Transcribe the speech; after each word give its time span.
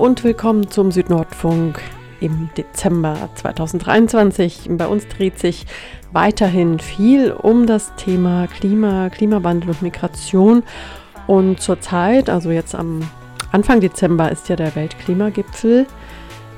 Und 0.00 0.24
willkommen 0.24 0.70
zum 0.70 0.90
Südnordfunk 0.90 1.78
im 2.20 2.48
Dezember 2.56 3.28
2023. 3.34 4.70
Bei 4.70 4.86
uns 4.86 5.06
dreht 5.08 5.38
sich 5.38 5.66
weiterhin 6.10 6.78
viel 6.78 7.32
um 7.32 7.66
das 7.66 7.94
Thema 7.96 8.46
Klima, 8.46 9.10
Klimawandel 9.10 9.68
und 9.68 9.82
Migration. 9.82 10.62
Und 11.26 11.60
zurzeit, 11.60 12.30
also 12.30 12.50
jetzt 12.50 12.74
am 12.74 13.02
Anfang 13.52 13.80
Dezember, 13.80 14.32
ist 14.32 14.48
ja 14.48 14.56
der 14.56 14.74
Weltklimagipfel. 14.74 15.86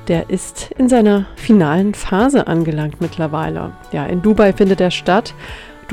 Der 0.07 0.29
ist 0.29 0.71
in 0.77 0.87
seiner 0.87 1.25
finalen 1.35 1.95
Phase 1.95 2.47
angelangt 2.47 3.01
mittlerweile. 3.01 3.73
Ja, 3.91 4.05
in 4.05 4.21
Dubai 4.21 4.53
findet 4.53 4.79
er 4.79 4.91
statt 4.91 5.35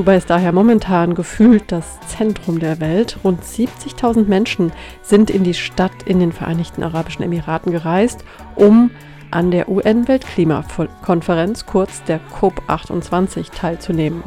Dubai 0.00 0.16
ist 0.16 0.30
daher 0.30 0.52
momentan 0.52 1.14
gefühlt 1.14 1.70
das 1.70 2.00
Zentrum 2.08 2.58
der 2.58 2.80
Welt. 2.80 3.18
Rund 3.22 3.42
70.000 3.44 4.28
Menschen 4.28 4.72
sind 5.02 5.28
in 5.28 5.44
die 5.44 5.52
Stadt 5.52 5.92
in 6.06 6.20
den 6.20 6.32
Vereinigten 6.32 6.82
Arabischen 6.82 7.22
Emiraten 7.22 7.70
gereist, 7.70 8.24
um 8.54 8.90
an 9.30 9.50
der 9.50 9.68
UN-Weltklimakonferenz, 9.68 11.66
kurz 11.66 12.02
der 12.04 12.18
COP28, 12.30 13.50
teilzunehmen. 13.54 14.22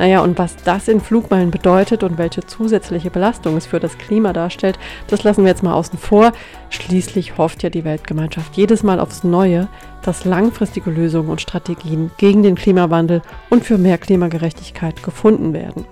Naja, 0.00 0.22
und 0.22 0.38
was 0.38 0.56
das 0.56 0.88
in 0.88 0.98
Flugmeilen 0.98 1.50
bedeutet 1.50 2.02
und 2.02 2.16
welche 2.16 2.40
zusätzliche 2.40 3.10
Belastung 3.10 3.58
es 3.58 3.66
für 3.66 3.80
das 3.80 3.98
Klima 3.98 4.32
darstellt, 4.32 4.78
das 5.08 5.24
lassen 5.24 5.44
wir 5.44 5.50
jetzt 5.50 5.62
mal 5.62 5.74
außen 5.74 5.98
vor. 5.98 6.32
Schließlich 6.70 7.36
hofft 7.36 7.62
ja 7.62 7.68
die 7.68 7.84
Weltgemeinschaft 7.84 8.56
jedes 8.56 8.82
Mal 8.82 8.98
aufs 8.98 9.24
Neue, 9.24 9.68
dass 10.02 10.24
langfristige 10.24 10.90
Lösungen 10.90 11.28
und 11.28 11.42
Strategien 11.42 12.10
gegen 12.16 12.42
den 12.42 12.54
Klimawandel 12.54 13.20
und 13.50 13.62
für 13.62 13.76
mehr 13.76 13.98
Klimagerechtigkeit 13.98 15.02
gefunden 15.02 15.52
werden. 15.52 15.84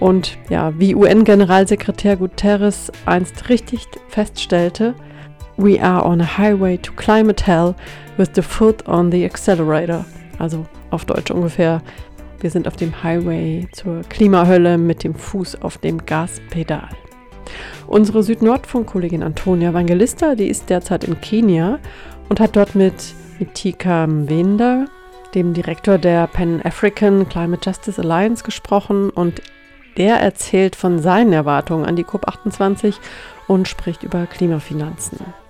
Und 0.00 0.38
ja, 0.48 0.72
wie 0.78 0.94
UN-Generalsekretär 0.94 2.16
Guterres 2.16 2.90
einst 3.04 3.50
richtig 3.50 3.86
feststellte, 4.08 4.94
We 5.58 5.78
are 5.78 6.06
on 6.06 6.22
a 6.22 6.38
highway 6.38 6.78
to 6.78 6.90
climate 6.94 7.46
hell 7.46 7.74
with 8.16 8.30
the 8.34 8.42
foot 8.42 8.88
on 8.88 9.12
the 9.12 9.26
accelerator. 9.26 10.06
Also 10.38 10.64
auf 10.90 11.04
Deutsch 11.04 11.30
ungefähr, 11.30 11.82
wir 12.40 12.50
sind 12.50 12.68
auf 12.68 12.76
dem 12.76 13.02
Highway 13.02 13.66
zur 13.72 14.02
Klimahölle 14.08 14.78
mit 14.78 15.04
dem 15.04 15.14
Fuß 15.14 15.62
auf 15.62 15.78
dem 15.78 16.04
Gaspedal. 16.04 16.88
Unsere 17.86 18.22
Südnordfunk-Kollegin 18.22 19.22
Antonia 19.22 19.70
Evangelista, 19.70 20.34
die 20.34 20.48
ist 20.48 20.70
derzeit 20.70 21.04
in 21.04 21.20
Kenia 21.20 21.78
und 22.28 22.40
hat 22.40 22.56
dort 22.56 22.74
mit 22.74 23.14
Mitika 23.38 24.06
Mwenda, 24.06 24.86
dem 25.34 25.52
Direktor 25.52 25.98
der 25.98 26.26
Pan-African 26.26 27.28
Climate 27.28 27.68
Justice 27.68 28.00
Alliance, 28.00 28.44
gesprochen 28.44 29.10
und 29.10 29.42
der 29.96 30.16
erzählt 30.16 30.76
von 30.76 30.98
seinen 30.98 31.32
Erwartungen 31.32 31.84
an 31.84 31.96
die 31.96 32.04
COP28 32.04 32.94
und 33.46 33.68
spricht 33.68 34.02
über 34.02 34.26
Klimafinanzen. 34.26 35.43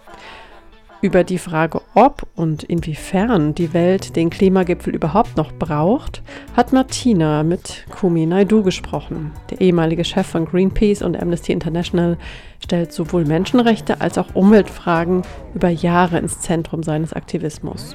Über 1.05 1.23
die 1.23 1.37
Frage, 1.37 1.83
ob 1.93 2.27
und 2.35 2.63
inwiefern 2.63 3.55
die 3.55 3.75
Welt 3.75 4.17
den 4.17 4.31
Klimagipfel 4.31 4.95
überhaupt 4.95 5.37
noch 5.37 5.53
braucht, 5.53 6.23
hat 6.57 6.73
Martina 6.73 7.43
mit 7.43 7.85
Kumi 7.91 8.25
Naidu 8.25 8.63
gesprochen. 8.63 9.33
Der 9.51 9.61
ehemalige 9.61 10.03
Chef 10.03 10.27
von 10.27 10.47
Greenpeace 10.47 11.03
und 11.03 11.21
Amnesty 11.21 11.53
International 11.53 12.17
stellt 12.59 12.95
sowohl 12.95 13.27
Menschenrechte 13.27 14.01
als 14.01 14.17
auch 14.17 14.35
Umweltfragen 14.35 15.21
über 15.55 15.69
Jahre 15.69 16.17
ins 16.17 16.41
Zentrum 16.41 16.83
seines 16.83 17.13
Aktivismus. 17.13 17.95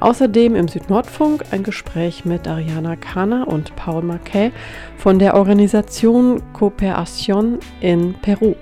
Außerdem 0.00 0.56
im 0.56 0.68
Südnordfunk 0.68 1.44
ein 1.52 1.62
Gespräch 1.62 2.26
mit 2.26 2.46
Ariana 2.46 2.96
Kana 2.96 3.44
und 3.44 3.74
Paul 3.76 4.02
Marquet 4.02 4.52
von 4.98 5.18
der 5.18 5.36
Organisation 5.36 6.42
Cooperación 6.52 7.60
in 7.80 8.12
Peru, 8.20 8.56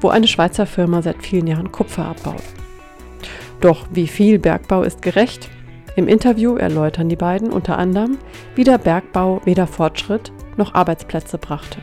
wo 0.00 0.08
eine 0.08 0.26
Schweizer 0.26 0.66
Firma 0.66 1.02
seit 1.02 1.22
vielen 1.22 1.46
Jahren 1.46 1.70
Kupfer 1.70 2.06
abbaut. 2.06 2.42
Doch 3.60 3.86
wie 3.92 4.06
viel 4.06 4.38
Bergbau 4.38 4.82
ist 4.82 5.02
gerecht? 5.02 5.50
Im 5.96 6.08
Interview 6.08 6.56
erläutern 6.56 7.08
die 7.08 7.16
beiden 7.16 7.50
unter 7.50 7.76
anderem, 7.76 8.16
wie 8.54 8.64
der 8.64 8.78
Bergbau 8.78 9.42
weder 9.44 9.66
Fortschritt 9.66 10.32
noch 10.56 10.74
Arbeitsplätze 10.74 11.36
brachte. 11.36 11.78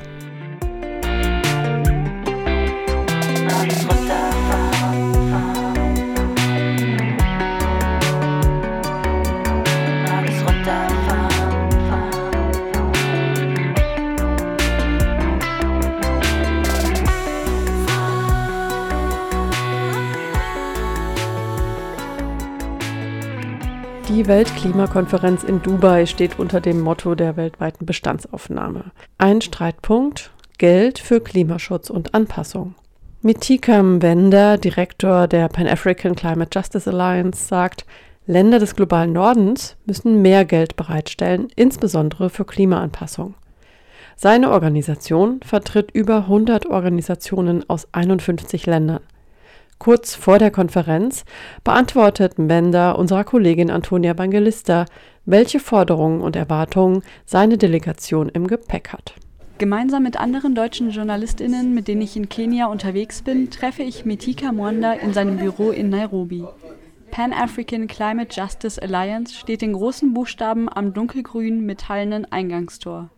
Die 24.10 24.26
Weltklimakonferenz 24.26 25.44
in 25.44 25.62
Dubai 25.62 26.06
steht 26.06 26.40
unter 26.40 26.62
dem 26.62 26.80
Motto 26.80 27.14
der 27.14 27.36
weltweiten 27.36 27.86
Bestandsaufnahme. 27.86 28.86
Ein 29.18 29.42
Streitpunkt 29.42 30.32
Geld 30.58 30.98
für 30.98 31.20
Klimaschutz 31.20 31.90
und 31.90 32.14
Anpassung. 32.14 32.76
Mitika 33.22 33.84
Mwenda, 33.84 34.56
Direktor 34.56 35.28
der 35.28 35.50
Pan-African 35.50 36.16
Climate 36.16 36.58
Justice 36.58 36.90
Alliance, 36.90 37.48
sagt, 37.48 37.86
Länder 38.26 38.60
des 38.60 38.78
globalen 38.78 39.12
Nordens 39.12 39.76
müssen 39.86 40.22
mehr 40.22 40.46
Geld 40.46 40.78
bereitstellen, 40.78 41.50
insbesondere 41.58 42.30
für 42.30 42.46
Klimaanpassung. 42.46 43.36
Seine 44.16 44.52
Organisation 44.52 45.42
vertritt 45.46 45.92
über 45.92 46.20
100 46.20 46.66
Organisationen 46.66 47.70
aus 47.70 47.90
51 47.92 48.66
Ländern. 48.68 49.02
Kurz 49.80 50.16
vor 50.16 50.40
der 50.40 50.52
Konferenz 50.52 51.24
beantwortet 51.64 52.40
Mbenda 52.40 52.92
unserer 52.92 53.24
Kollegin 53.24 53.70
Antonia 53.70 54.14
Bangelista, 54.14 54.86
welche 55.26 55.60
Forderungen 55.60 56.22
und 56.22 56.36
Erwartungen 56.36 57.04
seine 57.26 57.58
Delegation 57.58 58.30
im 58.30 58.48
Gepäck 58.48 58.90
hat. 58.92 59.14
Gemeinsam 59.60 60.04
mit 60.04 60.18
anderen 60.18 60.56
deutschen 60.56 60.92
JournalistInnen, 60.92 61.74
mit 61.74 61.88
denen 61.88 62.02
ich 62.02 62.16
in 62.16 62.30
Kenia 62.30 62.68
unterwegs 62.68 63.22
bin, 63.22 63.50
treffe 63.50 63.84
ich 63.84 64.06
Mitika 64.06 64.52
Mwanda 64.52 64.94
in 64.94 65.14
seinem 65.14 65.38
Büro 65.38 65.72
in 65.72 65.90
Nairobi. 65.90 66.44
Pan-African 67.12 67.88
Climate 67.88 68.30
Justice 68.40 68.82
Alliance 68.82 69.34
steht 69.34 69.64
in 69.64 69.74
großen 69.74 70.14
Buchstaben 70.14 70.70
am 70.70 70.94
dunkelgrünen 70.94 71.66
metallenen 71.66 72.32
Eingangstor. 72.32 73.10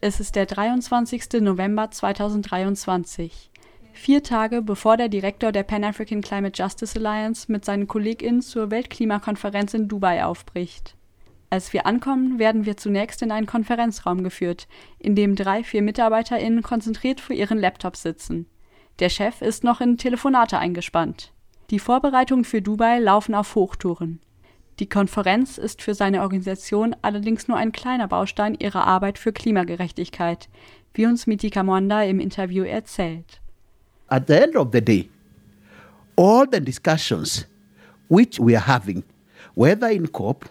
Es 0.00 0.20
ist 0.20 0.36
der 0.36 0.46
23. 0.46 1.40
November 1.40 1.90
2023 1.90 3.50
vier 3.96 4.22
Tage 4.22 4.62
bevor 4.62 4.96
der 4.96 5.08
Direktor 5.08 5.52
der 5.52 5.62
Pan-African 5.62 6.20
Climate 6.20 6.62
Justice 6.62 6.98
Alliance 6.98 7.50
mit 7.50 7.64
seinen 7.64 7.86
KollegInnen 7.86 8.42
zur 8.42 8.70
Weltklimakonferenz 8.70 9.74
in 9.74 9.88
Dubai 9.88 10.24
aufbricht. 10.24 10.94
Als 11.50 11.72
wir 11.72 11.86
ankommen, 11.86 12.38
werden 12.38 12.66
wir 12.66 12.76
zunächst 12.76 13.22
in 13.22 13.30
einen 13.30 13.46
Konferenzraum 13.46 14.22
geführt, 14.22 14.68
in 14.98 15.14
dem 15.14 15.36
drei, 15.36 15.64
vier 15.64 15.82
MitarbeiterInnen 15.82 16.62
konzentriert 16.62 17.20
vor 17.20 17.34
ihren 17.34 17.58
Laptops 17.58 18.02
sitzen. 18.02 18.46
Der 18.98 19.08
Chef 19.08 19.42
ist 19.42 19.64
noch 19.64 19.80
in 19.80 19.96
Telefonate 19.96 20.58
eingespannt. 20.58 21.32
Die 21.70 21.78
Vorbereitungen 21.78 22.44
für 22.44 22.62
Dubai 22.62 22.98
laufen 22.98 23.34
auf 23.34 23.54
Hochtouren. 23.54 24.20
Die 24.78 24.88
Konferenz 24.88 25.58
ist 25.58 25.82
für 25.82 25.94
seine 25.94 26.22
Organisation 26.22 26.94
allerdings 27.02 27.48
nur 27.48 27.56
ein 27.56 27.72
kleiner 27.72 28.08
Baustein 28.08 28.54
ihrer 28.54 28.86
Arbeit 28.86 29.18
für 29.18 29.32
Klimagerechtigkeit, 29.32 30.48
wie 30.94 31.06
uns 31.06 31.26
Mitika 31.26 31.62
Mwanda 31.62 32.02
im 32.02 32.20
Interview 32.20 32.64
erzählt 32.64 33.40
at 34.08 34.26
the 34.26 34.42
end 34.42 34.56
of 34.56 34.70
the 34.72 34.80
day, 34.80 35.08
all 36.16 36.46
the 36.46 36.60
discussions 36.60 37.46
which 38.08 38.38
we 38.38 38.54
are 38.54 38.66
having, 38.66 39.04
whether 39.54 39.88
in 39.88 40.06
COP, 40.08 40.48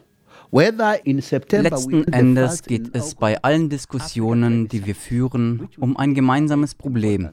Letzten 0.52 2.06
Endes 2.14 2.64
geht 2.64 2.96
es 2.96 3.16
bei 3.16 3.42
allen 3.44 3.70
Diskussionen, 3.70 4.68
die 4.70 4.86
wir 4.86 4.96
führen, 4.96 5.68
um 5.80 5.98
ein 5.98 6.14
gemeinsames 6.14 6.76
Problem. 6.76 7.32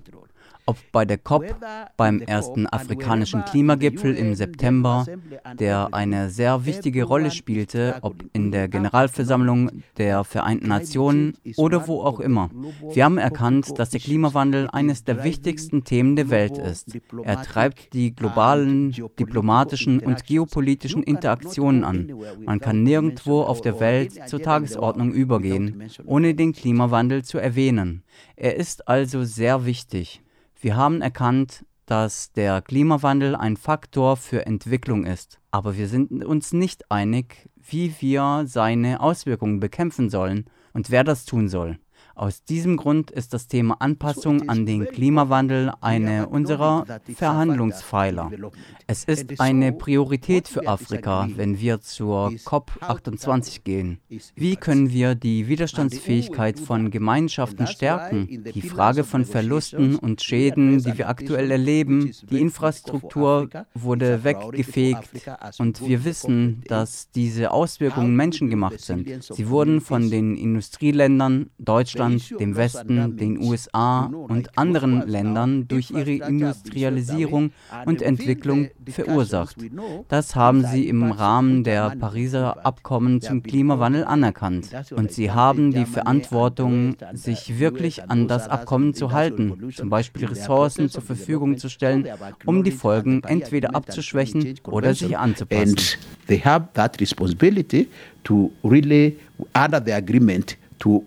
Ob 0.66 0.76
bei 0.92 1.04
der 1.04 1.18
COP, 1.18 1.44
beim 1.96 2.20
ersten 2.20 2.66
afrikanischen 2.66 3.44
Klimagipfel 3.44 4.14
im 4.14 4.34
September, 4.34 5.06
der 5.58 5.92
eine 5.92 6.30
sehr 6.30 6.64
wichtige 6.64 7.04
Rolle 7.04 7.30
spielte, 7.30 7.96
ob 8.02 8.16
in 8.32 8.52
der 8.52 8.68
Generalversammlung 8.68 9.70
der 9.98 10.24
Vereinten 10.24 10.68
Nationen 10.68 11.34
oder 11.56 11.88
wo 11.88 12.02
auch 12.02 12.20
immer. 12.20 12.50
Wir 12.92 13.04
haben 13.04 13.18
erkannt, 13.18 13.78
dass 13.78 13.90
der 13.90 14.00
Klimawandel 14.00 14.68
eines 14.70 15.04
der 15.04 15.24
wichtigsten 15.24 15.84
Themen 15.84 16.16
der 16.16 16.30
Welt 16.30 16.58
ist. 16.58 16.96
Er 17.24 17.42
treibt 17.42 17.92
die 17.92 18.14
globalen, 18.14 18.92
diplomatischen 19.18 20.00
und 20.00 20.24
geopolitischen 20.26 21.02
Interaktionen 21.02 21.84
an. 21.84 22.12
Man 22.44 22.60
kann 22.60 22.82
nirgendwo 22.82 23.42
auf 23.42 23.60
der 23.60 23.80
Welt 23.80 24.28
zur 24.28 24.40
Tagesordnung 24.40 25.12
übergehen, 25.12 25.84
ohne 26.04 26.34
den 26.34 26.52
Klimawandel 26.52 27.24
zu 27.24 27.38
erwähnen. 27.38 28.04
Er 28.36 28.56
ist 28.56 28.88
also 28.88 29.24
sehr 29.24 29.66
wichtig. 29.66 30.22
Wir 30.62 30.76
haben 30.76 31.02
erkannt, 31.02 31.64
dass 31.86 32.30
der 32.30 32.62
Klimawandel 32.62 33.34
ein 33.34 33.56
Faktor 33.56 34.16
für 34.16 34.46
Entwicklung 34.46 35.04
ist, 35.04 35.40
aber 35.50 35.76
wir 35.76 35.88
sind 35.88 36.24
uns 36.24 36.52
nicht 36.52 36.88
einig, 36.88 37.50
wie 37.56 37.92
wir 37.98 38.44
seine 38.46 39.00
Auswirkungen 39.00 39.58
bekämpfen 39.58 40.08
sollen 40.08 40.44
und 40.72 40.92
wer 40.92 41.02
das 41.02 41.24
tun 41.24 41.48
soll. 41.48 41.80
Aus 42.14 42.44
diesem 42.44 42.76
Grund 42.76 43.10
ist 43.10 43.32
das 43.32 43.48
Thema 43.48 43.76
Anpassung 43.80 44.48
an 44.48 44.66
den 44.66 44.86
Klimawandel 44.86 45.72
eine 45.80 46.28
unserer 46.28 46.84
Verhandlungspfeiler. 47.14 48.30
Es 48.86 49.04
ist 49.04 49.40
eine 49.40 49.72
Priorität 49.72 50.46
für 50.46 50.66
Afrika, 50.68 51.28
wenn 51.36 51.58
wir 51.58 51.80
zur 51.80 52.28
COP28 52.28 53.62
gehen. 53.64 53.98
Wie 54.34 54.56
können 54.56 54.92
wir 54.92 55.14
die 55.14 55.48
Widerstandsfähigkeit 55.48 56.58
von 56.58 56.90
Gemeinschaften 56.90 57.66
stärken? 57.66 58.44
Die 58.54 58.62
Frage 58.62 59.04
von 59.04 59.24
Verlusten 59.24 59.96
und 59.96 60.22
Schäden, 60.22 60.82
die 60.82 60.98
wir 60.98 61.08
aktuell 61.08 61.50
erleben, 61.50 62.12
die 62.30 62.40
Infrastruktur 62.40 63.48
wurde 63.74 64.22
weggefegt 64.22 65.08
und 65.58 65.86
wir 65.86 66.04
wissen, 66.04 66.62
dass 66.68 67.10
diese 67.10 67.52
Auswirkungen 67.52 68.14
menschengemacht 68.14 68.80
sind. 68.80 69.24
Sie 69.24 69.48
wurden 69.48 69.80
von 69.80 70.10
den 70.10 70.36
Industrieländern 70.36 71.50
Deutschland 71.58 72.01
Deutschland, 72.02 72.40
dem 72.40 72.56
Westen, 72.56 73.16
den 73.16 73.43
USA 73.43 74.04
und 74.06 74.58
anderen 74.58 75.06
Ländern 75.06 75.69
durch 75.69 75.90
ihre 75.90 76.12
Industrialisierung 76.12 77.52
und 77.87 78.02
Entwicklung 78.02 78.70
verursacht. 78.87 79.56
Das 80.08 80.34
haben 80.34 80.64
sie 80.66 80.88
im 80.88 81.10
Rahmen 81.12 81.64
der 81.64 81.90
Pariser 81.96 82.64
Abkommen 82.64 83.20
zum 83.20 83.43
Klimawandel 83.43 84.04
anerkannt. 84.04 84.70
Und 84.94 85.12
sie 85.12 85.31
haben 85.31 85.72
die 85.72 85.84
Verantwortung, 85.84 86.96
sich 87.12 87.58
wirklich 87.58 88.10
an 88.10 88.28
das 88.28 88.48
Abkommen 88.48 88.94
zu 88.94 89.12
halten, 89.12 89.72
zum 89.75 89.90
Beispiel 89.90 90.26
Ressourcen 90.26 90.88
zur 90.88 91.02
Verfügung 91.02 91.58
zu 91.58 91.69
stellen, 91.69 92.06
um 92.46 92.64
die 92.64 92.70
Folgen 92.70 93.22
entweder 93.25 93.75
abzuschwächen 93.75 94.55
oder 94.64 94.94
sich 94.94 95.16
anzupassen. 95.16 95.76
To 98.25 98.52
really 98.62 99.19
under 99.52 99.81
the 99.84 99.93
agreement 99.93 100.56
to 100.78 101.02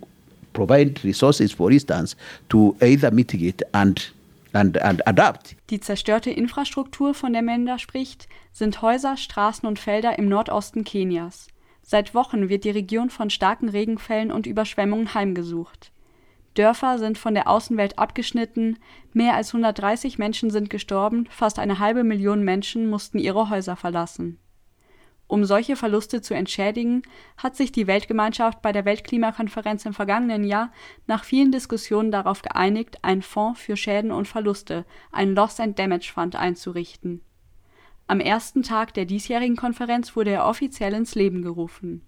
provide 0.55 1.03
resources, 1.03 1.53
for 1.53 1.69
instance, 1.69 2.15
to 2.49 2.75
either 2.81 3.11
mitigate 3.11 3.63
and 3.73 4.11
And, 4.57 4.81
and 4.81 5.05
adapt. 5.05 5.57
Die 5.69 5.81
zerstörte 5.81 6.29
Infrastruktur, 6.31 7.13
von 7.13 7.33
der 7.33 7.41
Menda 7.41 7.77
spricht, 7.77 8.29
sind 8.53 8.81
Häuser, 8.81 9.17
Straßen 9.17 9.67
und 9.67 9.79
Felder 9.79 10.17
im 10.17 10.29
Nordosten 10.29 10.85
Kenias. 10.85 11.49
Seit 11.81 12.15
Wochen 12.15 12.47
wird 12.47 12.63
die 12.63 12.69
Region 12.69 13.09
von 13.09 13.29
starken 13.29 13.67
Regenfällen 13.67 14.31
und 14.31 14.47
Überschwemmungen 14.47 15.13
heimgesucht. 15.13 15.91
Dörfer 16.53 16.99
sind 16.99 17.17
von 17.17 17.33
der 17.33 17.49
Außenwelt 17.49 17.99
abgeschnitten, 17.99 18.77
mehr 19.11 19.35
als 19.35 19.49
130 19.49 20.17
Menschen 20.19 20.49
sind 20.51 20.69
gestorben, 20.69 21.27
fast 21.29 21.59
eine 21.59 21.79
halbe 21.79 22.05
Million 22.05 22.41
Menschen 22.41 22.89
mussten 22.89 23.19
ihre 23.19 23.49
Häuser 23.49 23.75
verlassen. 23.75 24.39
Um 25.27 25.44
solche 25.44 25.75
Verluste 25.75 26.22
zu 26.22 26.36
entschädigen, 26.36 27.01
hat 27.38 27.56
sich 27.56 27.72
die 27.72 27.88
Weltgemeinschaft 27.88 28.62
bei 28.62 28.72
der 28.72 28.86
Weltklimakonferenz 28.86 29.86
im 29.86 29.94
vergangenen 29.94 30.44
Jahr 30.44 30.72
nach 31.07 31.24
vielen 31.24 31.51
Diskussionen 31.51 32.12
darauf 32.12 32.44
geeinigt, 32.44 33.04
einen 33.04 33.24
Fonds 33.24 33.60
für 33.60 33.75
Schäden 33.75 34.12
und 34.12 34.27
Verluste, 34.27 34.86
einen 35.12 35.36
Loss 35.36 35.60
and 35.60 35.80
Damage 35.80 36.12
Fund 36.13 36.36
einzurichten. 36.36 37.22
Am 38.07 38.19
ersten 38.19 38.62
Tag 38.62 38.94
der 38.94 39.06
diesjährigen 39.06 39.56
Konferenz 39.56 40.16
wurde 40.16 40.30
er 40.30 40.45
offiziell 40.45 40.94
ins 40.94 41.16
Leben 41.16 41.42
gerufen. 41.42 42.04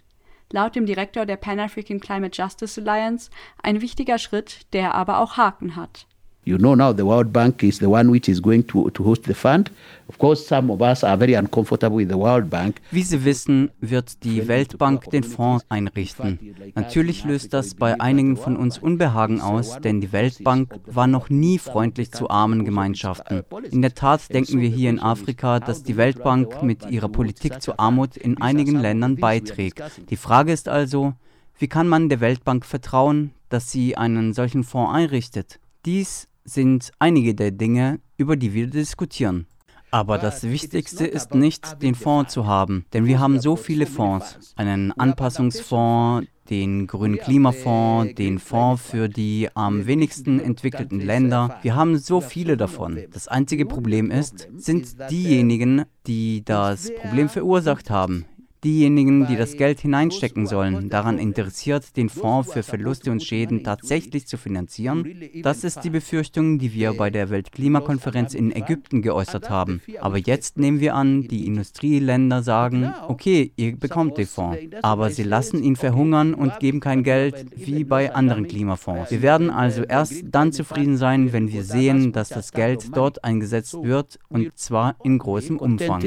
Laut 0.51 0.75
dem 0.75 0.85
Direktor 0.85 1.25
der 1.25 1.37
Pan 1.37 1.59
African 1.59 1.99
Climate 1.99 2.39
Justice 2.39 2.79
Alliance 2.79 3.31
ein 3.63 3.81
wichtiger 3.81 4.19
Schritt, 4.19 4.71
der 4.73 4.93
aber 4.93 5.19
auch 5.19 5.37
Haken 5.37 5.75
hat 5.75 6.05
You 6.47 6.57
know 6.57 6.75
now 6.75 6.93
the 6.93 7.03
World 7.03 7.33
Bank 7.33 7.61
is 7.61 7.79
the 7.79 7.89
one 7.89 8.09
which 8.09 8.29
is 8.29 8.41
going 8.41 8.65
to, 8.67 8.89
to 8.91 9.03
host 9.03 9.23
the 9.23 9.33
fund. 9.33 9.69
Of 10.07 10.17
course, 10.17 10.47
some 10.47 10.71
of 10.71 10.81
us 10.81 11.03
are 11.03 11.17
very 11.17 11.33
uncomfortable 11.33 11.97
with 11.97 12.07
the 12.07 12.17
World 12.17 12.49
Bank. 12.49 12.79
Wie 12.89 13.03
Sie 13.03 13.25
wissen, 13.25 13.69
wird 13.81 14.23
die 14.23 14.47
Weltbank 14.47 15.09
den 15.09 15.23
Fonds 15.23 15.65
einrichten. 15.67 16.39
Natürlich 16.73 17.25
löst 17.25 17.53
das 17.53 17.75
bei 17.75 17.99
einigen 17.99 18.37
von 18.37 18.55
uns 18.55 18.77
Unbehagen 18.77 19.41
aus, 19.41 19.81
denn 19.81 19.99
die 19.99 20.13
Weltbank 20.13 20.73
war 20.85 21.05
noch 21.05 21.29
nie 21.29 21.59
freundlich 21.59 22.13
zu 22.13 22.29
armen 22.29 22.63
Gemeinschaften. 22.63 23.43
In 23.69 23.81
der 23.81 23.93
Tat 23.93 24.33
denken 24.33 24.61
wir 24.61 24.69
hier 24.69 24.89
in 24.89 25.01
Afrika, 25.01 25.59
dass 25.59 25.83
die 25.83 25.97
Weltbank 25.97 26.63
mit 26.63 26.89
ihrer 26.89 27.09
Politik 27.09 27.61
zur 27.61 27.77
Armut 27.77 28.15
in 28.15 28.41
einigen 28.41 28.79
Ländern 28.79 29.17
beiträgt. 29.17 29.83
Die 30.09 30.15
Frage 30.15 30.53
ist 30.53 30.69
also, 30.69 31.11
wie 31.59 31.67
kann 31.67 31.89
man 31.89 32.07
der 32.07 32.21
Weltbank 32.21 32.65
vertrauen, 32.65 33.31
dass 33.49 33.69
sie 33.69 33.97
einen 33.97 34.31
solchen 34.31 34.63
Fonds 34.63 34.93
einrichtet? 34.93 35.59
Dies 35.85 36.27
sind 36.47 36.91
einige 36.97 37.35
der 37.35 37.51
Dinge, 37.51 37.99
über 38.17 38.35
die 38.35 38.53
wir 38.53 38.67
diskutieren. 38.67 39.45
Aber 39.91 40.17
das 40.17 40.43
Wichtigste 40.43 41.05
ist 41.05 41.33
nicht, 41.33 41.81
den 41.81 41.95
Fonds 41.95 42.33
zu 42.33 42.45
haben, 42.45 42.85
denn 42.93 43.05
wir 43.05 43.19
haben 43.19 43.39
so 43.39 43.55
viele 43.55 43.85
Fonds. 43.85 44.53
Einen 44.57 44.91
Anpassungsfonds, 44.91 46.27
den 46.49 46.87
grünen 46.87 47.17
Klimafonds, 47.17 48.15
den 48.15 48.39
Fonds 48.39 48.81
für 48.81 49.07
die 49.07 49.49
am 49.53 49.87
wenigsten 49.87 50.39
entwickelten 50.39 50.99
Länder. 50.99 51.57
Wir 51.61 51.75
haben 51.75 51.97
so 51.97 52.19
viele 52.19 52.57
davon. 52.57 52.99
Das 53.11 53.27
einzige 53.27 53.65
Problem 53.65 54.11
ist, 54.11 54.49
sind 54.55 54.97
diejenigen, 55.09 55.83
die 56.05 56.43
das 56.43 56.91
Problem 57.01 57.29
verursacht 57.29 57.89
haben 57.89 58.25
diejenigen, 58.63 59.27
die 59.27 59.35
das 59.35 59.57
Geld 59.57 59.79
hineinstecken 59.79 60.47
sollen, 60.47 60.89
daran 60.89 61.17
interessiert, 61.17 61.95
den 61.95 62.09
Fonds 62.09 62.51
für 62.51 62.63
Verluste 62.63 63.11
und 63.11 63.23
Schäden 63.23 63.63
tatsächlich 63.63 64.27
zu 64.27 64.37
finanzieren? 64.37 65.05
Das 65.43 65.63
ist 65.63 65.83
die 65.83 65.89
Befürchtung, 65.89 66.59
die 66.59 66.73
wir 66.73 66.93
bei 66.93 67.09
der 67.09 67.29
Weltklimakonferenz 67.29 68.33
in 68.33 68.55
Ägypten 68.55 69.01
geäußert 69.01 69.49
haben. 69.49 69.81
Aber 69.99 70.17
jetzt 70.17 70.57
nehmen 70.57 70.79
wir 70.79 70.95
an, 70.95 71.23
die 71.23 71.45
Industrieländer 71.45 72.43
sagen, 72.43 72.93
okay, 73.07 73.51
ihr 73.55 73.75
bekommt 73.75 74.17
den 74.17 74.27
Fonds, 74.27 74.59
aber 74.81 75.09
sie 75.11 75.23
lassen 75.23 75.63
ihn 75.63 75.75
verhungern 75.75 76.33
und 76.33 76.59
geben 76.59 76.79
kein 76.79 77.03
Geld 77.03 77.45
wie 77.55 77.83
bei 77.83 78.13
anderen 78.13 78.47
Klimafonds. 78.47 79.11
Wir 79.11 79.21
werden 79.21 79.49
also 79.49 79.83
erst 79.83 80.23
dann 80.31 80.51
zufrieden 80.51 80.97
sein, 80.97 81.33
wenn 81.33 81.51
wir 81.51 81.63
sehen, 81.63 82.11
dass 82.11 82.29
das 82.29 82.51
Geld 82.51 82.95
dort 82.95 83.23
eingesetzt 83.23 83.75
wird 83.81 84.19
und 84.29 84.57
zwar 84.57 84.95
in 85.03 85.17
großem 85.17 85.57
Umfang. 85.57 86.03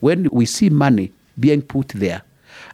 When 0.00 0.28
we 0.32 0.46
see 0.46 0.68
money 0.68 1.12
being 1.42 1.60
put 1.60 1.88
there 1.88 2.22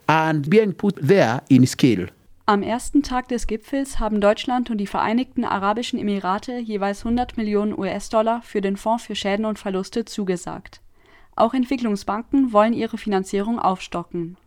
and 0.07 0.49
being 0.49 0.73
put 0.73 0.95
there 1.05 1.43
in 1.49 1.67
scale. 1.67 2.07
Am 2.47 2.63
ersten 2.63 3.03
Tag 3.03 3.29
des 3.29 3.47
Gipfels 3.47 3.99
haben 3.99 4.21
Deutschland 4.21 4.71
und 4.71 4.79
die 4.79 4.87
Vereinigten 4.87 5.45
Arabischen 5.45 5.99
Emirate 5.99 6.59
jeweils 6.59 7.01
100 7.05 7.37
Millionen 7.37 7.79
US-Dollar 7.79 8.41
für 8.43 8.61
den 8.61 8.77
Fonds 8.77 9.05
für 9.05 9.15
Schäden 9.15 9.45
und 9.45 9.59
Verluste 9.59 10.05
zugesagt. 10.05 10.81
Auch 11.37 11.53
Entwicklungsbanken 11.53 12.53
wollen 12.53 12.73
ihre 12.73 12.97
Finanzierung 12.97 13.59
aufstocken. 13.59 14.39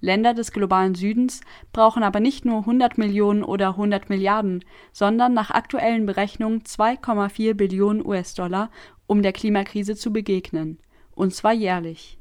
Länder 0.00 0.34
des 0.34 0.52
globalen 0.52 0.94
Südens 0.94 1.40
brauchen 1.72 2.02
aber 2.02 2.20
nicht 2.20 2.44
nur 2.44 2.60
100 2.60 2.96
Millionen 2.96 3.42
oder 3.42 3.70
100 3.70 4.08
Milliarden, 4.08 4.64
sondern 4.92 5.34
nach 5.34 5.50
aktuellen 5.50 6.06
Berechnungen 6.06 6.62
2,4 6.62 7.54
Billionen 7.54 8.06
US-Dollar, 8.06 8.70
um 9.06 9.22
der 9.22 9.32
Klimakrise 9.32 9.96
zu 9.96 10.12
begegnen, 10.12 10.78
und 11.14 11.34
zwar 11.34 11.52
jährlich. 11.52 12.18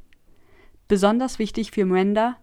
Besonders 0.92 1.40
wichtig 1.40 1.72
für 1.72 1.86
Mwenda 1.86 2.36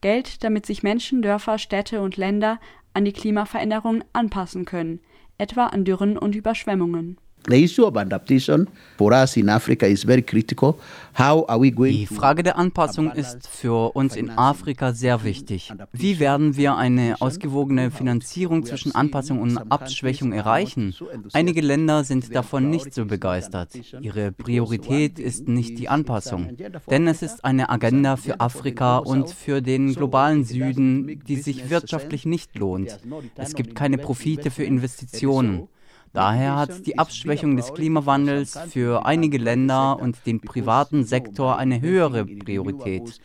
Geld, 0.00 0.44
damit 0.44 0.64
sich 0.64 0.84
Menschen, 0.84 1.22
Dörfer, 1.22 1.58
Städte 1.58 2.00
und 2.02 2.16
Länder 2.16 2.60
an 2.94 3.04
die 3.04 3.12
Klimaveränderung 3.12 4.04
anpassen 4.12 4.64
können, 4.64 5.00
etwa 5.38 5.66
an 5.66 5.84
Dürren 5.84 6.16
und 6.16 6.36
Überschwemmungen 6.36 7.18
The 7.48 7.62
issue 7.62 7.84
of 7.84 7.96
adaptation 7.96 8.66
for 8.98 9.12
us 9.12 9.36
in 9.36 9.48
Africa 9.48 9.86
is 9.86 10.02
very 10.02 10.22
critical. 10.22 10.78
How 11.16 11.44
are 11.48 11.60
we 11.60 11.70
going 11.70 11.92
Die 11.92 12.06
Frage 12.06 12.42
der 12.42 12.58
Anpassung 12.58 13.12
ist 13.12 13.46
für 13.48 13.94
uns 13.94 14.16
in 14.16 14.30
Afrika 14.30 14.92
sehr 14.92 15.22
wichtig. 15.22 15.72
Wie 15.92 16.18
werden 16.18 16.56
wir 16.56 16.76
eine 16.76 17.14
ausgewogene 17.20 17.92
Finanzierung 17.92 18.66
zwischen 18.66 18.94
Anpassung 18.96 19.40
und 19.40 19.58
Abschwächung 19.70 20.32
erreichen? 20.32 20.92
Einige 21.32 21.60
Länder 21.60 22.02
sind 22.02 22.34
davon 22.34 22.68
nicht 22.68 22.92
so 22.92 23.04
begeistert. 23.04 23.70
Ihre 24.00 24.32
Priorität 24.32 25.20
ist 25.20 25.46
nicht 25.46 25.78
die 25.78 25.88
Anpassung, 25.88 26.56
denn 26.90 27.06
es 27.06 27.22
ist 27.22 27.44
eine 27.44 27.70
Agenda 27.70 28.16
für 28.16 28.40
Afrika 28.40 28.98
und 28.98 29.30
für 29.30 29.62
den 29.62 29.94
globalen 29.94 30.44
Süden, 30.44 31.22
die 31.28 31.36
sich 31.36 31.70
wirtschaftlich 31.70 32.26
nicht 32.26 32.58
lohnt. 32.58 32.98
Es 33.36 33.54
gibt 33.54 33.76
keine 33.76 33.98
Profite 33.98 34.50
für 34.50 34.64
Investitionen. 34.64 35.68
Daher 36.16 36.56
hat 36.56 36.86
die 36.86 36.98
Abschwächung 36.98 37.58
des 37.58 37.74
Klimawandels 37.74 38.58
für 38.70 39.04
einige 39.04 39.36
Länder 39.36 40.00
und 40.00 40.24
den 40.24 40.40
privaten 40.40 41.04
Sektor 41.04 41.58
eine 41.58 41.82
höhere 41.82 42.24
Priorität, 42.24 43.20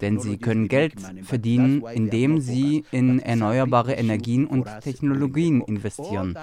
denn 0.00 0.18
sie 0.18 0.38
können 0.38 0.68
Geld 0.68 0.94
verdienen, 1.22 1.84
indem 1.92 2.40
sie 2.40 2.86
in 2.92 3.18
erneuerbare 3.18 3.92
Energien 3.92 4.46
und 4.46 4.66
Technologien 4.80 5.60
investieren. 5.60 6.34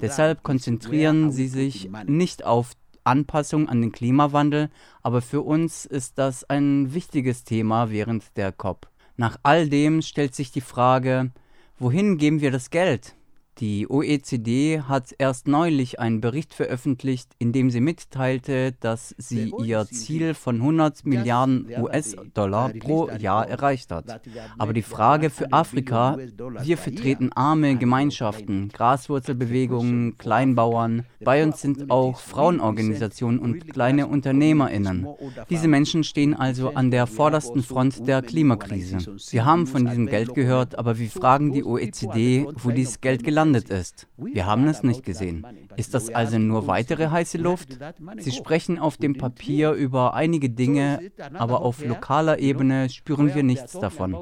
Deshalb 0.00 0.42
konzentrieren 0.42 1.30
sie 1.30 1.48
sich 1.48 1.90
nicht 2.06 2.46
auf 2.46 2.72
Anpassung 3.04 3.68
an 3.68 3.82
den 3.82 3.92
Klimawandel, 3.92 4.70
aber 5.02 5.20
für 5.20 5.42
uns 5.42 5.84
ist 5.84 6.16
das 6.16 6.44
ein 6.48 6.94
wichtiges 6.94 7.44
Thema 7.44 7.90
während 7.90 8.34
der 8.38 8.50
COP. 8.50 8.88
Nach 9.18 9.38
all 9.42 9.68
dem 9.68 10.00
stellt 10.00 10.34
sich 10.34 10.52
die 10.52 10.62
Frage, 10.62 11.32
wohin 11.78 12.16
geben 12.16 12.40
wir 12.40 12.50
das 12.50 12.70
Geld? 12.70 13.14
Die 13.60 13.88
OECD 13.88 14.80
hat 14.80 15.14
erst 15.16 15.46
neulich 15.46 16.00
einen 16.00 16.20
Bericht 16.20 16.54
veröffentlicht, 16.54 17.30
in 17.38 17.52
dem 17.52 17.70
sie 17.70 17.80
mitteilte, 17.80 18.72
dass 18.80 19.14
sie 19.16 19.52
ihr 19.62 19.86
Ziel 19.86 20.34
von 20.34 20.56
100 20.56 21.06
Milliarden 21.06 21.68
US-Dollar 21.78 22.70
pro 22.70 23.08
Jahr 23.10 23.48
erreicht 23.48 23.92
hat. 23.92 24.20
Aber 24.58 24.72
die 24.72 24.82
Frage 24.82 25.30
für 25.30 25.52
Afrika, 25.52 26.18
wir 26.62 26.76
vertreten 26.76 27.30
arme 27.32 27.76
Gemeinschaften, 27.76 28.70
Graswurzelbewegungen, 28.70 30.18
Kleinbauern, 30.18 31.04
bei 31.20 31.44
uns 31.44 31.60
sind 31.60 31.92
auch 31.92 32.18
Frauenorganisationen 32.18 33.38
und 33.38 33.72
kleine 33.72 34.08
Unternehmerinnen. 34.08 35.06
Diese 35.48 35.68
Menschen 35.68 36.02
stehen 36.02 36.34
also 36.34 36.70
an 36.74 36.90
der 36.90 37.06
vordersten 37.06 37.62
Front 37.62 38.08
der 38.08 38.20
Klimakrise. 38.20 38.98
Wir 39.30 39.44
haben 39.44 39.68
von 39.68 39.86
diesem 39.86 40.06
Geld 40.06 40.34
gehört, 40.34 40.76
aber 40.76 40.98
wir 40.98 41.08
fragen 41.08 41.52
die 41.52 41.64
OECD, 41.64 42.46
wo 42.56 42.72
dieses 42.72 43.00
Geld 43.00 43.22
gelandet 43.22 43.43
gelandet 43.44 43.70
ist. 43.70 44.06
Wir 44.16 44.46
haben 44.46 44.66
es 44.66 44.82
nicht 44.82 45.04
gesehen. 45.04 45.46
Ist 45.76 45.94
das 45.94 46.10
also 46.10 46.38
nur 46.38 46.66
weitere 46.66 47.08
heiße 47.08 47.38
Luft? 47.38 47.78
Sie 48.18 48.32
sprechen 48.32 48.78
auf 48.78 48.96
dem 48.96 49.16
Papier 49.16 49.72
über 49.72 50.14
einige 50.14 50.50
Dinge, 50.50 51.00
aber 51.34 51.62
auf 51.62 51.84
lokaler 51.84 52.38
Ebene 52.38 52.88
spüren 52.88 53.34
wir 53.34 53.42
nichts 53.42 53.72
davon. 53.72 54.16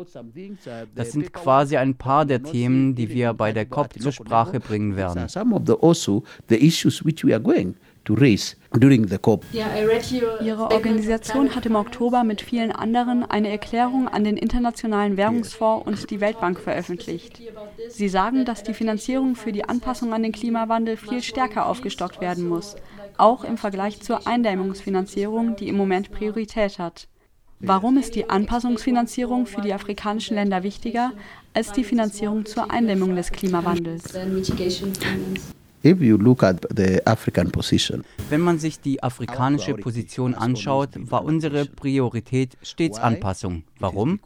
Das 0.95 1.13
sind 1.13 1.33
quasi 1.33 1.77
ein 1.77 1.95
paar 1.95 2.25
der 2.27 2.43
Themen, 2.43 2.95
die 2.95 3.11
wir 3.11 3.33
bei 3.35 3.53
der 3.53 3.67
COP 3.67 4.01
zur 4.01 4.13
Sprache 4.13 4.61
bringen 4.61 4.97
werden 4.97 5.29
to 8.05 8.15
raise 8.15 8.57
during 8.79 9.09
the 9.09 9.19
COP. 9.19 9.45
Ihre 9.53 10.71
Organisation 10.71 11.55
hat 11.55 11.67
im 11.67 11.77
Oktober 11.77 12.25
mit 12.25 12.41
vielen 12.41 12.73
anderen 12.73 13.25
eine 13.25 13.51
Erklärung 13.51 14.09
an 14.09 14.25
den 14.25 14.37
Internationalen 14.37 15.17
Währungsfonds 15.17 15.87
und 15.87 16.11
die 16.11 16.21
Weltbank 16.21 16.59
veröffentlicht. 16.59 17.41
Sie 17.89 18.09
sagen, 18.09 18.45
dass 18.45 18.63
die 18.63 18.75
Finanzierung 18.75 19.37
für 19.37 19.53
die 19.53 19.65
Anpassung 19.65 20.13
an 20.13 20.23
den 20.23 20.33
Klimawandel 20.33 20.97
viel 20.97 21.23
stärker 21.23 21.67
aufgestockt 21.67 22.21
werden 22.21 22.49
muss, 22.49 22.77
auch 23.19 23.45
im 23.45 23.59
Vergleich 23.59 24.01
zur 24.01 24.27
Eindämmungsfinanzierung, 24.27 25.57
die 25.57 25.69
im 25.69 25.77
Moment 25.77 26.11
Priorität 26.11 26.79
hat. 26.79 27.09
Warum 27.65 27.97
ist 27.97 28.17
die 28.17 28.29
Anpassungsfinanzierung 28.29 29.47
für 29.47 29.61
die 29.61 29.73
afrikanischen 29.73 30.35
Länder 30.35 30.65
wichtiger 30.65 31.13
als 31.55 31.71
die 31.71 31.85
Finanzierung 31.85 32.45
zur 32.45 32.73
Eindämmung 32.73 33.15
des 33.15 33.31
Klimawandels? 33.31 34.15
Wenn 35.83 35.99
man 38.41 38.59
sich 38.59 38.81
die 38.81 39.03
afrikanische 39.03 39.75
Position 39.75 40.35
anschaut, 40.35 40.91
war 40.97 41.25
unsere 41.25 41.65
Priorität 41.65 42.57
stets 42.63 42.99
Anpassung. 42.99 43.65
Warum? 43.83 44.21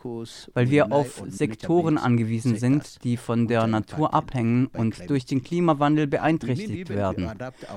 Weil 0.53 0.71
wir 0.71 0.93
auf 0.93 1.23
Sektoren 1.29 1.97
angewiesen 1.97 2.57
sind, 2.57 3.03
die 3.05 3.17
von 3.17 3.49
der 3.49 3.67
Natur 3.67 4.13
abhängen 4.13 4.67
und 4.67 5.09
durch 5.09 5.25
den 5.25 5.43
Klimawandel 5.43 6.07
beeinträchtigt 6.07 6.91
werden. 6.91 7.31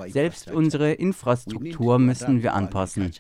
Selbst 0.08 0.52
unsere 0.52 0.92
Infrastruktur 0.92 1.98
müssen 1.98 2.44
wir 2.44 2.54
anpassen. 2.54 3.12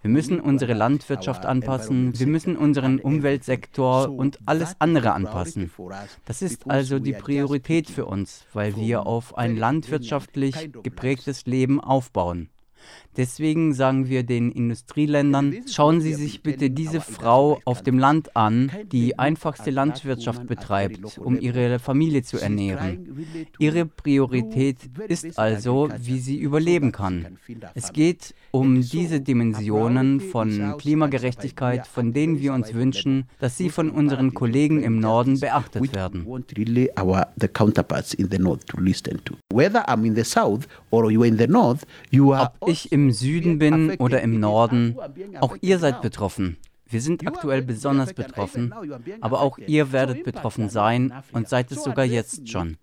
Wir 0.00 0.10
müssen 0.10 0.40
unsere 0.40 0.72
Landwirtschaft 0.72 1.44
anpassen, 1.44 2.18
wir 2.18 2.26
müssen 2.26 2.56
unseren 2.56 3.00
Umweltsektor 3.00 4.08
und 4.10 4.38
alles 4.46 4.76
andere 4.78 5.12
anpassen. 5.12 5.70
Das 6.24 6.40
ist 6.40 6.70
also 6.70 6.98
die 6.98 7.12
Priorität 7.12 7.90
für 7.90 8.06
uns, 8.06 8.46
weil 8.54 8.76
wir 8.76 9.06
auf 9.06 9.36
ein 9.36 9.56
landwirtschaftlich 9.56 10.70
geprägtes 10.82 11.46
Leben 11.46 11.80
aufbauen. 11.80 12.48
Deswegen 13.16 13.72
sagen 13.72 14.08
wir 14.08 14.24
den 14.24 14.52
Industrieländern, 14.52 15.54
schauen 15.70 16.00
Sie 16.00 16.12
sich 16.12 16.42
bitte 16.42 16.70
diese 16.70 17.00
Frau 17.00 17.60
auf 17.64 17.82
dem 17.82 17.98
Land 17.98 18.36
an, 18.36 18.70
die 18.92 19.18
einfachste 19.18 19.70
Landwirtschaft 19.70 20.46
betreibt, 20.46 21.18
um 21.18 21.40
ihre 21.40 21.78
Familie 21.78 22.22
zu 22.22 22.38
ernähren. 22.38 23.26
Ihre 23.58 23.86
Priorität 23.86 24.76
ist 25.08 25.38
also, 25.38 25.88
wie 25.98 26.18
sie 26.18 26.36
überleben 26.36 26.92
kann. 26.92 27.38
Es 27.74 27.92
geht 27.92 28.34
um 28.50 28.82
diese 28.82 29.20
Dimensionen 29.20 30.20
von 30.20 30.76
Klimagerechtigkeit, 30.78 31.86
von 31.86 32.12
denen 32.12 32.40
wir 32.40 32.52
uns 32.52 32.74
wünschen, 32.74 33.24
dass 33.38 33.56
sie 33.56 33.70
von 33.70 33.90
unseren 33.90 34.34
Kollegen 34.34 34.82
im 34.82 35.00
Norden 35.00 35.40
beachtet 35.40 35.94
werden. 35.94 36.26
Ob 42.60 42.68
ich 42.68 42.75
im 42.84 43.10
Süden 43.12 43.58
bin 43.58 43.96
oder 43.96 44.20
im 44.20 44.38
Norden, 44.38 44.96
auch 45.40 45.56
ihr 45.60 45.78
seid 45.78 46.02
betroffen. 46.02 46.58
Wir 46.88 47.00
sind 47.00 47.26
aktuell 47.26 47.62
besonders 47.62 48.14
betroffen, 48.14 48.72
aber 49.20 49.40
auch 49.40 49.58
ihr 49.58 49.90
werdet 49.90 50.22
betroffen 50.22 50.68
sein 50.68 51.12
und 51.32 51.48
seid 51.48 51.72
es 51.72 51.82
sogar 51.82 52.04
jetzt 52.04 52.48
schon. 52.48 52.76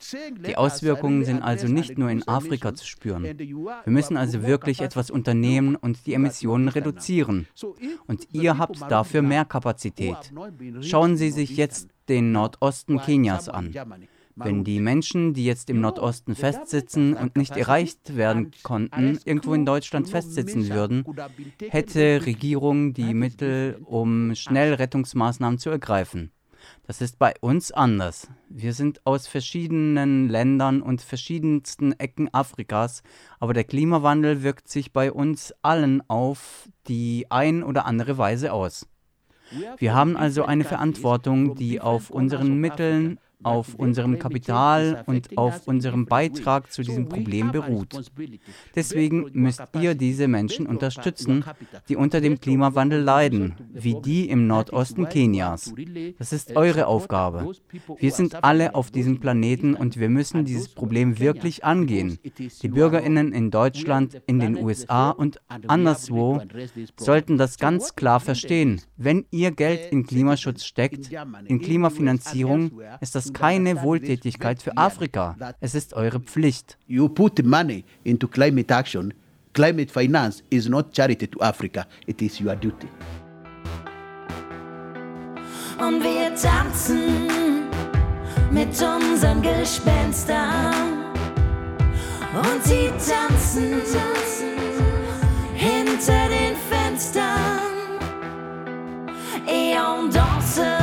Die 0.45 0.57
Auswirkungen 0.57 1.23
sind 1.23 1.41
also 1.41 1.67
nicht 1.67 1.97
nur 1.97 2.09
in 2.09 2.27
Afrika 2.27 2.73
zu 2.73 2.85
spüren. 2.85 3.23
Wir 3.23 3.77
müssen 3.85 4.17
also 4.17 4.43
wirklich 4.43 4.81
etwas 4.81 5.09
unternehmen 5.09 5.77
und 5.77 6.05
die 6.05 6.15
Emissionen 6.15 6.67
reduzieren. 6.67 7.47
Und 8.05 8.27
ihr 8.33 8.57
habt 8.57 8.81
dafür 8.91 9.21
mehr 9.21 9.45
Kapazität. 9.45 10.17
Schauen 10.81 11.15
Sie 11.15 11.31
sich 11.31 11.55
jetzt 11.55 11.87
den 12.09 12.33
Nordosten 12.33 12.99
Kenias 12.99 13.47
an. 13.47 13.73
Wenn 14.35 14.63
die 14.63 14.79
Menschen, 14.79 15.33
die 15.33 15.45
jetzt 15.45 15.69
im 15.69 15.81
Nordosten 15.81 16.35
festsitzen 16.35 17.13
und 17.13 17.37
nicht 17.37 17.55
erreicht 17.55 18.15
werden 18.15 18.51
konnten, 18.63 19.19
irgendwo 19.25 19.53
in 19.53 19.65
Deutschland 19.65 20.09
festsitzen 20.09 20.69
würden, 20.69 21.05
hätte 21.69 22.25
Regierung 22.25 22.93
die 22.93 23.13
Mittel, 23.13 23.77
um 23.85 24.33
schnell 24.35 24.73
Rettungsmaßnahmen 24.73 25.59
zu 25.59 25.69
ergreifen. 25.69 26.31
Das 26.85 27.01
ist 27.01 27.19
bei 27.19 27.33
uns 27.41 27.71
anders. 27.71 28.29
Wir 28.49 28.73
sind 28.73 29.05
aus 29.05 29.27
verschiedenen 29.27 30.29
Ländern 30.29 30.81
und 30.81 31.01
verschiedensten 31.01 31.93
Ecken 31.93 32.33
Afrikas, 32.33 33.03
aber 33.39 33.53
der 33.53 33.65
Klimawandel 33.65 34.43
wirkt 34.43 34.69
sich 34.69 34.93
bei 34.93 35.11
uns 35.11 35.53
allen 35.61 36.01
auf 36.09 36.69
die 36.87 37.27
ein 37.29 37.63
oder 37.63 37.85
andere 37.85 38.17
Weise 38.17 38.53
aus. 38.53 38.87
Wir 39.77 39.93
haben 39.93 40.17
also 40.17 40.45
eine 40.45 40.63
Verantwortung, 40.63 41.55
die 41.55 41.79
auf 41.79 42.09
unseren 42.09 42.57
Mitteln 42.57 43.19
auf 43.43 43.75
unserem 43.75 44.19
Kapital 44.19 45.03
und 45.05 45.37
auf 45.37 45.67
unserem 45.67 46.05
Beitrag 46.05 46.71
zu 46.71 46.81
diesem 46.81 47.09
Problem 47.09 47.51
beruht. 47.51 48.11
Deswegen 48.75 49.29
müsst 49.33 49.63
ihr 49.79 49.95
diese 49.95 50.27
Menschen 50.27 50.65
unterstützen, 50.65 51.43
die 51.89 51.95
unter 51.95 52.21
dem 52.21 52.39
Klimawandel 52.39 53.01
leiden, 53.01 53.55
wie 53.73 53.95
die 54.01 54.29
im 54.29 54.47
Nordosten 54.47 55.09
Kenias. 55.09 55.73
Das 56.17 56.33
ist 56.33 56.55
eure 56.55 56.87
Aufgabe. 56.87 57.51
Wir 57.97 58.11
sind 58.11 58.43
alle 58.43 58.75
auf 58.75 58.91
diesem 58.91 59.19
Planeten 59.19 59.73
und 59.73 59.99
wir 59.99 60.09
müssen 60.09 60.45
dieses 60.45 60.69
Problem 60.69 61.19
wirklich 61.19 61.63
angehen. 61.63 62.19
Die 62.61 62.67
Bürgerinnen 62.67 63.33
in 63.33 63.51
Deutschland, 63.51 64.21
in 64.27 64.39
den 64.39 64.57
USA 64.57 65.09
und 65.09 65.41
anderswo 65.67 66.41
sollten 66.97 67.37
das 67.37 67.57
ganz 67.57 67.95
klar 67.95 68.19
verstehen. 68.19 68.81
Wenn 68.97 69.25
ihr 69.31 69.51
Geld 69.51 69.91
in 69.91 70.05
Klimaschutz 70.05 70.63
steckt, 70.63 71.09
in 71.45 71.59
Klimafinanzierung, 71.59 72.81
ist 73.01 73.15
das 73.15 73.32
keine 73.33 73.81
Wohltätigkeit 73.81 74.61
für 74.61 74.77
Afrika. 74.77 75.35
Es 75.59 75.75
ist 75.75 75.93
eure 75.93 76.19
Pflicht. 76.19 76.77
You 76.87 77.09
put 77.09 77.43
money 77.43 77.83
into 78.03 78.27
climate 78.27 78.71
action. 78.73 79.13
Climate 79.53 79.91
finance 79.91 80.43
is 80.49 80.67
not 80.67 80.95
charity 80.95 81.27
to 81.27 81.39
Africa. 81.41 81.85
It 82.07 82.21
is 82.21 82.39
your 82.39 82.55
duty. 82.55 82.87
Und 85.79 86.01
wir 86.01 86.33
tanzen 86.35 87.67
mit 88.51 88.69
unseren 88.69 89.41
Gespenstern. 89.41 90.73
Und 92.33 92.63
sie 92.63 92.89
tanzen, 92.89 93.81
tanzen 93.91 94.53
hinter 95.55 96.29
den 96.29 96.55
Fenstern. 96.69 97.73
Et 99.45 99.77
on 99.77 100.09
danse 100.09 100.82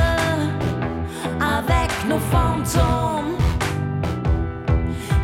fantômes. 2.71 3.37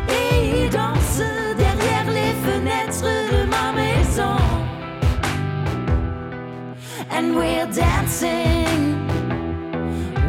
Et 0.09 0.63
ils 0.63 0.69
dansent 0.69 1.23
derrière 1.57 2.05
les 2.07 2.33
fenêtres 2.45 3.03
de 3.31 3.45
ma 3.49 3.71
maison. 3.71 4.37
And 7.11 7.35
we're 7.35 7.67
dancing 7.67 9.07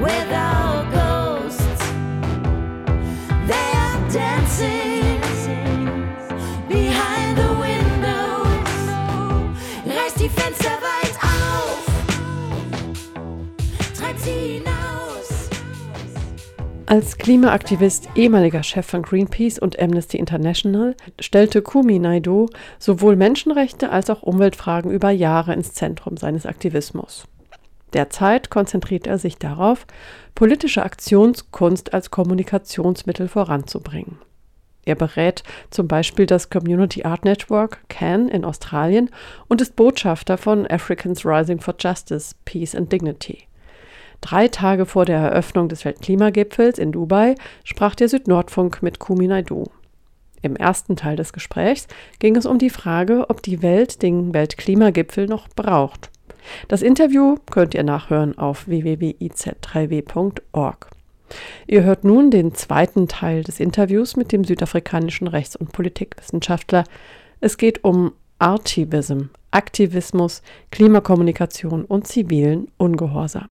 with 0.00 0.32
Als 16.88 17.18
Klimaaktivist, 17.18 18.08
ehemaliger 18.14 18.62
Chef 18.62 18.86
von 18.86 19.02
Greenpeace 19.02 19.58
und 19.58 19.78
Amnesty 19.78 20.16
International, 20.16 20.96
stellte 21.20 21.60
Kumi 21.60 21.98
Naidu 21.98 22.48
sowohl 22.78 23.14
Menschenrechte 23.14 23.90
als 23.90 24.08
auch 24.08 24.22
Umweltfragen 24.22 24.90
über 24.90 25.10
Jahre 25.10 25.52
ins 25.52 25.74
Zentrum 25.74 26.16
seines 26.16 26.46
Aktivismus. 26.46 27.28
Derzeit 27.92 28.48
konzentriert 28.48 29.06
er 29.06 29.18
sich 29.18 29.36
darauf, 29.36 29.86
politische 30.34 30.82
Aktionskunst 30.82 31.92
als 31.92 32.10
Kommunikationsmittel 32.10 33.28
voranzubringen. 33.28 34.16
Er 34.86 34.94
berät 34.94 35.42
zum 35.68 35.88
Beispiel 35.88 36.24
das 36.24 36.48
Community 36.48 37.04
Art 37.04 37.26
Network 37.26 37.86
CAN 37.90 38.30
in 38.30 38.46
Australien 38.46 39.10
und 39.46 39.60
ist 39.60 39.76
Botschafter 39.76 40.38
von 40.38 40.66
Africans 40.66 41.26
Rising 41.26 41.60
for 41.60 41.74
Justice, 41.78 42.34
Peace 42.46 42.74
and 42.74 42.90
Dignity. 42.90 43.46
Drei 44.20 44.48
Tage 44.48 44.84
vor 44.84 45.04
der 45.04 45.18
Eröffnung 45.18 45.68
des 45.68 45.84
Weltklimagipfels 45.84 46.78
in 46.78 46.92
Dubai 46.92 47.36
sprach 47.64 47.94
der 47.94 48.08
Südnordfunk 48.08 48.82
mit 48.82 48.98
Kumi 48.98 49.28
Naidu. 49.28 49.64
Im 50.42 50.56
ersten 50.56 50.96
Teil 50.96 51.16
des 51.16 51.32
Gesprächs 51.32 51.88
ging 52.18 52.36
es 52.36 52.44
um 52.46 52.58
die 52.58 52.70
Frage, 52.70 53.26
ob 53.28 53.42
die 53.42 53.62
Welt 53.62 54.02
den 54.02 54.34
Weltklimagipfel 54.34 55.26
noch 55.26 55.48
braucht. 55.48 56.10
Das 56.68 56.82
Interview 56.82 57.36
könnt 57.50 57.74
ihr 57.74 57.82
nachhören 57.82 58.38
auf 58.38 58.68
www.iz3w.org. 58.68 60.90
Ihr 61.66 61.82
hört 61.82 62.04
nun 62.04 62.30
den 62.30 62.54
zweiten 62.54 63.08
Teil 63.08 63.42
des 63.44 63.60
Interviews 63.60 64.16
mit 64.16 64.32
dem 64.32 64.44
südafrikanischen 64.44 65.28
Rechts- 65.28 65.56
und 65.56 65.72
Politikwissenschaftler. 65.72 66.84
Es 67.40 67.58
geht 67.58 67.84
um 67.84 68.12
Artivism, 68.38 69.24
Aktivismus, 69.50 70.40
Klimakommunikation 70.70 71.84
und 71.84 72.06
zivilen 72.06 72.68
Ungehorsam. 72.78 73.48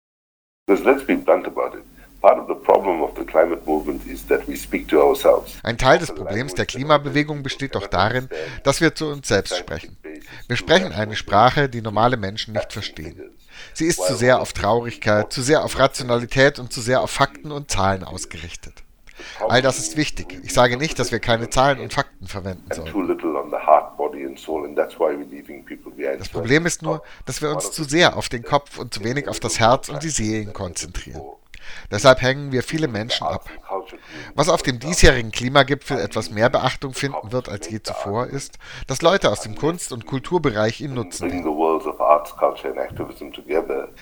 Ein 5.63 5.77
Teil 5.77 5.97
des 5.97 6.13
Problems 6.13 6.55
der 6.55 6.65
Klimabewegung 6.65 7.41
besteht 7.41 7.75
doch 7.75 7.87
darin, 7.87 8.27
dass 8.63 8.81
wir 8.81 8.93
zu 8.93 9.05
uns 9.07 9.29
selbst 9.29 9.55
sprechen. 9.55 9.95
Wir 10.49 10.57
sprechen 10.57 10.91
eine 10.91 11.15
Sprache, 11.15 11.69
die 11.69 11.81
normale 11.81 12.17
Menschen 12.17 12.53
nicht 12.53 12.73
verstehen. 12.73 13.31
Sie 13.73 13.85
ist 13.85 14.05
zu 14.05 14.15
sehr 14.15 14.41
auf 14.41 14.51
Traurigkeit, 14.51 15.31
zu 15.31 15.41
sehr 15.41 15.63
auf 15.63 15.79
Rationalität 15.79 16.59
und 16.59 16.73
zu 16.73 16.81
sehr 16.81 16.99
auf 16.99 17.11
Fakten 17.11 17.53
und 17.53 17.71
Zahlen 17.71 18.03
ausgerichtet. 18.03 18.83
All 19.47 19.61
das 19.61 19.77
ist 19.79 19.95
wichtig. 19.95 20.37
Ich 20.43 20.53
sage 20.53 20.75
nicht, 20.75 20.99
dass 20.99 21.13
wir 21.13 21.19
keine 21.19 21.49
Zahlen 21.49 21.79
und 21.79 21.93
Fakten 21.93 22.27
verwenden 22.27 22.69
sollen. 22.73 22.91
Das 26.19 26.29
Problem 26.29 26.65
ist 26.65 26.81
nur, 26.81 27.01
dass 27.25 27.41
wir 27.41 27.51
uns 27.51 27.71
zu 27.71 27.83
sehr 27.83 28.17
auf 28.17 28.29
den 28.29 28.43
Kopf 28.43 28.77
und 28.77 28.93
zu 28.93 29.03
wenig 29.03 29.27
auf 29.27 29.39
das 29.39 29.59
Herz 29.59 29.89
und 29.89 30.03
die 30.03 30.09
Seelen 30.09 30.53
konzentrieren. 30.53 31.21
Deshalb 31.91 32.21
hängen 32.21 32.51
wir 32.51 32.63
viele 32.63 32.87
Menschen 32.87 33.25
ab. 33.25 33.49
Was 34.35 34.49
auf 34.49 34.61
dem 34.61 34.79
diesjährigen 34.79 35.31
Klimagipfel 35.31 35.99
etwas 35.99 36.29
mehr 36.31 36.49
Beachtung 36.49 36.93
finden 36.93 37.31
wird 37.31 37.49
als 37.49 37.69
je 37.69 37.81
zuvor, 37.81 38.27
ist, 38.27 38.57
dass 38.87 39.01
Leute 39.01 39.31
aus 39.31 39.41
dem 39.41 39.55
Kunst- 39.55 39.91
und 39.91 40.05
Kulturbereich 40.05 40.81
ihn 40.81 40.93
nutzen. 40.93 41.29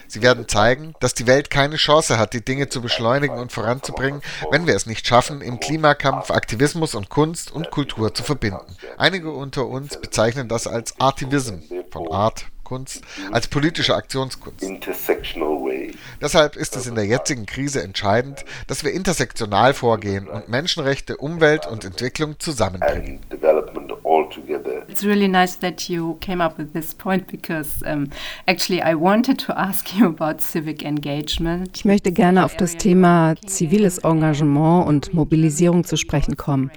Sie 0.07 0.22
werden 0.22 0.48
zeigen, 0.48 0.93
dass 1.00 1.13
die 1.13 1.27
Welt 1.27 1.50
keine 1.50 1.75
Chance 1.75 2.17
hat, 2.17 2.34
die 2.34 2.43
Dinge 2.43 2.69
zu 2.69 2.81
beschleunigen 2.81 3.38
und 3.38 3.51
voranzubringen, 3.51 4.22
wenn 4.51 4.67
wir 4.67 4.75
es 4.75 4.86
nicht 4.86 5.07
schaffen, 5.07 5.41
im 5.41 5.60
Klimakampf 5.60 6.31
Aktivismus 6.31 6.95
und 6.95 7.10
Kunst 7.10 7.51
und 7.51 7.72
Kultur 7.72 8.13
zu 8.13 8.24
verbinden. 8.24 8.77
Einige 8.98 9.31
unter 9.31 9.67
uns 9.67 10.00
bezeichnen 10.00 10.48
das 10.48 10.67
als 10.67 11.00
Artivism, 11.00 11.60
von 11.91 12.12
Art, 12.12 12.45
Kunst 12.65 13.01
als 13.31 13.48
politische 13.48 13.95
Aktionskunst. 13.95 14.67
Deshalb 16.22 16.55
ist 16.57 16.75
es 16.75 16.87
in 16.87 16.96
der 16.96 17.05
jetzigen 17.05 17.46
Krise 17.46 17.81
entscheidend, 17.81 18.44
dass 18.68 18.83
wir 18.83 18.92
intersektional 18.92 19.74
vorgehen 19.74 20.27
und 20.27 20.50
Menschenrechte, 20.50 21.16
Umwelt 21.16 21.66
und 21.66 21.85
Entwicklung 21.85 22.37
zusammenbringen. 22.40 23.22
It's 24.87 25.03
really 25.03 25.27
nice 25.27 25.59
that 25.59 25.90
you 25.90 26.16
came 26.22 26.42
up 26.44 26.57
with 26.57 26.74
this 26.74 26.94
point 26.94 27.27
because 27.27 27.83
um, 27.85 28.09
actually 28.48 28.81
I 28.81 28.96
wanted 28.96 29.40
to 29.46 29.53
ask 29.53 29.94
you 29.94 30.07
about 30.07 30.42
civic 30.42 30.83
engagement. 30.83 31.70
Ich 31.75 31.85
möchte 31.85 32.11
gerne 32.11 32.46
auf 32.46 32.55
das 32.55 32.77
Thema 32.77 33.35
ziviles 33.46 33.98
Engagement 34.00 34.87
und 34.87 35.13
Mobilisierung 35.13 35.83
zu 35.83 35.98
sprechen 35.98 36.37
kommen. 36.37 36.72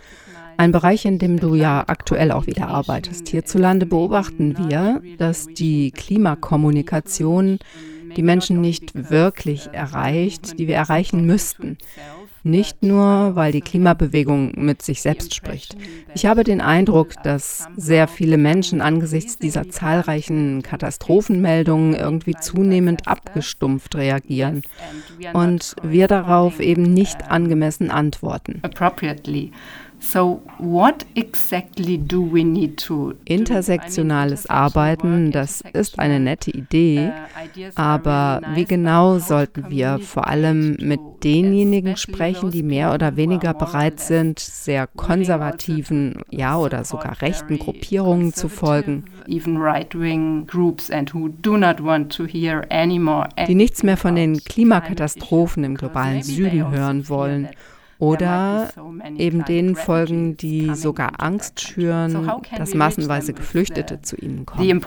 Ein 0.59 0.73
Bereich, 0.73 1.05
in 1.05 1.21
dem 1.21 1.39
du 1.39 1.55
ja 1.55 1.85
aktuell 1.87 2.33
auch 2.33 2.49
wieder 2.49 2.67
arbeitest. 2.67 3.29
Hierzulande 3.29 3.87
beobachten 3.87 4.59
wir, 4.59 5.01
dass 5.17 5.47
die 5.47 5.93
Klimakommunikation 5.93 7.61
die 8.17 8.23
Menschen 8.25 8.61
nicht 8.61 9.11
wirklich 9.11 9.69
erreicht, 9.71 10.59
die 10.59 10.67
wir 10.67 10.75
erreichen 10.75 11.25
müssten. 11.27 11.79
Nicht 12.43 12.83
nur, 12.83 13.37
weil 13.37 13.53
die 13.53 13.61
Klimabewegung 13.61 14.53
mit 14.57 14.83
sich 14.83 15.01
selbst 15.03 15.33
spricht. 15.35 15.77
Ich 16.15 16.27
habe 16.27 16.43
den 16.43 16.61
Eindruck, 16.61 17.13
dass 17.23 17.67
sehr 17.77 18.09
viele 18.09 18.39
Menschen 18.39 18.81
angesichts 18.81 19.39
dieser 19.39 19.69
zahlreichen 19.69 20.63
Katastrophenmeldungen 20.63 21.95
irgendwie 21.95 22.35
zunehmend 22.35 23.07
abgestumpft 23.07 23.95
reagieren 23.95 24.63
und 25.35 25.77
wir 25.83 26.09
darauf 26.09 26.59
eben 26.59 26.83
nicht 26.83 27.31
angemessen 27.31 27.91
antworten. 27.91 28.61
So 30.11 30.41
what 30.59 31.05
exactly 31.17 31.99
do 31.99 32.23
we 32.23 32.43
need 32.43 32.79
to 32.87 33.13
Intersektionales 33.27 34.47
Arbeiten, 34.49 35.33
das 35.33 35.61
ist 35.75 35.99
eine 35.99 36.19
nette 36.19 36.51
Idee, 36.51 37.13
aber 37.75 38.41
wie 38.55 38.65
genau 38.65 39.19
sollten 39.19 39.69
wir 39.69 39.99
vor 39.99 40.27
allem 40.27 40.79
mit 40.81 40.99
denjenigen 41.25 41.99
sprechen, 41.99 42.51
die 42.51 42.63
mehr 42.63 42.95
oder 42.95 43.17
weniger 43.17 43.53
bereit 43.53 44.01
sind, 44.01 44.39
sehr 44.39 44.87
konservativen, 44.87 46.23
ja 46.31 46.57
oder 46.57 46.85
sogar 46.85 47.21
rechten 47.21 47.59
Gruppierungen 47.59 48.33
zu 48.33 48.49
folgen, 48.49 49.05
die 49.27 49.41
nichts 53.55 53.83
mehr 53.83 53.97
von 53.99 54.17
den 54.17 54.39
Klimakatastrophen 54.43 55.65
im 55.65 55.75
globalen 55.75 56.23
Süden 56.23 56.71
hören 56.71 57.11
wollen 57.11 57.51
oder 57.99 58.71
eben 59.17 59.45
denen 59.45 59.77
folgen, 59.77 60.37
die 60.37 60.75
sogar 60.75 61.21
Angst 61.21 61.61
schüren, 61.61 62.31
dass 62.57 62.75
massenweise 62.75 63.33
Geflüchtete 63.33 64.03
zu 64.03 64.17
ihnen 64.17 64.47
kommen. 64.47 64.83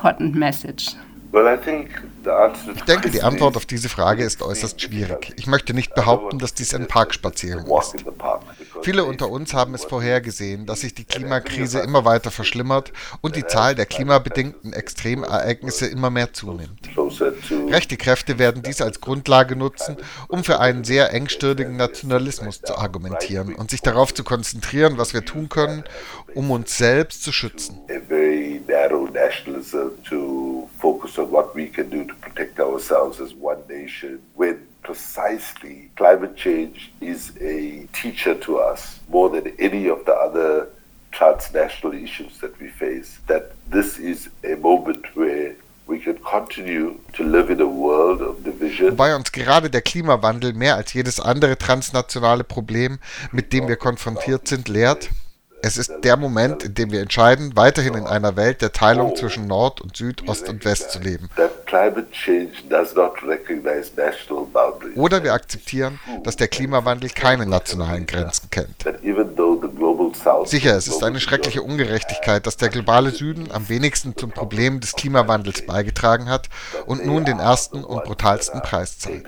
Ich 2.75 2.81
denke, 2.83 3.09
die 3.09 3.21
Antwort 3.21 3.55
auf 3.55 3.65
diese 3.65 3.87
Frage 3.89 4.23
ist 4.23 4.41
äußerst 4.41 4.81
schwierig. 4.81 5.33
Ich 5.37 5.47
möchte 5.47 5.73
nicht 5.73 5.93
behaupten, 5.95 6.39
dass 6.39 6.53
dies 6.53 6.73
ein 6.73 6.87
Parkspaziergang 6.87 7.65
ist. 7.65 8.05
Viele 8.83 9.05
unter 9.05 9.29
uns 9.29 9.53
haben 9.53 9.73
es 9.73 9.83
vorhergesehen, 9.83 10.65
dass 10.65 10.81
sich 10.81 10.93
die 10.93 11.03
Klimakrise 11.03 11.79
immer 11.79 12.05
weiter 12.05 12.31
verschlimmert 12.31 12.91
und 13.21 13.35
die 13.35 13.45
Zahl 13.45 13.75
der 13.75 13.85
klimabedingten 13.85 14.73
Extremereignisse 14.73 15.87
immer 15.87 16.09
mehr 16.09 16.33
zunimmt. 16.33 16.89
Rechte 17.69 17.97
Kräfte 17.97 18.39
werden 18.39 18.63
dies 18.63 18.81
als 18.81 19.01
Grundlage 19.01 19.55
nutzen, 19.55 19.97
um 20.27 20.43
für 20.43 20.59
einen 20.59 20.83
sehr 20.83 21.13
engstirnigen 21.13 21.75
Nationalismus 21.77 22.61
zu 22.61 22.77
argumentieren 22.77 23.55
und 23.55 23.71
sich 23.71 23.81
darauf 23.81 24.13
zu 24.13 24.23
konzentrieren, 24.23 24.97
was 24.97 25.13
wir 25.13 25.25
tun 25.25 25.49
können, 25.49 25.83
um 26.33 26.51
uns 26.51 26.77
selbst 26.77 27.23
zu 27.23 27.31
schützen. 27.31 27.79
focus 30.81 31.19
on 31.19 31.29
what 31.29 31.53
we 31.53 31.67
can 31.67 31.89
do 31.89 32.03
to 32.05 32.15
protect 32.15 32.59
ourselves 32.59 33.19
as 33.19 33.33
one 33.33 33.61
nation 33.67 34.19
when 34.35 34.70
precisely 34.81 35.89
climate 35.95 36.35
change 36.35 36.91
is 37.01 37.31
a 37.39 37.87
teacher 37.93 38.35
to 38.35 38.59
us 38.59 38.99
more 39.09 39.29
than 39.29 39.53
any 39.59 39.87
of 39.89 40.05
the 40.05 40.13
other 40.13 40.67
transnational 41.11 41.93
issues 41.93 42.39
that 42.39 42.59
we 42.59 42.69
face. 42.69 43.19
That 43.27 43.51
this 43.69 43.97
is 43.97 44.29
a 44.43 44.55
moment 44.55 45.05
where 45.15 45.55
we 45.87 45.99
can 45.99 46.17
continue 46.19 46.99
to 47.13 47.23
live 47.23 47.49
in 47.49 47.59
a 47.59 47.67
world 47.67 48.21
of 48.21 48.43
division. 48.43 48.91
Wobei 48.91 49.15
uns 49.15 49.31
gerade 49.31 49.69
der 49.69 49.81
Klimawandel 49.81 50.53
mehr 50.53 50.75
als 50.75 50.93
jedes 50.93 51.19
andere 51.19 51.57
transnationale 51.57 52.43
Problem, 52.43 52.99
mit 53.31 53.51
dem 53.51 53.67
wir 53.67 53.75
konfrontiert 53.75 54.47
sind, 54.47 54.69
lehrt, 54.69 55.09
es 55.63 55.77
ist 55.77 55.91
der 56.03 56.17
Moment, 56.17 56.63
in 56.63 56.73
dem 56.73 56.91
wir 56.91 57.01
entscheiden, 57.01 57.51
weiterhin 57.55 57.93
in 57.93 58.05
einer 58.05 58.35
Welt 58.35 58.61
der 58.61 58.71
Teilung 58.71 59.15
zwischen 59.15 59.47
Nord 59.47 59.81
und 59.81 59.95
Süd, 59.95 60.27
Ost 60.27 60.49
und 60.49 60.65
West 60.65 60.91
zu 60.91 60.99
leben. 60.99 61.29
Oder 64.95 65.23
wir 65.23 65.33
akzeptieren, 65.33 65.99
dass 66.23 66.35
der 66.35 66.47
Klimawandel 66.47 67.09
keine 67.09 67.45
nationalen 67.45 68.05
Grenzen 68.07 68.49
kennt. 68.49 68.83
Sicher, 70.45 70.75
es 70.75 70.87
ist 70.87 71.03
eine 71.03 71.19
schreckliche 71.19 71.61
Ungerechtigkeit, 71.61 72.45
dass 72.47 72.57
der 72.57 72.69
globale 72.69 73.11
Süden 73.11 73.51
am 73.51 73.69
wenigsten 73.69 74.15
zum 74.15 74.31
Problem 74.31 74.79
des 74.79 74.93
Klimawandels 74.93 75.65
beigetragen 75.65 76.29
hat 76.29 76.49
und 76.85 77.05
nun 77.05 77.25
den 77.25 77.39
ersten 77.39 77.83
und 77.83 78.03
brutalsten 78.03 78.61
Preis 78.61 78.99
zahlt. 78.99 79.25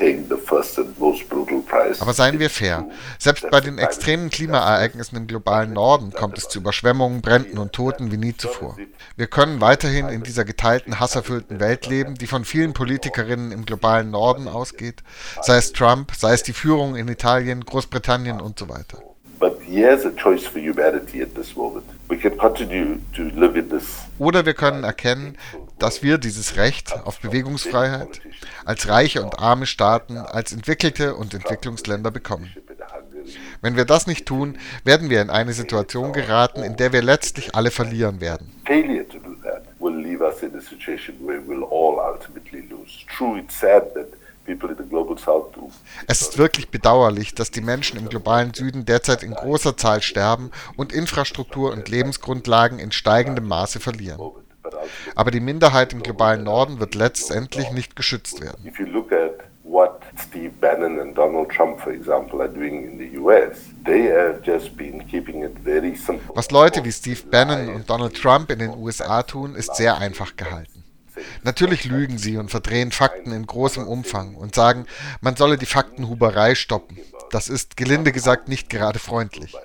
Aber 2.00 2.14
seien 2.14 2.40
wir 2.40 2.50
fair, 2.50 2.88
selbst 3.20 3.50
bei 3.50 3.62
den 3.62 3.78
extremen 3.78 4.30
Klimaereignissen 4.30 5.18
im 5.18 5.28
globalen 5.28 5.74
Norden 5.74 6.12
kommt 6.12 6.38
es 6.38 6.50
zu 6.50 6.60
Überschwemmungen, 6.60 7.22
Bränden 7.22 7.58
und 7.58 7.74
Toten 7.74 8.12
wie 8.12 8.18
nie 8.18 8.36
zuvor. 8.36 8.78
Wir 9.16 9.28
können 9.28 9.62
weiterhin 9.62 10.10
in 10.10 10.24
dieser 10.24 10.46
geteilten, 10.46 11.00
hasserfüllten 11.00 11.60
Welt 11.60 11.88
leben, 11.88 12.16
die 12.16 12.28
von 12.28 12.46
vielen 12.46 12.74
Politikerinnen 12.74 13.52
im 13.52 13.66
globalen 13.66 14.12
Norden 14.12 14.48
ausgeht, 14.48 15.04
sei 15.42 15.58
es 15.58 15.74
Trump, 15.74 16.12
sei 16.16 16.34
es 16.34 16.44
die 16.44 16.54
Führung 16.54 16.96
in 16.96 17.08
Italien, 17.08 17.66
Großbritannien 17.66 18.42
und 18.42 18.60
so 18.60 18.70
weiter. 18.70 19.13
Oder 24.20 24.46
wir 24.46 24.54
können 24.54 24.84
erkennen, 24.84 25.38
dass 25.80 26.04
wir 26.04 26.18
dieses 26.18 26.56
Recht 26.56 26.94
auf 27.06 27.20
Bewegungsfreiheit 27.20 28.22
als 28.66 28.88
reiche 28.88 29.24
und 29.24 29.40
arme 29.40 29.66
Staaten, 29.66 30.18
als 30.18 30.54
entwickelte 30.54 31.16
und 31.16 31.34
Entwicklungsländer 31.34 32.12
bekommen. 32.12 32.54
Wenn 33.62 33.76
wir 33.76 33.86
das 33.86 34.08
nicht 34.08 34.26
tun, 34.26 34.58
werden 34.84 35.10
wir 35.10 35.22
in 35.22 35.30
eine 35.30 35.54
Situation 35.54 36.14
geraten, 36.14 36.64
in 36.64 36.76
der 36.76 36.92
wir 36.94 37.02
letztlich 37.02 37.56
alle 37.56 37.72
verlieren 37.72 38.20
werden. 38.22 38.52
Es 46.08 46.22
ist 46.22 46.38
wirklich 46.38 46.70
bedauerlich, 46.70 47.34
dass 47.36 47.52
die 47.52 47.62
Menschen 47.62 47.98
im 47.98 48.10
globalen 48.10 48.54
Süden 48.54 48.86
derzeit 48.86 49.24
in 49.24 49.34
großer 49.34 49.78
Zahl 49.78 50.02
sterben 50.02 50.52
und 50.76 50.92
Infrastruktur 50.92 51.72
und 51.72 51.90
Lebensgrundlagen 51.90 52.80
in 52.80 52.92
steigendem 52.92 53.48
Maße 53.48 53.80
verlieren. 53.80 54.20
Aber 55.16 55.32
die 55.32 55.40
Minderheit 55.40 55.94
im 55.94 56.04
globalen 56.04 56.44
Norden 56.44 56.80
wird 56.80 56.96
letztendlich 56.96 57.72
nicht 57.72 57.96
geschützt 57.96 58.42
werden. 58.42 58.72
what 59.74 60.04
Steve 60.16 60.54
Bannon 60.62 61.00
and 61.00 61.16
Donald 61.16 61.50
Trump, 61.50 61.80
for 61.80 61.92
example, 61.92 62.42
are 62.42 62.48
doing 62.48 62.76
in 62.84 62.98
the 62.98 63.18
US. 63.18 63.74
They 63.84 64.04
have 64.04 64.44
just 64.44 64.78
been 64.78 65.06
keeping 65.08 65.44
it 65.44 65.58
very 65.60 65.96
simple. 65.96 66.36
Was 66.36 66.52
Leute 66.52 66.86
wie 66.86 66.92
Steve 66.92 67.24
Bannon 67.32 67.76
und 67.76 67.90
Donald 67.90 68.16
Trump 68.16 68.52
in 68.52 68.60
den 68.60 68.74
USA 68.78 69.24
tun, 69.24 69.56
ist 69.56 69.76
sehr 69.76 69.98
einfach 69.98 70.36
gehalten. 70.36 70.73
Natürlich 71.44 71.86
lügen 71.86 72.18
sie 72.18 72.38
und 72.38 72.50
verdrehen 72.50 72.92
Fakten 72.92 73.32
in 73.32 73.46
großem 73.46 73.88
Umfang 73.88 74.36
und 74.36 74.56
sagen, 74.56 74.86
man 75.22 75.36
solle 75.36 75.58
die 75.58 75.66
Faktenhuberei 75.66 76.56
stoppen. 76.56 76.98
Das 77.32 77.50
ist 77.50 77.78
gelinde 77.78 78.12
gesagt 78.12 78.48
nicht 78.48 78.70
gerade 78.70 79.00
freundlich. 79.00 79.56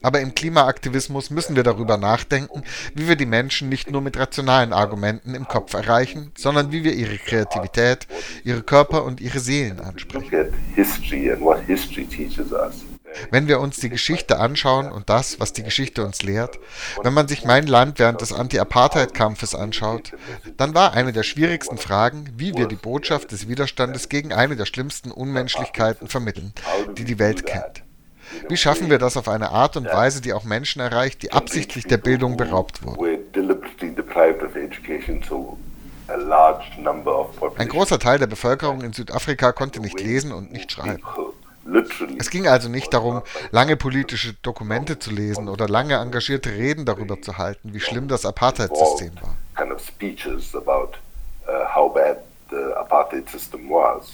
Aber 0.00 0.20
im 0.20 0.34
Klimaaktivismus 0.34 1.30
müssen 1.30 1.56
wir 1.56 1.64
darüber 1.64 1.96
nachdenken, 1.96 2.62
wie 2.94 3.08
wir 3.08 3.16
die 3.16 3.26
Menschen 3.26 3.68
nicht 3.68 3.90
nur 3.90 4.00
mit 4.00 4.16
rationalen 4.16 4.72
Argumenten 4.72 5.34
im 5.34 5.48
Kopf 5.48 5.74
erreichen, 5.74 6.30
sondern 6.36 6.70
wie 6.70 6.84
wir 6.84 6.92
ihre 6.92 7.18
Kreativität, 7.18 8.06
ihre 8.44 8.62
Körper 8.62 9.04
und 9.04 9.20
ihre 9.20 9.40
Seelen 9.40 9.80
ansprechen. 9.80 10.52
Wenn 13.30 13.48
wir 13.48 13.60
uns 13.60 13.78
die 13.78 13.88
Geschichte 13.88 14.38
anschauen 14.38 14.90
und 14.90 15.08
das, 15.08 15.40
was 15.40 15.52
die 15.52 15.62
Geschichte 15.62 16.04
uns 16.04 16.22
lehrt, 16.22 16.58
wenn 17.02 17.14
man 17.14 17.28
sich 17.28 17.44
mein 17.44 17.66
Land 17.66 17.98
während 17.98 18.20
des 18.20 18.32
Anti-Apartheid-Kampfes 18.32 19.54
anschaut, 19.54 20.12
dann 20.56 20.74
war 20.74 20.92
eine 20.92 21.12
der 21.12 21.22
schwierigsten 21.22 21.78
Fragen, 21.78 22.32
wie 22.36 22.54
wir 22.54 22.66
die 22.66 22.76
Botschaft 22.76 23.32
des 23.32 23.48
Widerstandes 23.48 24.08
gegen 24.08 24.32
eine 24.32 24.56
der 24.56 24.66
schlimmsten 24.66 25.10
Unmenschlichkeiten 25.10 26.08
vermitteln, 26.08 26.52
die 26.96 27.04
die 27.04 27.18
Welt 27.18 27.46
kennt. 27.46 27.82
Wie 28.48 28.56
schaffen 28.56 28.90
wir 28.90 28.98
das 28.98 29.16
auf 29.16 29.28
eine 29.28 29.50
Art 29.50 29.76
und 29.76 29.86
Weise, 29.86 30.20
die 30.20 30.32
auch 30.32 30.44
Menschen 30.44 30.80
erreicht, 30.80 31.22
die 31.22 31.32
absichtlich 31.32 31.86
der 31.86 31.96
Bildung 31.96 32.36
beraubt 32.36 32.82
wurden? 32.84 33.24
Ein 37.56 37.68
großer 37.68 37.98
Teil 37.98 38.18
der 38.18 38.26
Bevölkerung 38.26 38.82
in 38.82 38.92
Südafrika 38.92 39.52
konnte 39.52 39.80
nicht 39.80 40.00
lesen 40.00 40.32
und 40.32 40.52
nicht 40.52 40.72
schreiben. 40.72 41.02
Es 42.18 42.30
ging 42.30 42.46
also 42.48 42.68
nicht 42.68 42.92
darum, 42.94 43.22
lange 43.50 43.76
politische 43.76 44.34
Dokumente 44.42 44.98
zu 44.98 45.10
lesen 45.10 45.48
oder 45.48 45.68
lange 45.68 45.94
engagierte 45.94 46.50
Reden 46.50 46.84
darüber 46.84 47.20
zu 47.20 47.38
halten, 47.38 47.74
wie 47.74 47.80
schlimm 47.80 48.08
das 48.08 48.24
Apartheid-System 48.24 49.12
war. 49.20 49.36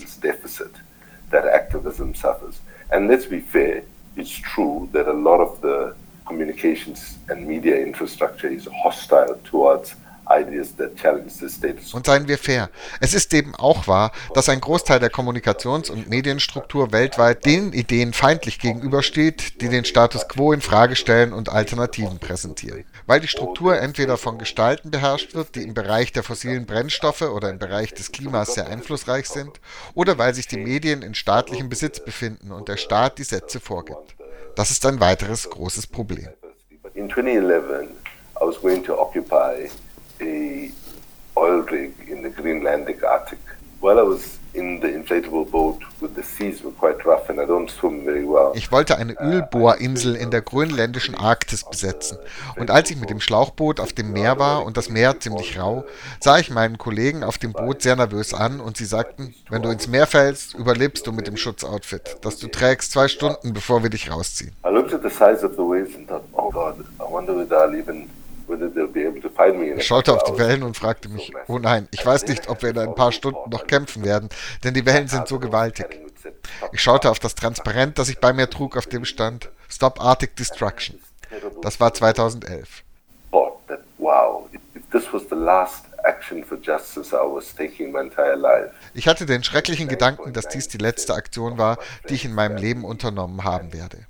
And 2.93 3.09
let's 3.09 3.29
be 3.29 3.41
fair, 3.41 3.83
it's 4.17 4.43
true 4.43 4.89
that 4.93 5.07
a 5.07 5.13
lot 5.13 5.41
of 5.41 5.61
the 5.63 5.95
communications 6.25 7.19
and 7.29 7.47
media 7.47 7.77
infrastructure 7.77 8.49
is 8.49 8.67
hostile 8.83 9.39
towards 9.45 9.95
und 11.93 12.07
seien 12.07 12.29
wir 12.29 12.39
fair, 12.39 12.71
es 13.01 13.15
ist 13.15 13.35
eben 13.35 13.55
auch 13.57 13.89
wahr, 13.89 14.13
dass 14.33 14.49
ein 14.49 14.61
Großteil 14.61 15.01
der 15.01 15.11
Kommunikations- 15.11 15.91
und 15.91 16.09
Medienstruktur 16.09 16.93
weltweit 16.93 17.45
den 17.45 17.73
Ideen 17.73 18.13
feindlich 18.13 18.61
gegenübersteht, 18.61 19.61
die 19.61 19.69
den 19.69 19.85
Status 19.85 20.29
quo 20.29 20.53
in 20.53 20.61
Frage 20.61 20.95
stellen 20.95 21.33
und 21.33 21.49
Alternativen 21.49 22.21
präsentieren. 22.21 22.85
Weil 23.07 23.19
die 23.19 23.27
Struktur 23.29 23.79
entweder 23.81 24.17
von 24.17 24.39
Gestalten 24.39 24.93
beherrscht 24.93 25.35
wird, 25.35 25.57
die 25.57 25.65
im 25.65 25.75
Bereich 25.75 26.13
der 26.13 26.23
fossilen 26.23 26.65
Brennstoffe 26.65 27.23
oder 27.23 27.51
im 27.51 27.59
Bereich 27.59 27.93
des 27.93 28.13
Klimas 28.13 28.55
sehr 28.55 28.69
einflussreich 28.69 29.29
sind, 29.29 29.61
oder 29.95 30.17
weil 30.17 30.35
sich 30.35 30.47
die 30.47 30.59
Medien 30.59 31.03
in 31.03 31.15
staatlichem 31.15 31.69
Besitz 31.69 31.99
befinden 31.99 32.53
und 32.53 32.69
der 32.69 32.77
Staat 32.77 33.19
die 33.19 33.25
Sätze 33.25 33.59
vorgibt. 33.59 34.15
Das 34.55 34.71
ist 34.71 34.87
ein 34.87 35.01
weiteres 35.01 35.51
großes 35.51 35.89
Problem. 35.89 36.29
In 36.95 37.11
2011, 37.11 37.89
I 38.41 38.45
was 38.45 38.61
going 38.61 38.83
to 38.85 38.95
occupy 38.95 39.71
a 40.21 40.71
oil 41.37 41.63
rig 41.71 41.93
in 42.09 42.23
the 42.23 42.31
Greenlandic 42.31 43.03
Arctic. 43.05 43.39
While 43.81 43.99
I 43.99 44.03
was 44.03 44.41
in 44.53 44.81
the 44.81 44.89
inflatable 44.89 45.49
boat 45.49 45.79
with 46.01 46.15
the 46.17 46.23
seas 46.23 46.63
were 46.65 46.73
quite 46.73 47.05
rough 47.05 47.31
and 47.31 47.41
I 47.41 47.45
don't 47.45 47.71
swim 47.71 48.05
very 48.05 48.25
well. 48.25 48.53
Ich 48.55 48.73
wollte 48.73 48.97
eine 48.97 49.13
Ölbohrinsel 49.13 50.17
in 50.17 50.31
der 50.31 50.43
grönländischen 50.43 51.15
Arktis 51.15 51.65
besetzen 51.65 52.19
und 52.57 52.71
als 52.71 52.91
ich 52.91 52.97
mit 52.97 53.11
dem 53.11 53.21
Schlauchboot 53.21 53.79
auf 53.79 53.93
dem 53.93 54.13
Meer 54.13 54.39
war 54.39 54.65
und 54.65 54.77
das 54.77 54.89
Meer 54.89 55.21
ziemlich 55.21 55.59
rau, 55.59 55.85
sah 56.19 56.39
ich 56.39 56.51
meinen 56.51 56.79
Kollegen 56.79 57.23
auf 57.23 57.39
dem 57.39 57.53
Boot 57.53 57.83
sehr 57.83 57.97
nervös 57.97 58.35
an 58.35 58.61
und 58.61 58.77
sie 58.77 58.87
sagten, 58.87 59.35
wenn 59.51 59.63
du 59.63 59.71
ins 59.71 59.87
Meer 59.87 60.07
fällst, 60.07 60.55
überlebst 60.55 61.07
du 61.07 61.13
mit 61.13 61.27
dem 61.27 61.37
Schutzoutfit, 61.37 62.19
das 62.23 62.39
du 62.39 62.49
trägst 62.49 62.93
zwei 62.93 63.07
Stunden 63.09 63.53
bevor 63.53 63.83
wir 63.83 63.91
dich 63.91 64.11
rausziehen. 64.11 64.53
I 64.67 64.71
looked 64.71 64.93
at 64.93 65.03
the 65.03 65.11
size 65.11 65.45
of 65.45 65.53
the 65.53 65.63
waves 65.63 65.95
and 65.95 66.09
thought, 66.09 66.25
oh 66.33 66.51
God, 66.51 66.85
I 66.99 67.11
wonder 67.11 67.37
whether 67.37 67.57
I'll 67.57 67.79
even 67.79 68.11
schaute 69.85 70.15
auf 70.15 70.25
die 70.25 70.39
Wellen 70.39 70.63
und 70.63 70.77
fragte 70.77 71.09
mich, 71.09 71.33
oh 71.49 71.59
nein, 71.59 71.89
ich 71.93 72.05
weiß 72.05 72.27
nicht, 72.27 72.49
ob 72.49 72.63
wir 72.63 72.71
in 72.71 72.79
ein 72.79 72.95
paar 72.95 73.13
Stunden 73.13 73.51
noch 73.51 73.67
kämpfen 73.67 74.05
werden, 74.05 74.29
denn 74.65 74.75
die 74.75 74.85
Wellen 74.87 75.09
sind 75.09 75.29
so 75.29 75.39
gewaltig. 75.39 76.01
Ich 76.73 76.83
schaute 76.83 77.11
auf 77.11 77.19
das 77.19 77.35
Transparent, 77.35 77.99
das 77.99 78.09
ich 78.09 78.19
bei 78.19 78.33
mir 78.33 78.49
trug, 78.49 78.77
auf 78.77 78.87
dem 78.87 79.05
stand 79.05 79.51
Stop 79.69 80.01
Arctic 80.01 80.37
Destruction. 80.37 80.99
Das 81.63 81.79
war 81.79 81.95
2011. 81.95 82.83
Ich 88.95 89.07
hatte 89.07 89.27
den 89.27 89.45
schrecklichen 89.45 89.89
Gedanken, 89.89 90.33
dass 90.33 90.49
dies 90.49 90.69
die 90.69 90.79
letzte 90.79 91.15
Aktion 91.15 91.59
war, 91.59 91.79
die 92.09 92.15
ich 92.15 92.25
in 92.25 92.35
meinem 92.35 92.57
Leben 92.57 92.85
unternommen 92.85 93.45
haben 93.45 93.73
werde. 93.73 94.07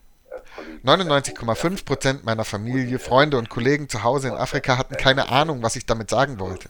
99,5 0.84 1.84
Prozent 1.84 2.24
meiner 2.24 2.44
Familie, 2.44 2.98
Freunde 2.98 3.38
und 3.38 3.48
Kollegen 3.48 3.88
zu 3.88 4.02
Hause 4.02 4.28
in 4.28 4.34
Afrika 4.34 4.78
hatten 4.78 4.96
keine 4.96 5.28
Ahnung, 5.28 5.62
was 5.62 5.76
ich 5.76 5.86
damit 5.86 6.10
sagen 6.10 6.38
wollte. 6.40 6.68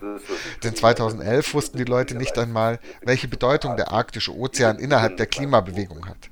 Denn 0.63 0.75
2011 0.75 1.55
wussten 1.55 1.79
die 1.79 1.85
Leute 1.85 2.17
nicht 2.17 2.37
einmal, 2.39 2.79
welche 3.03 3.29
Bedeutung 3.29 3.77
der 3.77 3.93
arktische 3.93 4.35
Ozean 4.37 4.79
innerhalb 4.79 5.17
der 5.17 5.27
Klimabewegung 5.27 6.07
hat. 6.07 6.31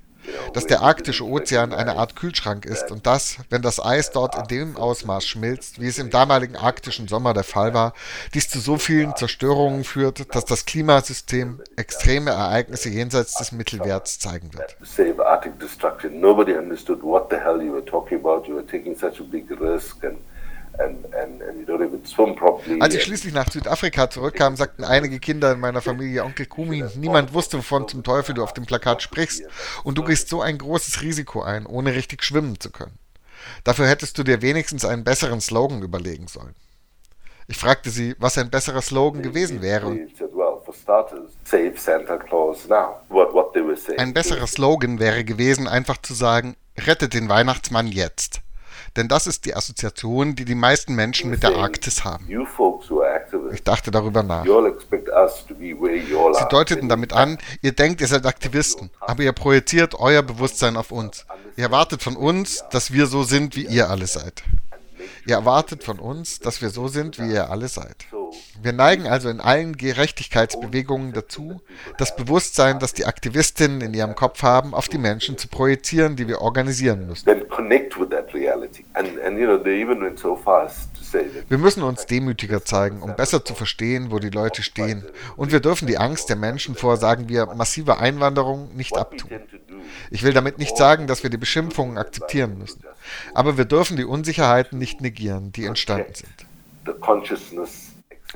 Dass 0.52 0.66
der 0.66 0.82
arktische 0.82 1.24
Ozean 1.24 1.72
eine 1.72 1.96
Art 1.96 2.16
Kühlschrank 2.16 2.64
ist 2.64 2.90
und 2.90 3.06
dass, 3.06 3.38
wenn 3.50 3.62
das 3.62 3.84
Eis 3.84 4.10
dort 4.10 4.36
in 4.36 4.44
dem 4.44 4.76
Ausmaß 4.76 5.26
schmilzt, 5.26 5.80
wie 5.80 5.86
es 5.86 5.98
im 5.98 6.10
damaligen 6.10 6.56
arktischen 6.56 7.08
Sommer 7.08 7.34
der 7.34 7.44
Fall 7.44 7.74
war, 7.74 7.92
dies 8.34 8.48
zu 8.48 8.58
so 8.58 8.76
vielen 8.76 9.16
Zerstörungen 9.16 9.84
führt, 9.84 10.34
dass 10.34 10.44
das 10.44 10.64
Klimasystem 10.64 11.60
extreme 11.76 12.30
Ereignisse 12.30 12.88
jenseits 12.88 13.34
des 13.34 13.52
Mittelwerts 13.52 14.18
zeigen 14.18 14.50
wird. 14.54 14.76
Nobody 16.10 16.56
understood 16.56 17.02
what 17.02 17.30
the 17.30 17.36
hell 17.36 17.60
you 17.62 17.72
were 17.72 17.84
talking 17.84 18.18
about. 18.18 18.46
You 18.46 18.54
were 18.54 18.66
taking 18.66 18.94
such 18.94 19.20
a 19.20 19.24
big 19.24 19.50
risk 19.60 20.04
and 20.04 20.18
als 22.80 22.94
ich 22.94 23.02
schließlich 23.02 23.34
nach 23.34 23.50
Südafrika 23.50 24.10
zurückkam, 24.10 24.56
sagten 24.56 24.84
einige 24.84 25.18
Kinder 25.18 25.52
in 25.52 25.60
meiner 25.60 25.82
Familie, 25.82 26.24
Onkel 26.24 26.46
Kumi, 26.46 26.84
niemand 26.96 27.34
wusste, 27.34 27.58
wovon 27.58 27.88
zum 27.88 28.02
Teufel 28.02 28.34
du 28.34 28.42
auf 28.42 28.52
dem 28.52 28.66
Plakat 28.66 29.02
sprichst. 29.02 29.42
Und 29.84 29.98
du 29.98 30.04
gehst 30.04 30.28
so 30.28 30.40
ein 30.40 30.58
großes 30.58 31.02
Risiko 31.02 31.42
ein, 31.42 31.66
ohne 31.66 31.94
richtig 31.94 32.22
schwimmen 32.22 32.60
zu 32.60 32.70
können. 32.70 32.98
Dafür 33.64 33.86
hättest 33.88 34.18
du 34.18 34.24
dir 34.24 34.42
wenigstens 34.42 34.84
einen 34.84 35.04
besseren 35.04 35.40
Slogan 35.40 35.82
überlegen 35.82 36.28
sollen. 36.28 36.54
Ich 37.50 37.56
fragte 37.56 37.90
sie, 37.90 38.14
was 38.18 38.36
ein 38.36 38.50
besserer 38.50 38.82
Slogan 38.82 39.22
gewesen 39.22 39.62
wäre. 39.62 39.96
Ein 43.96 44.12
besserer 44.12 44.46
Slogan 44.46 44.98
wäre 44.98 45.24
gewesen, 45.24 45.66
einfach 45.66 45.96
zu 46.02 46.12
sagen, 46.12 46.56
rettet 46.78 47.14
den 47.14 47.30
Weihnachtsmann 47.30 47.86
jetzt. 47.86 48.42
Denn 48.98 49.06
das 49.06 49.28
ist 49.28 49.44
die 49.44 49.54
Assoziation, 49.54 50.34
die 50.34 50.44
die 50.44 50.56
meisten 50.56 50.96
Menschen 50.96 51.30
mit 51.30 51.44
der 51.44 51.54
Arktis 51.54 52.02
haben. 52.02 52.26
Ich 53.52 53.62
dachte 53.62 53.92
darüber 53.92 54.24
nach. 54.24 54.44
Sie 54.44 56.48
deuteten 56.50 56.88
damit 56.88 57.12
an, 57.12 57.38
ihr 57.62 57.70
denkt, 57.70 58.00
ihr 58.00 58.08
seid 58.08 58.26
Aktivisten, 58.26 58.90
aber 58.98 59.22
ihr 59.22 59.32
projiziert 59.32 59.94
euer 59.94 60.22
Bewusstsein 60.22 60.76
auf 60.76 60.90
uns. 60.90 61.26
Ihr 61.56 61.62
erwartet 61.62 62.02
von 62.02 62.16
uns, 62.16 62.64
dass 62.72 62.92
wir 62.92 63.06
so 63.06 63.22
sind, 63.22 63.54
wie 63.54 63.66
ihr 63.66 63.88
alle 63.88 64.08
seid. 64.08 64.42
Ihr 65.28 65.34
erwartet 65.34 65.84
von 65.84 65.98
uns, 65.98 66.40
dass 66.40 66.62
wir 66.62 66.70
so 66.70 66.88
sind, 66.88 67.18
wie 67.18 67.30
ihr 67.30 67.50
alle 67.50 67.68
seid. 67.68 68.06
Wir 68.62 68.72
neigen 68.72 69.06
also 69.06 69.28
in 69.28 69.40
allen 69.40 69.76
Gerechtigkeitsbewegungen 69.76 71.12
dazu, 71.12 71.60
das 71.98 72.16
Bewusstsein, 72.16 72.78
das 72.78 72.94
die 72.94 73.04
Aktivistinnen 73.04 73.82
in 73.82 73.92
ihrem 73.92 74.14
Kopf 74.14 74.42
haben, 74.42 74.72
auf 74.72 74.88
die 74.88 74.96
Menschen 74.96 75.36
zu 75.36 75.48
projizieren, 75.48 76.16
die 76.16 76.28
wir 76.28 76.40
organisieren 76.40 77.06
müssen. 77.06 77.26
Wir 81.48 81.58
müssen 81.58 81.82
uns 81.82 82.06
demütiger 82.06 82.64
zeigen, 82.64 83.02
um 83.02 83.14
besser 83.14 83.44
zu 83.44 83.54
verstehen, 83.54 84.10
wo 84.10 84.20
die 84.20 84.30
Leute 84.30 84.62
stehen. 84.62 85.04
Und 85.36 85.52
wir 85.52 85.60
dürfen 85.60 85.86
die 85.86 85.98
Angst 85.98 86.30
der 86.30 86.36
Menschen 86.36 86.74
vor, 86.74 86.96
sagen 86.96 87.28
wir, 87.28 87.44
massiver 87.54 88.00
Einwanderung 88.00 88.74
nicht 88.74 88.96
abtun. 88.96 89.28
Ich 90.10 90.22
will 90.22 90.32
damit 90.32 90.58
nicht 90.58 90.76
sagen, 90.76 91.06
dass 91.06 91.22
wir 91.22 91.28
die 91.28 91.36
Beschimpfungen 91.36 91.98
akzeptieren 91.98 92.56
müssen. 92.58 92.82
Aber 93.34 93.56
wir 93.56 93.64
dürfen 93.64 93.96
die 93.96 94.04
Unsicherheiten 94.04 94.78
nicht 94.78 95.00
negieren, 95.00 95.52
die 95.52 95.64
entstanden 95.66 96.14
sind. 96.14 96.46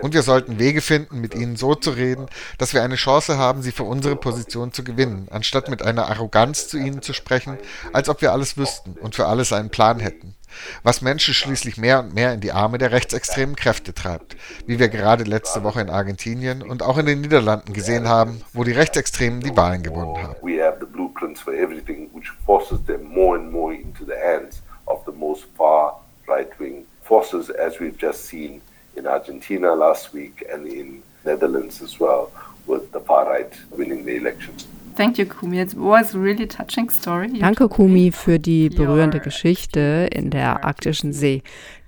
Und 0.01 0.15
wir 0.15 0.23
sollten 0.23 0.59
Wege 0.59 0.81
finden, 0.81 1.21
mit 1.21 1.35
ihnen 1.35 1.57
so 1.57 1.75
zu 1.75 1.91
reden, 1.91 2.27
dass 2.57 2.73
wir 2.73 2.83
eine 2.83 2.95
Chance 2.95 3.37
haben, 3.37 3.63
sie 3.63 3.73
für 3.73 3.83
unsere 3.85 4.17
Position 4.17 4.73
zu 4.73 4.85
gewinnen, 4.85 5.29
anstatt 5.31 5.69
mit 5.69 5.83
einer 5.83 6.09
Arroganz 6.09 6.67
zu 6.69 6.79
ihnen 6.79 7.03
zu 7.03 7.13
sprechen, 7.13 7.59
als 7.93 8.09
ob 8.09 8.23
wir 8.23 8.33
alles 8.33 8.57
wüssten 8.57 8.93
und 9.01 9.15
für 9.15 9.27
alles 9.27 9.53
einen 9.53 9.69
Plan 9.69 10.01
hätten. 10.01 10.35
Was 10.83 11.03
Menschen 11.03 11.35
schließlich 11.35 11.77
mehr 11.77 12.01
und 12.01 12.15
mehr 12.15 12.33
in 12.33 12.41
die 12.41 12.53
Arme 12.53 12.79
der 12.79 12.93
rechtsextremen 12.93 13.57
Kräfte 13.57 13.95
treibt, 13.95 14.37
wie 14.67 14.79
wir 14.79 14.89
gerade 14.89 15.25
letzte 15.25 15.63
Woche 15.63 15.81
in 15.81 15.91
Argentinien 15.91 16.63
und 16.63 16.83
auch 16.83 16.99
in 16.99 17.07
den 17.07 17.21
Niederlanden 17.21 17.73
gesehen 17.73 18.09
haben, 18.09 18.43
wo 18.53 18.65
die 18.65 18.73
Rechtsextremen 18.73 19.41
die 19.41 19.57
Wahlen 19.57 19.83
gewonnen 19.83 20.23
haben. 20.23 20.37
Forces 22.47 22.81
them 22.83 23.05
more 23.05 23.37
and 23.37 23.51
more 23.51 23.73
into 23.73 24.05
the 24.05 24.19
hands 24.19 24.63
of 24.87 25.05
the 25.05 25.13
most 25.13 25.45
far 25.57 25.97
right 26.27 26.59
wing 26.59 26.87
forces, 27.03 27.51
as 27.51 27.79
we've 27.81 27.99
just 27.99 28.25
seen 28.25 28.61
in 28.97 29.07
Argentina 29.07 29.75
last 29.75 30.13
week 30.13 30.45
and 30.53 30.67
in 30.67 31.03
Netherlands 31.25 31.83
as 31.83 31.99
well, 31.99 32.31
with 32.67 32.93
the 32.93 33.01
far 33.01 33.29
right 33.31 33.53
winning 33.71 34.05
the 34.05 34.17
election. 34.17 34.55
Thank 34.95 35.19
you, 35.19 35.25
Kumi. 35.25 35.59
It 35.59 35.75
was 35.75 36.15
a 36.15 36.19
really 36.19 36.47
touching 36.47 36.91
story. 36.91 37.29
Danke, 37.29 37.69
Kumi, 37.69 38.13
für 38.13 38.39
die 38.39 38.69
berührende 38.69 39.21
Geschichte 39.21 40.09
in 40.13 40.31
der 40.31 40.65
Arktischen 40.65 41.15
See. 41.15 41.43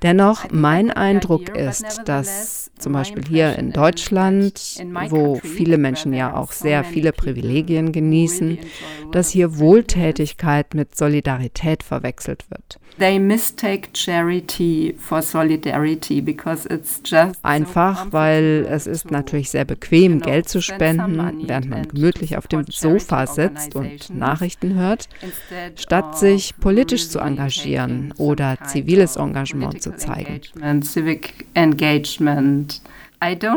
Dennoch, 0.05 0.51
mein 0.53 0.91
Eindruck 0.91 1.49
ist, 1.57 2.03
dass 2.05 2.71
zum 2.79 2.93
Beispiel 2.93 3.25
hier 3.27 3.59
in 3.59 3.73
Deutschland, 3.73 4.61
wo 5.09 5.37
viele 5.37 5.79
Menschen 5.79 6.13
ja 6.13 6.37
auch 6.37 6.53
sehr 6.53 6.85
viele 6.85 7.13
Privilegien 7.13 7.91
genießen, 7.91 8.59
dass 9.13 9.31
hier 9.31 9.59
Wohltätigkeit 9.59 10.75
mit 10.75 10.95
Solidarität 10.95 11.83
verwechselt 11.83 12.51
wird. 12.51 12.79
Einfach, 17.43 18.13
weil 18.13 18.67
es 18.71 18.87
ist 18.87 19.11
natürlich 19.11 19.51
sehr 19.51 19.65
bequem, 19.65 20.21
Geld 20.21 20.49
zu 20.49 20.61
spenden, 20.61 21.49
während 21.49 21.71
man 21.71 21.89
gemütlich 21.89 22.37
auf 22.37 22.47
dem 22.47 22.65
Sofa 22.69 23.27
sitzt 23.27 23.75
und 23.75 24.11
Nachrichten 24.11 24.75
hört, 24.75 25.09
statt 25.75 26.19
sich 26.19 26.55
politisch 26.61 27.09
zu 27.09 27.19
engagieren 27.19 28.15
oder 28.17 28.59
ziviles 28.65 29.17
Engagement 29.17 29.83
zu 29.83 29.94
zeigen. 29.97 30.41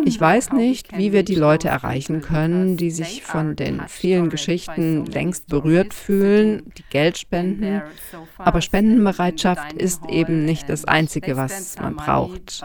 Ich 0.05 0.21
weiß 0.21 0.53
nicht, 0.53 0.97
wie 0.97 1.11
wir 1.11 1.23
die 1.23 1.35
Leute 1.35 1.67
erreichen 1.67 2.21
können, 2.21 2.77
die 2.77 2.91
sich 2.91 3.23
von 3.23 3.55
den 3.57 3.81
vielen 3.87 4.29
Geschichten 4.29 5.05
längst 5.05 5.47
berührt 5.47 5.93
fühlen, 5.93 6.71
die 6.77 6.85
Geld 6.89 7.17
spenden. 7.17 7.81
Aber 8.37 8.61
Spendenbereitschaft 8.61 9.73
ist 9.73 10.03
eben 10.09 10.45
nicht 10.45 10.69
das 10.69 10.85
Einzige, 10.85 11.35
was 11.35 11.77
man 11.79 11.97
braucht. 11.97 12.63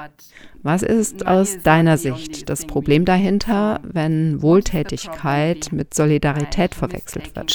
Was 0.62 0.82
ist 0.82 1.26
aus 1.26 1.58
deiner 1.64 1.98
Sicht 1.98 2.48
das 2.48 2.66
Problem 2.66 3.04
dahinter, 3.04 3.80
wenn 3.82 4.40
Wohltätigkeit 4.40 5.72
mit 5.72 5.92
Solidarität 5.94 6.76
verwechselt 6.76 7.34
wird? 7.34 7.50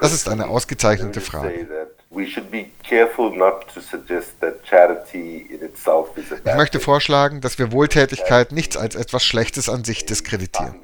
Das 0.00 0.14
ist 0.14 0.28
eine 0.28 0.46
ausgezeichnete 0.46 1.20
Frage. 1.20 1.68
Ich 6.44 6.54
möchte 6.56 6.80
vorschlagen, 6.80 7.40
dass 7.40 7.58
wir 7.58 7.72
Wohltätigkeit 7.72 8.52
nicht 8.52 8.76
als 8.76 8.94
etwas 8.94 9.24
Schlechtes 9.24 9.68
an 9.68 9.84
sich 9.84 10.06
diskreditieren. 10.06 10.74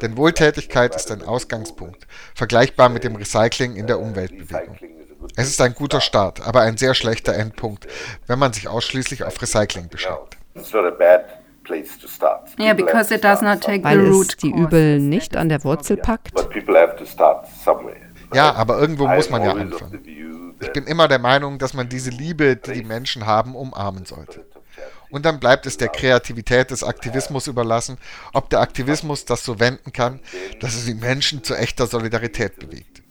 Denn 0.00 0.16
Wohltätigkeit 0.16 0.94
ist 0.94 1.10
ein 1.10 1.22
Ausgangspunkt, 1.22 2.06
vergleichbar 2.34 2.88
mit 2.88 3.04
dem 3.04 3.16
Recycling 3.16 3.76
in 3.76 3.86
der 3.86 4.00
Umweltbewegung. 4.00 4.78
Es 5.36 5.48
ist 5.48 5.60
ein 5.60 5.74
guter 5.74 6.00
Start, 6.00 6.46
aber 6.46 6.60
ein 6.60 6.76
sehr 6.76 6.94
schlechter 6.94 7.34
Endpunkt, 7.34 7.86
wenn 8.26 8.38
man 8.38 8.52
sich 8.52 8.68
ausschließlich 8.68 9.24
auf 9.24 9.40
Recycling 9.40 9.88
beschränkt. 9.88 10.36
Yeah, 12.58 12.74
because 12.74 13.14
it 13.14 13.24
does 13.24 13.40
not 13.40 13.62
take 13.62 13.82
Weil 13.84 14.00
es 14.00 14.36
die 14.36 14.50
Übel 14.50 15.00
nicht 15.00 15.34
an 15.36 15.48
der 15.48 15.64
Wurzel 15.64 15.96
packt. 15.96 16.30
Ja, 18.34 18.52
aber 18.54 18.78
irgendwo 18.78 19.06
muss 19.06 19.30
man 19.30 19.42
ja 19.42 19.52
anfangen. 19.52 20.43
Ich 20.60 20.72
bin 20.72 20.84
immer 20.86 21.08
der 21.08 21.18
Meinung, 21.18 21.58
dass 21.58 21.74
man 21.74 21.88
diese 21.88 22.10
Liebe, 22.10 22.56
die 22.56 22.72
die 22.72 22.84
Menschen 22.84 23.26
haben, 23.26 23.54
umarmen 23.54 24.04
sollte. 24.04 24.44
Und 25.10 25.24
dann 25.24 25.38
bleibt 25.38 25.66
es 25.66 25.76
der 25.76 25.88
Kreativität 25.88 26.70
des 26.70 26.82
Aktivismus 26.82 27.46
überlassen, 27.46 27.98
ob 28.32 28.50
der 28.50 28.60
Aktivismus 28.60 29.24
das 29.24 29.44
so 29.44 29.60
wenden 29.60 29.92
kann, 29.92 30.20
dass 30.60 30.74
es 30.74 30.86
die 30.86 30.94
Menschen 30.94 31.44
zu 31.44 31.54
echter 31.54 31.86
Solidarität 31.86 32.58
bewegt. 32.58 33.02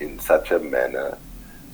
In 0.00 0.18
such 0.18 0.50
a 0.50 0.58
manner 0.58 1.16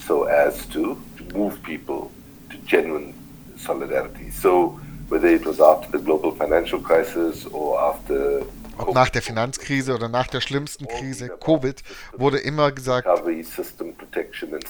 so 0.06 0.24
as 0.24 0.68
to 0.68 0.96
move 1.32 1.56
people 1.62 2.10
to 2.50 2.56
genuine 2.66 3.14
solidarity. 3.56 4.30
So 4.30 4.78
whether 5.08 5.28
it 5.28 5.44
was 5.46 5.60
after 5.60 5.90
the 5.96 6.04
global 6.04 6.32
financial 6.32 6.80
crisis 6.80 7.46
or 7.46 7.80
after 7.80 8.42
ob 8.80 8.94
nach 8.94 9.08
der 9.08 9.22
Finanzkrise 9.22 9.94
oder 9.94 10.08
nach 10.08 10.26
der 10.26 10.40
schlimmsten 10.40 10.86
Krise, 10.86 11.28
Covid, 11.28 11.82
wurde 12.16 12.38
immer 12.38 12.72
gesagt, 12.72 13.08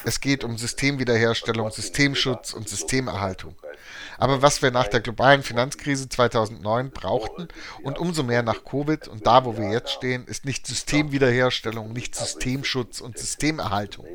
es 0.04 0.20
geht 0.20 0.44
um 0.44 0.56
Systemwiederherstellung, 0.56 1.70
Systemschutz 1.70 2.52
und 2.52 2.68
Systemerhaltung. 2.68 3.54
Aber 4.18 4.42
was 4.42 4.60
wir 4.60 4.70
nach 4.70 4.88
der 4.88 5.00
globalen 5.00 5.42
Finanzkrise 5.42 6.08
2009 6.08 6.90
brauchten 6.90 7.48
und 7.82 7.98
umso 7.98 8.22
mehr 8.22 8.42
nach 8.42 8.64
Covid 8.64 9.08
und 9.08 9.26
da, 9.26 9.44
wo 9.44 9.56
wir 9.56 9.70
jetzt 9.70 9.92
stehen, 9.92 10.26
ist 10.26 10.44
nicht 10.44 10.66
Systemwiederherstellung, 10.66 11.92
nicht 11.92 12.14
Systemschutz 12.14 13.00
und 13.00 13.18
Systemerhaltung. 13.18 14.06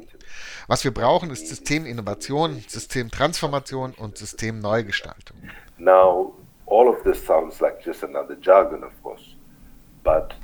Was 0.67 0.83
wir 0.83 0.93
brauchen, 0.93 1.31
ist 1.31 1.47
Systeminnovation, 1.47 2.63
Systemtransformation 2.67 3.93
und 3.93 4.17
Systemneugestaltung. 4.17 5.37
Now, 5.77 6.33
all 6.67 6.87
of 6.87 7.03
this 7.03 7.23
sounds 7.25 7.59
like 7.59 7.83
just 7.83 8.03
another 8.03 8.35
jargon, 8.41 8.83
of 8.83 8.91
course. 9.01 9.34
But 10.05 10.35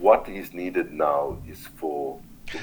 what 0.00 0.26
is 0.26 0.52
needed 0.52 0.92
now 0.92 1.38
is 1.46 1.58
for 1.78 2.20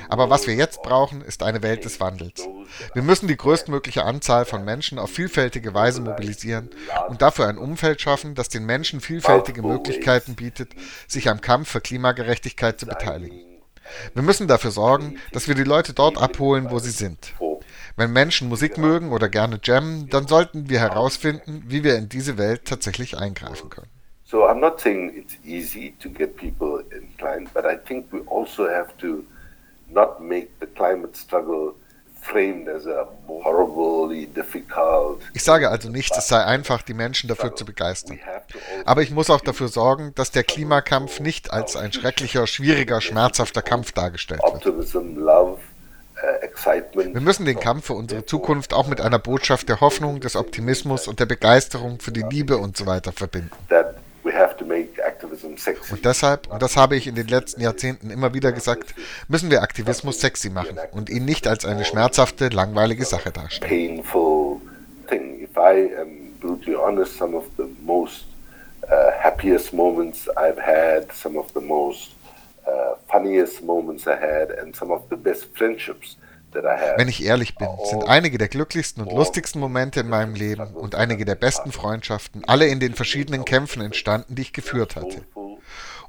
Aber 0.09 0.29
was 0.29 0.47
wir 0.47 0.55
jetzt 0.55 0.81
brauchen, 0.81 1.21
ist 1.21 1.43
eine 1.43 1.63
Welt 1.63 1.85
des 1.85 1.99
Wandels. 2.01 2.47
Wir 2.93 3.03
müssen 3.03 3.27
die 3.27 3.37
größtmögliche 3.37 4.03
Anzahl 4.03 4.43
von 4.43 4.65
Menschen 4.65 4.99
auf 4.99 5.11
vielfältige 5.11 5.73
Weise 5.73 6.01
mobilisieren 6.01 6.69
und 7.07 7.21
dafür 7.21 7.47
ein 7.47 7.57
Umfeld 7.57 8.01
schaffen, 8.01 8.35
das 8.35 8.49
den 8.49 8.65
Menschen 8.65 8.99
vielfältige 8.99 9.61
Möglichkeiten 9.61 10.35
bietet, 10.35 10.73
sich 11.07 11.29
am 11.29 11.39
Kampf 11.39 11.69
für 11.69 11.79
Klimagerechtigkeit 11.79 12.79
zu 12.79 12.85
beteiligen. 12.85 13.39
Wir 14.13 14.23
müssen 14.23 14.49
dafür 14.49 14.71
sorgen, 14.71 15.17
dass 15.31 15.47
wir 15.47 15.55
die 15.55 15.63
Leute 15.63 15.93
dort 15.93 16.17
abholen, 16.17 16.69
wo 16.69 16.79
sie 16.79 16.91
sind. 16.91 17.33
Wenn 17.95 18.11
Menschen 18.11 18.49
Musik 18.49 18.77
mögen 18.77 19.11
oder 19.11 19.29
gerne 19.29 19.59
jammen, 19.63 20.09
dann 20.09 20.27
sollten 20.27 20.69
wir 20.69 20.79
herausfinden, 20.79 21.63
wie 21.67 21.83
wir 21.83 21.95
in 21.95 22.09
diese 22.09 22.37
Welt 22.37 22.65
tatsächlich 22.65 23.17
eingreifen 23.17 23.69
können. 23.69 23.96
So 24.29 24.45
I'm 24.45 24.59
not 24.59 24.81
saying 24.81 25.13
it's 25.15 25.37
easy 25.45 25.95
to 25.99 26.09
get 26.09 26.35
people 26.35 26.83
inclined, 26.91 27.49
but 27.53 27.65
I 27.65 27.77
think 27.77 28.11
we 28.11 28.19
also 28.27 28.67
have 28.67 28.97
to 28.97 29.23
not 29.89 30.21
make 30.21 30.59
the 30.59 30.67
climate 30.67 31.15
struggle 31.15 31.75
ich 35.33 35.43
sage 35.43 35.69
also 35.69 35.89
nicht, 35.89 36.15
es 36.17 36.27
sei 36.27 36.43
einfach, 36.43 36.81
die 36.81 36.93
Menschen 36.93 37.29
dafür 37.29 37.55
zu 37.55 37.63
begeistern. 37.63 38.19
Aber 38.85 39.01
ich 39.01 39.11
muss 39.11 39.29
auch 39.29 39.41
dafür 39.41 39.69
sorgen, 39.69 40.13
dass 40.15 40.31
der 40.31 40.43
Klimakampf 40.43 41.19
nicht 41.19 41.53
als 41.53 41.75
ein 41.77 41.93
schrecklicher, 41.93 42.47
schwieriger, 42.47 42.99
schmerzhafter 43.01 43.61
Kampf 43.61 43.93
dargestellt 43.93 44.41
wird. 44.43 44.65
Uh, 44.65 44.81
Wir 47.13 47.21
müssen 47.21 47.45
den 47.45 47.59
Kampf 47.59 47.85
für 47.85 47.93
unsere 47.93 48.25
Zukunft 48.25 48.73
auch 48.73 48.87
mit 48.87 48.99
einer 48.99 49.19
Botschaft 49.19 49.69
der 49.69 49.79
Hoffnung, 49.79 50.19
des 50.19 50.35
Optimismus 50.35 51.07
und 51.07 51.19
der 51.19 51.27
Begeisterung 51.27 51.99
für 51.99 52.11
die 52.11 52.23
Liebe 52.23 52.57
und 52.57 52.75
so 52.75 52.87
weiter 52.87 53.11
verbinden. 53.11 53.51
Und 55.43 56.05
deshalb, 56.05 56.47
und 56.47 56.61
das 56.61 56.77
habe 56.77 56.95
ich 56.95 57.07
in 57.07 57.15
den 57.15 57.27
letzten 57.27 57.61
Jahrzehnten 57.61 58.09
immer 58.09 58.33
wieder 58.33 58.51
gesagt, 58.51 58.95
müssen 59.27 59.49
wir 59.51 59.61
Aktivismus 59.61 60.19
sexy 60.19 60.49
machen 60.49 60.77
und 60.91 61.09
ihn 61.09 61.25
nicht 61.25 61.47
als 61.47 61.65
eine 61.65 61.85
schmerzhafte, 61.85 62.49
langweilige 62.49 63.05
Sache 63.05 63.31
darstellen. 63.31 64.03
Uh, 68.89 69.11
happiest 69.21 69.73
moments 69.73 70.29
I've 70.37 70.57
had, 70.57 71.11
some 71.11 71.35
of 71.35 71.53
the 71.53 71.59
most 71.59 72.13
uh, 72.65 72.95
funniest 73.11 73.61
moments 73.61 74.07
I 74.07 74.15
had, 74.15 74.49
and 74.49 74.73
some 74.73 74.91
of 74.91 75.09
the 75.09 75.17
best 75.17 75.53
friendships 75.57 76.15
wenn 76.51 77.07
ich 77.07 77.23
ehrlich 77.23 77.55
bin, 77.55 77.67
sind 77.85 78.07
einige 78.07 78.37
der 78.37 78.47
glücklichsten 78.47 79.03
und 79.03 79.11
lustigsten 79.11 79.59
Momente 79.59 79.99
in 79.99 80.09
meinem 80.09 80.35
Leben 80.35 80.73
und 80.75 80.95
einige 80.95 81.25
der 81.25 81.35
besten 81.35 81.71
Freundschaften 81.71 82.43
alle 82.47 82.67
in 82.67 82.79
den 82.79 82.93
verschiedenen 82.93 83.45
Kämpfen 83.45 83.81
entstanden, 83.81 84.35
die 84.35 84.43
ich 84.43 84.53
geführt 84.53 84.95
hatte. 84.95 85.23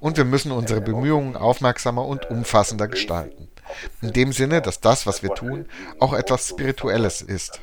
Und 0.00 0.16
wir 0.16 0.24
müssen 0.24 0.52
unsere 0.52 0.80
Bemühungen 0.80 1.36
aufmerksamer 1.36 2.06
und 2.06 2.30
umfassender 2.30 2.86
gestalten. 2.86 3.48
In 4.00 4.12
dem 4.12 4.32
Sinne, 4.32 4.62
dass 4.62 4.80
das, 4.80 5.06
was 5.06 5.22
wir 5.22 5.34
tun, 5.34 5.66
auch 5.98 6.12
etwas 6.12 6.48
Spirituelles 6.48 7.20
ist. 7.20 7.60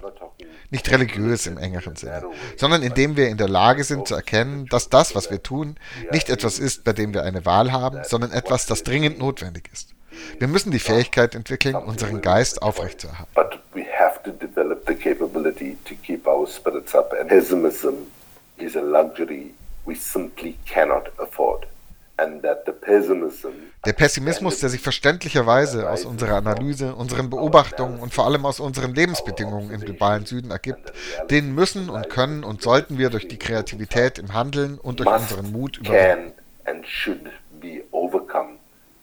Nicht 0.70 0.92
religiös 0.92 1.48
im 1.48 1.58
engeren 1.58 1.96
Sinne, 1.96 2.24
sondern 2.58 2.84
indem 2.84 3.16
wir 3.16 3.30
in 3.30 3.38
der 3.38 3.48
Lage 3.48 3.84
sind 3.84 4.08
zu 4.08 4.16
erkennen, 4.16 4.66
dass 4.66 4.90
das, 4.90 5.16
was 5.16 5.32
wir 5.32 5.42
tun, 5.42 5.78
nicht 6.12 6.30
etwas 6.30 6.60
ist, 6.60 6.84
bei 6.84 6.92
dem 6.92 7.14
wir 7.14 7.24
eine 7.24 7.46
Wahl 7.46 7.72
haben, 7.72 8.04
sondern 8.04 8.32
etwas, 8.32 8.66
das 8.66 8.84
dringend 8.84 9.20
notwendig 9.20 9.70
ist. 9.72 9.95
Wir 10.40 10.48
müssen 10.48 10.72
die 10.72 10.80
Fähigkeit 10.80 11.36
entwickeln, 11.36 11.76
unseren 11.76 12.22
Geist 12.22 12.62
aufrechtzuerhalten. 12.62 13.32
But 13.34 13.60
we 13.74 13.86
have 13.98 14.22
to 14.24 14.32
develop 14.32 14.86
the 14.88 14.96
capability 14.96 15.78
to 15.86 15.96
keep 16.04 16.28
our 16.28 16.48
spirits 16.48 16.96
up. 16.96 17.14
And 17.20 17.30
pessimism 17.30 18.08
is 18.58 18.76
a 18.76 18.82
luxury 18.82 19.54
we 19.86 19.96
simply 19.96 20.56
cannot 20.66 21.12
afford. 21.20 21.66
Der 23.86 23.94
Pessimismus, 23.94 24.60
der 24.60 24.70
sich 24.70 24.82
verständlicherweise 24.82 25.90
aus 25.90 26.06
unserer 26.06 26.36
Analyse, 26.36 26.96
unseren 26.96 27.30
Beobachtungen 27.30 28.00
und 28.00 28.14
vor 28.14 28.26
allem 28.26 28.46
aus 28.46 28.62
unseren 28.62 28.96
Lebensbedingungen 28.96 29.72
im 29.72 29.82
globalen 29.82 30.26
Süden 30.26 30.50
ergibt, 30.52 30.94
den 31.30 31.54
müssen 31.54 31.90
und 31.90 32.10
können 32.10 32.46
und 32.46 32.62
sollten 32.62 32.98
wir 32.98 33.10
durch 33.10 33.28
die 33.28 33.38
Kreativität 33.38 34.18
im 34.18 34.34
Handeln 34.34 34.80
und 34.80 35.02
durch 35.02 35.10
unseren 35.10 35.52
Mut 35.52 35.78
überwinden 35.78 36.34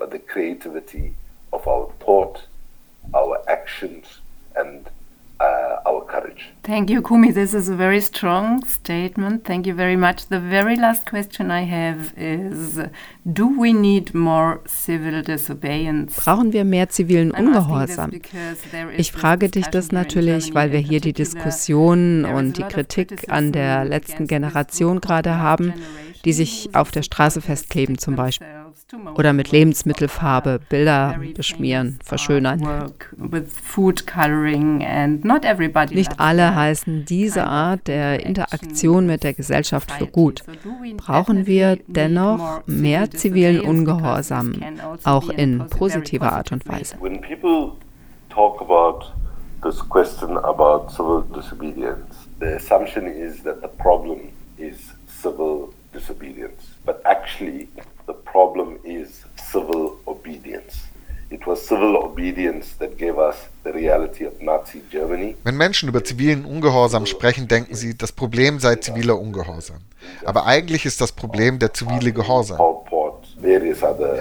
but 0.03 0.11
the 0.11 0.19
creativity 0.19 1.15
of 1.53 1.69
our 1.69 1.89
thought, 2.01 2.37
our 3.15 3.37
actions, 3.49 4.05
and 4.57 4.91
uh, 5.39 5.89
our 5.89 6.01
courage. 6.13 6.43
Thank 6.65 6.91
you, 6.91 7.01
Kumi. 7.03 7.31
This 7.31 7.55
is 7.55 7.69
a 7.69 7.77
very 7.77 8.01
strong 8.01 8.65
statement. 8.65 9.45
Thank 9.45 9.69
you 9.69 9.75
very 9.75 9.95
much. 9.95 10.27
The 10.27 10.41
very 10.41 10.75
last 10.75 11.07
question 11.07 11.53
I 11.53 11.63
have 11.79 12.15
is 12.17 12.81
Do 13.25 13.47
we 13.61 13.73
need 13.73 14.13
more 14.13 14.61
civil 14.67 15.23
disobedience? 15.23 16.17
Brauchen 16.17 16.53
wir 16.53 16.65
mehr 16.65 16.89
zivilen 16.89 17.31
Ungehorsam? 17.31 18.11
Ich 18.97 19.13
frage 19.13 19.51
dich 19.51 19.69
das 19.69 19.93
natürlich, 19.93 20.53
weil 20.53 20.73
wir 20.73 20.81
hier 20.81 21.01
die 21.01 21.13
Diskussion 21.13 22.25
und 22.25 22.59
die 22.59 22.65
Kritik 22.65 23.29
an 23.29 23.53
der 23.53 23.85
letzten 23.85 24.27
Generation 24.27 25.01
gerade 25.01 25.39
haben, 25.39 25.75
die 26.25 26.33
sich 26.33 26.71
auf 26.73 26.91
der 26.91 27.03
Straße 27.03 27.41
festkleben 27.41 27.99
zum 27.99 28.17
Beispiel 28.17 28.49
oder 29.15 29.33
mit 29.33 29.51
Lebensmittelfarbe 29.51 30.61
Bilder 30.69 31.17
beschmieren, 31.35 31.99
verschönern. 32.05 32.93
Nicht 35.91 36.21
alle 36.21 36.55
heißen 36.55 37.05
diese 37.05 37.47
Art 37.47 37.89
der 37.89 38.25
Interaktion 38.25 39.07
mit 39.07 39.25
der 39.25 39.35
Gesellschaft 39.35 39.91
für 39.93 40.07
gut. 40.07 40.43
Brauchen 40.97 41.47
wir 41.47 41.79
dennoch 41.87 42.67
mehr 42.67 43.11
zivilen 43.11 43.61
Ungehorsam, 43.61 44.55
auch 45.05 45.29
in 45.29 45.67
positiver 45.69 46.33
Art 46.33 46.53
und 46.53 46.69
Weise. 46.69 46.97
this 49.63 49.81
question 49.81 50.37
about 50.39 50.91
civil 50.91 51.23
disobedience. 51.23 52.27
The 52.41 52.57
assumption 52.57 53.07
is 53.07 53.43
that 53.45 53.63
the 53.63 53.69
problem 53.69 54.33
is 54.59 54.93
civil 55.07 55.73
disobedience. 55.93 56.75
But 56.85 57.01
actually, 57.05 57.69
problem 58.33 58.79
is 58.83 59.09
civil 59.53 59.99
obedience. 60.07 60.75
It 61.31 61.47
was 61.47 61.67
civil 61.67 61.97
obedience 61.97 62.77
that 62.79 62.99
gave 62.99 63.17
us 63.19 63.37
the 63.65 63.71
reality 63.73 64.27
of 64.27 64.41
Nazi 64.41 64.83
Germany. 64.91 65.37
Wenn 65.45 65.57
Menschen 65.57 65.89
über 65.89 66.03
zivilen 66.05 66.45
Ungehorsam 66.45 67.07
sprechen, 67.07 67.49
denken 67.49 67.75
sie, 67.75 67.97
das 67.97 68.13
Problem 68.13 68.59
sei 68.59 68.77
ziviler 68.77 69.19
Ungehorsam. 69.19 69.79
Aber 70.25 70.47
eigentlich 70.47 70.85
ist 70.85 71.01
das 71.01 71.13
Problem 71.13 71.59
der 71.59 71.73
zivile 71.73 72.13
Gehorsam. 72.13 72.59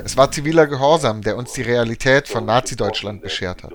Es 0.05 0.17
war 0.17 0.31
ziviler 0.31 0.67
Gehorsam, 0.67 1.21
der 1.21 1.37
uns 1.37 1.53
die 1.53 1.63
Realität 1.63 2.27
von 2.27 2.45
Nazi-Deutschland 2.45 3.21
beschert 3.21 3.63
hat. 3.63 3.73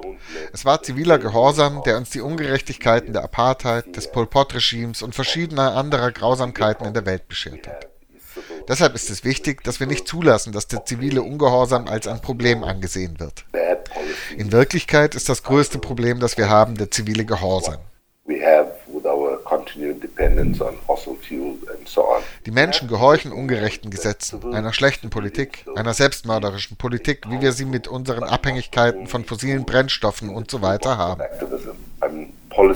Es 0.53 0.64
war 0.64 0.83
ziviler 0.83 1.18
Gehorsam, 1.18 1.83
der 1.85 1.99
uns 1.99 2.11
die 2.11 2.20
Ungerechtigkeiten 2.20 3.12
der 3.12 3.22
Apartheid, 3.25 3.96
des 3.96 4.11
Pol 4.11 4.27
Pot-Regimes 4.27 5.03
und 5.03 5.14
verschiedener 5.14 5.77
anderer 5.77 6.11
Grausamkeiten 6.11 6.87
in 6.87 6.94
der 6.94 7.07
Welt 7.07 7.29
beschert 7.29 7.68
hat. 7.68 7.96
Deshalb 8.68 8.94
ist 8.94 9.11
es 9.11 9.25
wichtig, 9.25 9.62
dass 9.64 9.81
wir 9.81 9.87
nicht 9.87 10.09
zulassen, 10.09 10.53
dass 10.53 10.66
der 10.66 10.85
zivile 10.85 11.22
Ungehorsam 11.22 11.87
als 11.87 12.07
ein 12.07 12.20
Problem 12.20 12.64
angesehen 12.64 13.20
wird. 13.20 13.44
In 14.37 14.53
Wirklichkeit 14.53 15.14
ist 15.14 15.29
das 15.29 15.42
größte 15.42 15.79
Problem, 15.79 16.20
das 16.20 16.37
wir 16.37 16.49
haben, 16.49 16.77
der 16.77 16.90
zivile 16.90 17.25
Gehorsam. 17.25 17.79
Die 22.44 22.51
Menschen 22.51 22.88
gehorchen 22.88 23.33
ungerechten 23.33 23.90
Gesetzen, 23.90 24.53
einer 24.53 24.72
schlechten 24.72 25.11
Politik, 25.11 25.64
einer 25.77 25.94
selbstmörderischen 25.94 26.77
Politik, 26.77 27.22
wie 27.29 27.40
wir 27.40 27.53
sie 27.53 27.64
mit 27.64 27.87
unseren 27.88 28.25
Abhängigkeiten 28.25 29.07
von 29.07 29.25
fossilen 29.25 29.64
Brennstoffen 29.64 30.31
und 30.31 30.51
so 30.51 30.61
weiter 32.57 32.75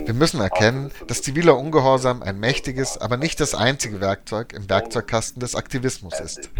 haben. 0.00 0.06
Wir 0.06 0.14
müssen 0.14 0.40
erkennen, 0.40 0.90
dass 1.06 1.22
ziviler 1.22 1.56
Ungehorsam 1.56 2.22
ein 2.22 2.38
mächtiges, 2.38 2.98
aber 2.98 3.16
nicht 3.16 3.40
das 3.40 3.54
einzige 3.54 4.00
Werkzeug 4.00 4.52
im 4.52 4.68
Werkzeugkasten 4.68 5.40
des 5.40 5.54
Aktivismus 5.54 6.20
ist. 6.20 6.50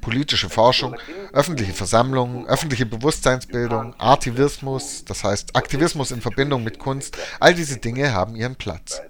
Politische 0.00 0.48
Forschung, 0.48 0.96
öffentliche 1.32 1.74
Versammlungen, 1.74 2.46
öffentliche 2.46 2.86
Bewusstseinsbildung, 2.86 3.94
Artivismus, 3.98 5.04
das 5.04 5.24
heißt 5.24 5.56
Aktivismus 5.56 6.10
in 6.10 6.22
Verbindung 6.22 6.64
mit 6.64 6.78
Kunst, 6.78 7.18
all 7.38 7.54
diese 7.54 7.78
Dinge 7.78 8.14
haben 8.14 8.34
ihren 8.34 8.56
Platz. 8.56 9.02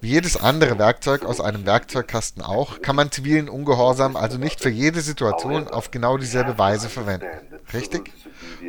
Wie 0.00 0.08
jedes 0.08 0.40
andere 0.40 0.78
Werkzeug 0.78 1.24
aus 1.24 1.40
einem 1.40 1.66
Werkzeugkasten 1.66 2.42
auch, 2.42 2.80
kann 2.82 2.96
man 2.96 3.10
zivilen 3.10 3.48
Ungehorsam 3.48 4.16
also 4.16 4.38
nicht 4.38 4.60
für 4.60 4.70
jede 4.70 5.00
Situation 5.00 5.68
auf 5.68 5.90
genau 5.90 6.18
dieselbe 6.18 6.58
Weise 6.58 6.88
verwenden. 6.88 7.26
Richtig? 7.76 8.12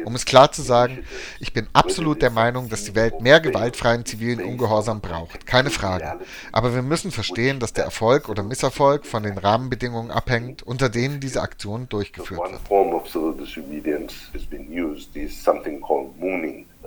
Um 0.05 0.15
es 0.15 0.25
klar 0.25 0.51
zu 0.51 0.61
sagen, 0.61 1.03
ich 1.39 1.53
bin 1.53 1.67
absolut 1.73 2.21
der 2.21 2.29
Meinung, 2.29 2.69
dass 2.69 2.83
die 2.83 2.95
Welt 2.95 3.21
mehr 3.21 3.39
gewaltfreien 3.39 4.05
zivilen 4.05 4.43
Ungehorsam 4.43 5.01
braucht. 5.01 5.45
Keine 5.45 5.69
Frage. 5.69 6.19
Aber 6.51 6.73
wir 6.73 6.81
müssen 6.81 7.11
verstehen, 7.11 7.59
dass 7.59 7.73
der 7.73 7.85
Erfolg 7.85 8.29
oder 8.29 8.43
Misserfolg 8.43 9.05
von 9.05 9.23
den 9.23 9.37
Rahmenbedingungen 9.37 10.11
abhängt, 10.11 10.63
unter 10.63 10.89
denen 10.89 11.19
diese 11.19 11.41
Aktion 11.41 11.89
durchgeführt 11.89 12.39
wird. 12.39 12.61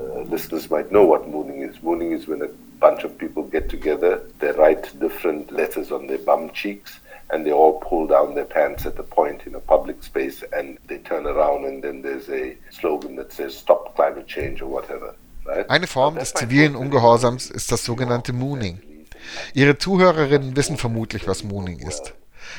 uh, 0.00 0.22
listeners 0.30 0.70
might 0.70 0.90
know 0.90 1.04
what 1.04 1.28
mooning 1.28 1.62
is. 1.62 1.82
Mooning 1.82 2.12
is 2.12 2.26
when 2.26 2.42
a 2.42 2.48
bunch 2.80 3.04
of 3.04 3.18
people 3.18 3.44
get 3.44 3.68
together, 3.68 4.22
they 4.38 4.52
write 4.52 4.98
different 4.98 5.50
letters 5.50 5.92
on 5.92 6.06
their 6.06 6.18
bum 6.18 6.50
cheeks, 6.52 7.00
and 7.32 7.44
they 7.44 7.52
all 7.52 7.80
pull 7.80 8.06
down 8.06 8.34
their 8.34 8.44
pants 8.44 8.86
at 8.86 8.98
a 8.98 9.02
point 9.02 9.46
in 9.46 9.54
a 9.54 9.60
public 9.60 10.02
space, 10.02 10.42
and 10.52 10.78
they 10.88 10.98
turn 10.98 11.26
around, 11.26 11.64
and 11.66 11.82
then 11.82 12.02
there's 12.02 12.28
a 12.28 12.56
slogan 12.70 13.16
that 13.16 13.32
says 13.32 13.56
"Stop 13.56 13.94
climate 13.94 14.26
change" 14.26 14.62
or 14.62 14.70
whatever. 14.70 15.14
Right? 15.44 15.68
Eine 15.68 15.86
Form 15.86 16.16
des 16.16 16.34
zivilen 16.34 16.76
Ungehorsams 16.76 17.50
ist 17.50 17.72
das 17.72 17.84
sogenannte 17.84 18.32
Mooning. 18.32 18.80
Ihre 19.54 19.78
Zuhörerinnen 19.78 20.56
wissen 20.56 20.76
vermutlich, 20.76 21.26
was 21.26 21.44
Mooning 21.44 21.78
ist. 21.80 22.14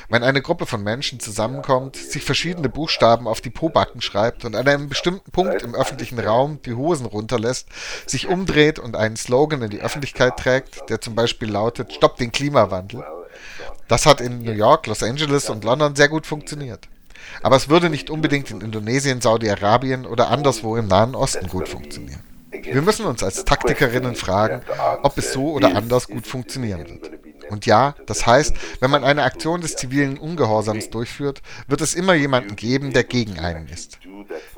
Wenn 0.10 0.24
eine 0.24 0.42
Gruppe 0.42 0.66
von 0.66 0.84
Menschen 0.84 1.20
zusammenkommt, 1.20 1.96
sich 1.96 2.24
verschiedene 2.24 2.70
Buchstaben 2.70 3.28
auf 3.28 3.42
die 3.42 3.50
Pobacken 3.50 4.02
schreibt 4.02 4.46
und 4.46 4.56
an 4.56 4.68
einem 4.68 4.90
bestimmten 4.90 5.32
Punkt 5.32 5.64
im 5.64 5.76
öffentlichen 5.76 6.20
Raum 6.20 6.60
die 6.66 6.74
Hosen 6.74 7.06
runterlässt, 7.06 7.68
sich 8.06 8.28
umdreht 8.28 8.80
und 8.80 8.96
einen 8.96 9.18
Slogan 9.18 9.62
in 9.62 9.70
die 9.70 9.82
Öffentlichkeit 9.82 10.38
trägt, 10.38 10.90
der 10.90 11.02
zum 11.02 11.16
Beispiel 11.16 11.50
lautet 11.50 11.94
Stopp 11.94 12.18
den 12.18 12.32
Klimawandel. 12.32 13.04
Das 13.92 14.06
hat 14.06 14.22
in 14.22 14.42
New 14.42 14.54
York, 14.54 14.88
Los 14.88 15.04
Angeles 15.04 15.50
und 15.50 15.66
London 15.66 15.98
sehr 15.98 16.08
gut 16.08 16.26
funktioniert. 16.26 16.88
Aber 17.44 17.58
es 17.58 17.68
würde 17.68 17.90
nicht 17.90 18.10
unbedingt 18.10 18.50
in 18.50 18.62
Indonesien, 18.62 19.20
Saudi-Arabien 19.20 20.06
oder 20.06 20.30
anderswo 20.30 20.78
im 20.78 20.88
Nahen 20.88 21.14
Osten 21.14 21.50
gut 21.50 21.68
funktionieren. 21.68 22.22
Wir 22.52 22.82
müssen 22.84 23.06
uns 23.06 23.22
als 23.22 23.44
Taktikerinnen 23.44 24.16
fragen, 24.16 24.62
ob 25.04 25.18
es 25.18 25.34
so 25.34 25.52
oder 25.52 25.76
anders 25.76 26.08
gut 26.08 26.26
funktionieren 26.26 26.88
wird. 26.88 27.12
Und 27.50 27.66
ja, 27.66 27.96
das 28.06 28.26
heißt, 28.26 28.56
wenn 28.80 28.92
man 28.92 29.04
eine 29.04 29.24
Aktion 29.24 29.60
des 29.60 29.76
zivilen 29.76 30.18
Ungehorsams 30.18 30.90
durchführt, 30.90 31.42
wird 31.68 31.82
es 31.82 31.94
immer 31.94 32.14
jemanden 32.14 32.56
geben, 32.56 32.94
der 32.94 33.04
gegen 33.04 33.40
einen 33.40 33.68
ist. 33.68 34.00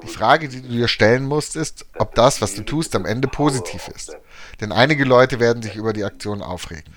Die 0.04 0.08
Frage, 0.08 0.48
die 0.48 0.62
du 0.62 0.68
dir 0.68 0.88
stellen 0.88 1.26
musst, 1.26 1.56
ist, 1.56 1.88
ob 1.98 2.14
das, 2.14 2.40
was 2.40 2.54
du 2.54 2.62
tust, 2.62 2.96
am 2.96 3.08
Ende 3.08 3.28
positiv 3.28 3.88
ist. 3.88 4.16
Denn 4.62 4.72
einige 4.72 5.06
Leute 5.06 5.40
werden 5.40 5.64
sich 5.64 5.76
über 5.76 5.92
die 5.92 6.04
Aktion 6.04 6.44
aufregen. 6.44 6.94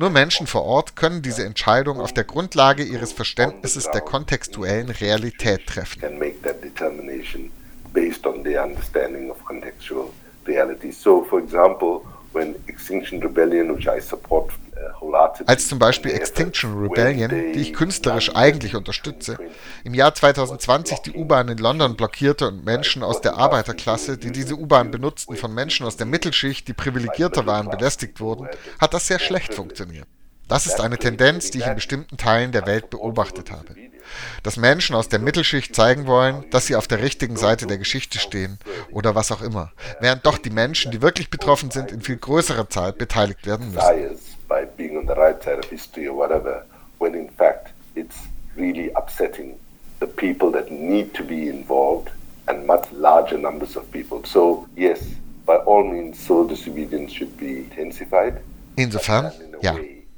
Nur 0.00 0.08
Menschen 0.08 0.46
vor 0.46 0.64
Ort 0.64 0.96
können 0.96 1.20
diese 1.20 1.44
Entscheidung 1.44 2.00
auf 2.00 2.14
der 2.14 2.24
Grundlage 2.24 2.82
ihres 2.82 3.12
Verständnisses 3.12 3.90
der 3.90 4.00
kontextuellen 4.00 4.88
Realität 4.88 5.66
treffen. 5.66 6.00
So, 10.90 11.24
for 11.24 11.38
example, 11.38 12.00
when 12.32 12.54
Extinction 12.66 13.22
Rebellion, 13.22 13.74
which 13.74 13.86
I 13.86 14.00
support 14.00 14.52
als 15.46 15.68
zum 15.68 15.78
Beispiel 15.78 16.12
Extinction 16.12 16.78
Rebellion, 16.78 17.30
die 17.30 17.60
ich 17.60 17.72
künstlerisch 17.72 18.34
eigentlich 18.34 18.74
unterstütze, 18.74 19.38
im 19.84 19.94
Jahr 19.94 20.14
2020 20.14 21.00
die 21.00 21.12
U-Bahn 21.12 21.48
in 21.48 21.58
London 21.58 21.96
blockierte 21.96 22.48
und 22.48 22.64
Menschen 22.64 23.02
aus 23.02 23.20
der 23.20 23.36
Arbeiterklasse, 23.36 24.16
die 24.16 24.32
diese 24.32 24.56
U-Bahn 24.56 24.90
benutzten, 24.90 25.36
von 25.36 25.54
Menschen 25.54 25.86
aus 25.86 25.96
der 25.96 26.06
Mittelschicht, 26.06 26.68
die 26.68 26.72
privilegierter 26.72 27.46
waren, 27.46 27.68
belästigt 27.68 28.20
wurden, 28.20 28.48
hat 28.78 28.94
das 28.94 29.06
sehr 29.06 29.18
schlecht 29.18 29.54
funktioniert. 29.54 30.06
Das 30.48 30.66
ist 30.66 30.80
eine 30.80 30.98
Tendenz, 30.98 31.50
die 31.50 31.58
ich 31.58 31.66
in 31.66 31.74
bestimmten 31.74 32.16
Teilen 32.16 32.52
der 32.52 32.66
Welt 32.66 32.90
beobachtet 32.90 33.50
habe. 33.50 33.74
Dass 34.42 34.56
Menschen 34.56 34.94
aus 34.96 35.08
der 35.08 35.18
Mittelschicht 35.18 35.74
zeigen 35.74 36.06
wollen, 36.06 36.44
dass 36.50 36.66
sie 36.66 36.76
auf 36.76 36.86
der 36.88 37.02
richtigen 37.02 37.36
Seite 37.36 37.66
der 37.66 37.78
Geschichte 37.78 38.18
stehen 38.18 38.58
oder 38.90 39.14
was 39.14 39.32
auch 39.32 39.42
immer, 39.42 39.72
während 40.00 40.26
doch 40.26 40.38
die 40.38 40.50
Menschen, 40.50 40.90
die 40.90 41.02
wirklich 41.02 41.30
betroffen 41.30 41.70
sind, 41.70 41.92
in 41.92 42.00
viel 42.00 42.16
größerer 42.16 42.68
Zahl 42.68 42.92
beteiligt 42.92 43.46
werden 43.46 43.72
müssen 43.72 43.80
and 52.50 52.66
much 52.66 52.90
larger 52.92 53.38
numbers 53.38 53.76
of 53.76 53.90
people. 53.90 54.22
So, 54.24 54.66
yes, 54.76 55.00
by 55.46 55.56
all 55.66 55.84
means, 55.84 56.18
civil 56.18 56.46
disobedience 56.46 57.12
should 57.12 57.36
be 57.38 57.60
intensified. 57.60 58.40
Insofern, 58.76 59.32
ja. 59.62 59.76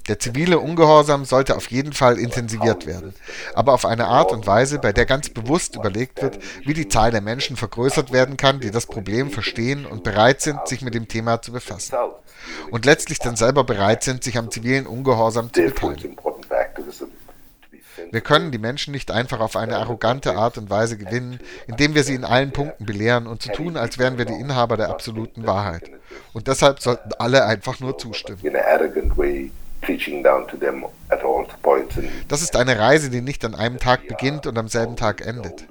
Der 0.09 0.19
zivile 0.19 0.59
Ungehorsam 0.59 1.25
sollte 1.25 1.57
auf 1.57 1.71
jeden 1.71 1.93
Fall 1.93 2.19
intensiviert 2.19 2.87
werden, 2.87 3.15
aber 3.55 3.73
auf 3.73 3.87
eine 3.87 4.07
Art 4.07 4.33
und 4.33 4.47
Weise, 4.47 4.79
bei 4.79 4.93
der 4.93 5.07
ganz 5.07 5.29
bewusst 5.29 5.77
überlegt 5.77 6.23
wird, 6.23 6.39
wie 6.65 6.75
die 6.75 6.89
Zahl 6.89 7.13
der 7.13 7.21
Menschen 7.21 7.57
vergrößert 7.57 8.13
werden 8.13 8.37
kann, 8.37 8.61
die 8.61 8.73
das 8.73 8.87
Problem 8.87 9.31
verstehen 9.31 9.87
und 9.87 10.03
bereit 10.03 10.41
sind, 10.41 10.67
sich 10.67 10.83
mit 10.83 10.95
dem 10.95 11.07
Thema 11.07 11.41
zu 11.41 11.53
befassen. 11.53 11.97
Und 12.71 12.85
letztlich 12.85 13.21
dann 13.21 13.37
selber 13.37 13.63
bereit 13.63 14.03
sind, 14.03 14.25
sich 14.25 14.37
am 14.39 14.51
zivilen 14.51 14.87
Ungehorsam 14.87 15.53
zu 15.53 15.63
beteiligen. 15.63 16.17
Wir 18.11 18.21
können 18.21 18.51
die 18.51 18.59
Menschen 18.59 18.93
nicht 18.93 19.11
einfach 19.11 19.41
auf 19.41 19.57
eine 19.57 19.77
arrogante 19.77 20.35
Art 20.35 20.59
und 20.59 20.69
Weise 20.69 20.99
gewinnen, 20.99 21.39
indem 21.67 21.95
wir 21.95 22.05
sie 22.05 22.15
in 22.15 22.25
allen 22.25 22.53
Punkten 22.53 22.85
belehren 22.85 23.27
und 23.27 23.43
zu 23.43 23.49
so 23.49 23.55
tun, 23.55 23.77
als 23.77 23.99
wären 23.99 24.19
wir 24.19 24.25
die 24.25 24.35
Inhaber 24.35 24.77
der 24.77 24.91
absoluten 24.91 25.47
Wahrheit. 25.47 25.91
Und 26.33 26.49
deshalb 26.49 26.81
sollten 26.81 27.11
alle 27.19 27.45
einfach 27.45 27.81
nur 27.81 27.97
zustimmen. 27.99 28.41
Das 32.29 32.43
ist 32.43 32.57
eine 32.57 32.79
Reise, 32.79 33.11
die 33.11 33.21
nicht 33.21 33.45
an 33.45 33.55
einem 33.55 33.79
Tag 33.79 34.09
beginnt 34.09 34.47
und 34.47 34.57
am 34.57 34.69
selben 34.69 34.97
Tag 34.97 35.27
endet. 35.27 35.67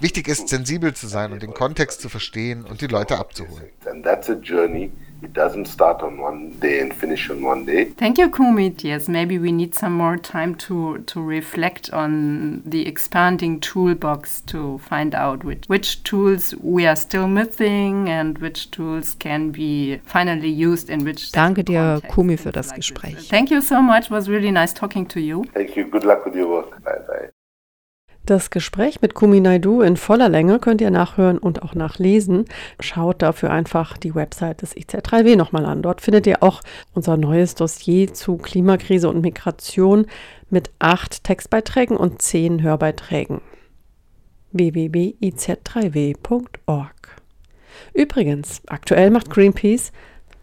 Wichtig 0.00 0.28
ist, 0.28 0.48
sensibel 0.48 0.94
zu 0.94 1.06
sein 1.06 1.32
und 1.32 1.42
den 1.42 1.54
Kontext 1.54 2.00
zu 2.00 2.08
verstehen 2.08 2.64
und 2.64 2.80
die 2.80 2.86
Leute 2.86 3.18
abzuholen. 3.18 3.64
It 5.24 5.32
doesn't 5.32 5.64
start 5.68 6.02
on 6.02 6.18
one 6.18 6.50
day 6.60 6.80
and 6.80 6.92
finish 6.94 7.30
on 7.30 7.42
one 7.42 7.64
day. 7.64 7.86
Thank 7.86 8.18
you, 8.18 8.28
Kumit. 8.28 8.84
Yes, 8.84 9.08
maybe 9.08 9.38
we 9.38 9.52
need 9.52 9.74
some 9.74 9.94
more 9.94 10.18
time 10.18 10.54
to, 10.66 10.98
to 10.98 11.22
reflect 11.22 11.90
on 11.92 12.62
the 12.66 12.86
expanding 12.86 13.58
toolbox 13.60 14.42
to 14.42 14.78
find 14.78 15.14
out 15.14 15.42
which, 15.42 15.64
which 15.66 16.02
tools 16.02 16.54
we 16.60 16.86
are 16.86 16.96
still 16.96 17.26
missing 17.26 18.08
and 18.10 18.36
which 18.38 18.70
tools 18.70 19.16
can 19.18 19.50
be 19.50 19.96
finally 20.04 20.50
used 20.50 20.90
in 20.90 21.04
which. 21.04 21.32
Danke 21.32 21.64
dir, 21.64 22.02
Kumi, 22.08 22.36
für 22.36 22.52
das 22.52 22.74
Gespräch. 22.74 23.28
Thank 23.30 23.50
you 23.50 23.62
so 23.62 23.80
much. 23.80 24.04
It 24.04 24.10
was 24.10 24.28
really 24.28 24.50
nice 24.50 24.74
talking 24.74 25.08
to 25.08 25.20
you. 25.20 25.44
Thank 25.54 25.74
you. 25.74 25.84
Good 25.84 26.04
luck 26.04 26.26
with 26.26 26.34
your 26.36 26.48
work. 26.48 26.84
Bye 26.84 27.00
bye. 27.08 27.33
Das 28.26 28.48
Gespräch 28.48 29.02
mit 29.02 29.12
Kumi 29.12 29.40
Naidu 29.40 29.82
in 29.82 29.98
voller 29.98 30.30
Länge 30.30 30.58
könnt 30.58 30.80
ihr 30.80 30.90
nachhören 30.90 31.36
und 31.36 31.62
auch 31.62 31.74
nachlesen. 31.74 32.46
Schaut 32.80 33.20
dafür 33.20 33.50
einfach 33.50 33.98
die 33.98 34.14
Website 34.14 34.62
des 34.62 34.74
IZ3W 34.74 35.36
nochmal 35.36 35.66
an. 35.66 35.82
Dort 35.82 36.00
findet 36.00 36.26
ihr 36.26 36.42
auch 36.42 36.62
unser 36.94 37.18
neues 37.18 37.54
Dossier 37.54 38.14
zu 38.14 38.38
Klimakrise 38.38 39.10
und 39.10 39.20
Migration 39.20 40.06
mit 40.48 40.70
acht 40.78 41.22
Textbeiträgen 41.22 41.98
und 41.98 42.22
zehn 42.22 42.62
Hörbeiträgen. 42.62 43.42
www.iz3w.org 44.52 46.94
Übrigens, 47.92 48.62
aktuell 48.68 49.10
macht 49.10 49.28
Greenpeace 49.28 49.92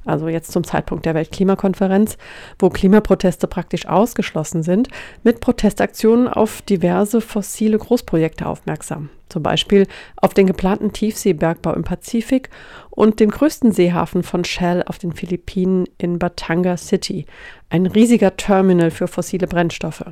also 0.06 0.28
jetzt 0.28 0.52
zum 0.52 0.64
Zeitpunkt 0.64 1.06
der 1.06 1.14
Weltklimakonferenz, 1.14 2.18
wo 2.60 2.70
Klimaproteste 2.70 3.48
praktisch 3.48 3.86
ausgeschlossen 3.86 4.64
sind, 4.64 4.88
mit 5.24 5.40
Protestaktionen 5.40 6.28
auf 6.28 6.62
diverse 6.62 7.22
fossile 7.22 7.78
Großprojekte 7.78 8.46
aufmerksam. 8.46 9.10
Zum 9.30 9.44
Beispiel 9.44 9.88
auf 10.18 10.34
den 10.34 10.48
geplanten 10.48 10.92
Tiefseebergbau 10.92 11.74
im 11.74 11.84
Pazifik 11.84 12.50
und 12.90 13.20
den 13.20 13.30
größten 13.30 13.72
Seehafen 13.72 14.24
von 14.24 14.44
Shell 14.44 14.84
auf 14.86 14.98
den 14.98 15.14
Philippinen 15.14 15.86
in 15.98 16.20
Batanga 16.20 16.76
City, 16.78 17.26
ein 17.70 17.86
riesiger 17.86 18.36
Terminal 18.36 18.92
für 18.92 19.08
fossile 19.08 19.48
Brennstoffe. 19.48 20.04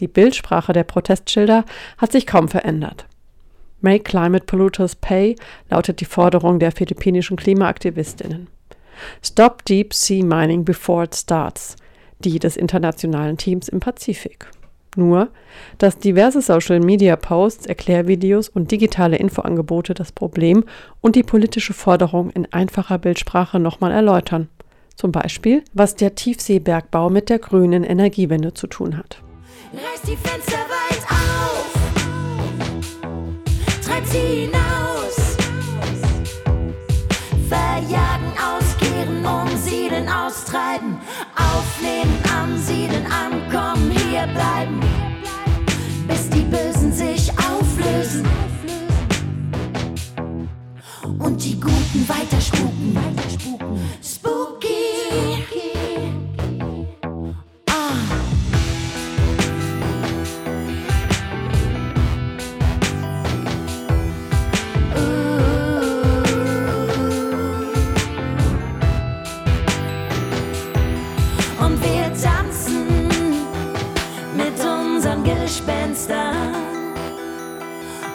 Die 0.00 0.08
Bildsprache 0.08 0.72
der 0.72 0.84
Protestschilder 0.84 1.64
hat 1.96 2.12
sich 2.12 2.26
kaum 2.26 2.48
verändert. 2.48 3.06
Make 3.80 4.04
Climate 4.04 4.44
Polluters 4.44 4.96
Pay 4.96 5.36
lautet 5.70 6.00
die 6.00 6.04
Forderung 6.04 6.58
der 6.58 6.72
philippinischen 6.72 7.36
Klimaaktivistinnen. 7.36 8.48
Stop 9.22 9.64
Deep 9.64 9.94
Sea 9.94 10.22
Mining 10.22 10.64
Before 10.64 11.04
It 11.04 11.14
Starts, 11.14 11.76
die 12.20 12.38
des 12.38 12.56
internationalen 12.56 13.36
Teams 13.36 13.68
im 13.68 13.80
Pazifik. 13.80 14.48
Nur, 14.94 15.28
dass 15.78 15.98
diverse 15.98 16.42
Social-Media-Posts, 16.42 17.66
Erklärvideos 17.66 18.50
und 18.50 18.70
digitale 18.70 19.16
Infoangebote 19.16 19.94
das 19.94 20.12
Problem 20.12 20.64
und 21.00 21.16
die 21.16 21.22
politische 21.22 21.72
Forderung 21.72 22.30
in 22.30 22.52
einfacher 22.52 22.98
Bildsprache 22.98 23.58
nochmal 23.58 23.90
erläutern. 23.92 24.48
Zum 24.94 25.10
Beispiel, 25.10 25.64
was 25.72 25.96
der 25.96 26.14
Tiefseebergbau 26.14 27.08
mit 27.08 27.30
der 27.30 27.38
grünen 27.38 27.84
Energiewende 27.84 28.52
zu 28.52 28.66
tun 28.66 28.98
hat. 28.98 29.22
Reiß 29.72 30.02
die 30.02 30.16
Fenster 30.16 30.58
weit 30.58 31.02
auf, 31.10 31.72
treib 33.82 34.04
sie 34.04 34.18
hinaus, 34.18 34.71
austreiben, 40.32 40.98
aufnehmen, 41.36 42.18
ansiedeln, 42.40 43.06
ankommen, 43.06 43.90
hier 43.90 44.26
bleiben, 44.28 44.80
bis 46.08 46.30
die 46.30 46.42
Bösen 46.42 46.92
sich 46.92 47.30
auflösen. 47.38 48.26
Und 51.18 51.44
die 51.44 51.60
Guten 51.60 52.08
weiter 52.08 52.40
spuken. 52.40 52.72
Gespenster 75.52 76.32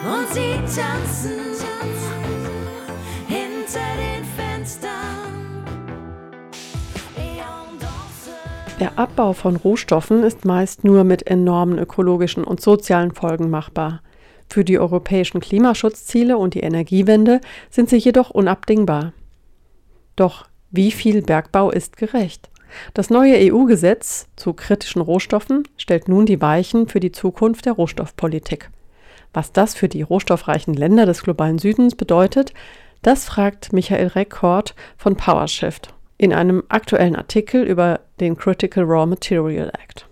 und 0.04 0.34
sie 0.34 0.56
tanzen 0.64 1.38
hinter 3.28 3.80
den 3.96 4.26
Fenstern. 4.26 5.64
Der 8.80 8.98
Abbau 8.98 9.34
von 9.34 9.56
Rohstoffen 9.56 10.24
ist 10.24 10.46
meist 10.46 10.84
nur 10.84 11.04
mit 11.04 11.28
enormen 11.28 11.78
ökologischen 11.78 12.44
und 12.44 12.60
sozialen 12.60 13.14
Folgen 13.14 13.52
machbar. 13.52 14.02
Für 14.50 14.64
die 14.64 14.80
europäischen 14.80 15.40
Klimaschutzziele 15.40 16.40
und 16.40 16.56
die 16.56 16.62
Energiewende 16.62 17.42
sind 17.70 17.90
sie 17.90 17.98
jedoch 17.98 18.32
unabdingbar. 18.32 19.14
Doch 20.16 20.48
wie 20.72 20.90
viel 20.90 21.22
Bergbau 21.22 21.70
ist 21.70 21.98
gerecht? 21.98 22.50
Das 22.94 23.10
neue 23.10 23.52
EU-Gesetz 23.52 24.28
zu 24.36 24.54
kritischen 24.54 25.02
Rohstoffen 25.02 25.64
stellt 25.78 26.08
nun 26.08 26.26
die 26.26 26.42
Weichen 26.42 26.88
für 26.88 27.00
die 27.00 27.12
Zukunft 27.12 27.66
der 27.66 27.74
Rohstoffpolitik. 27.74 28.70
Was 29.34 29.52
das 29.52 29.76
für 29.76 29.90
die 29.90 30.02
rohstoffreichen 30.02 30.74
Länder 30.74 31.06
des 31.06 31.24
globalen 31.24 31.60
Südens 31.60 31.96
bedeutet, 31.96 32.54
das 33.02 33.26
fragt 33.26 33.74
Michael 33.74 34.08
Rekord 34.08 34.76
von 34.98 35.16
PowerShift 35.16 35.94
in 36.18 36.34
einem 36.34 36.64
aktuellen 36.70 37.16
Artikel 37.16 37.64
über 37.64 38.00
den 38.20 38.36
Critical 38.36 38.84
Raw 38.84 39.06
Material 39.06 39.70
Act. 39.70 40.08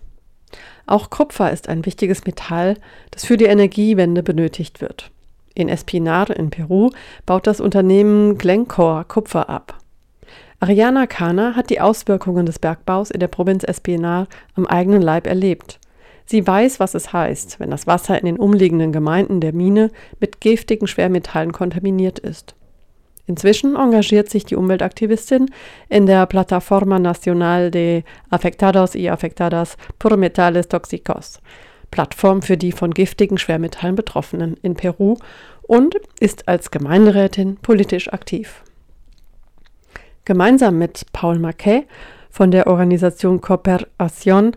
Auch 0.86 1.10
Kupfer 1.10 1.52
ist 1.52 1.68
ein 1.68 1.86
wichtiges 1.86 2.26
Metall, 2.26 2.76
das 3.12 3.26
für 3.26 3.38
die 3.38 3.46
Energiewende 3.46 4.22
benötigt 4.22 4.82
wird. 4.82 5.12
In 5.56 5.70
Espinar 5.70 6.30
in 6.30 6.50
Peru 6.50 6.92
baut 7.26 7.48
das 7.48 7.60
Unternehmen 7.60 8.38
Glencore 8.38 9.06
Kupfer 9.06 9.50
ab. 9.50 9.80
Ariana 10.66 11.06
Kana 11.06 11.56
hat 11.56 11.70
die 11.70 11.80
Auswirkungen 11.80 12.48
des 12.48 12.58
Bergbaus 12.58 13.12
in 13.12 13.20
der 13.20 13.28
Provinz 13.28 13.64
Espinar 13.64 14.26
am 14.56 14.66
eigenen 14.66 15.04
Leib 15.04 15.28
erlebt. 15.28 15.80
Sie 16.26 16.48
weiß, 16.48 16.80
was 16.80 16.96
es 16.96 17.14
heißt, 17.14 17.60
wenn 17.60 17.70
das 17.70 17.86
Wasser 17.86 18.18
in 18.18 18.26
den 18.26 18.40
umliegenden 18.40 18.92
Gemeinden 18.92 19.42
der 19.42 19.54
Mine 19.54 19.92
mit 20.20 20.42
giftigen 20.42 20.88
Schwermetallen 20.88 21.52
kontaminiert 21.52 22.18
ist. 22.18 22.56
Inzwischen 23.28 23.76
engagiert 23.76 24.32
sich 24.32 24.44
die 24.44 24.56
Umweltaktivistin 24.56 25.52
in 25.90 26.08
der 26.08 26.26
Plataforma 26.26 26.98
Nacional 26.98 27.70
de 27.70 28.02
Afectados 28.32 28.96
y 28.96 29.12
Afectadas 29.12 29.78
por 30.00 30.18
Metales 30.18 30.68
Tóxicos, 30.68 31.42
Plattform 31.92 32.42
für 32.42 32.58
die 32.58 32.72
von 32.72 32.90
giftigen 32.90 33.38
Schwermetallen 33.38 33.96
Betroffenen 33.96 34.58
in 34.64 34.74
Peru 34.74 35.18
und 35.62 35.96
ist 36.20 36.48
als 36.48 36.72
Gemeinderätin 36.72 37.58
politisch 37.58 38.12
aktiv. 38.12 38.64
Gemeinsam 40.26 40.80
mit 40.80 41.06
Paul 41.14 41.38
Marquet 41.38 41.86
von 42.32 42.50
der 42.50 42.66
Organisation 42.66 43.42
Cooperación 43.42 44.56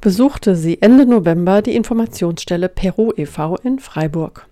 besuchte 0.00 0.56
sie 0.56 0.80
Ende 0.80 1.04
November 1.04 1.60
die 1.60 1.76
Informationsstelle 1.76 2.70
Peru 2.70 3.12
e.V. 3.14 3.56
in 3.56 3.78
Freiburg. 3.78 4.46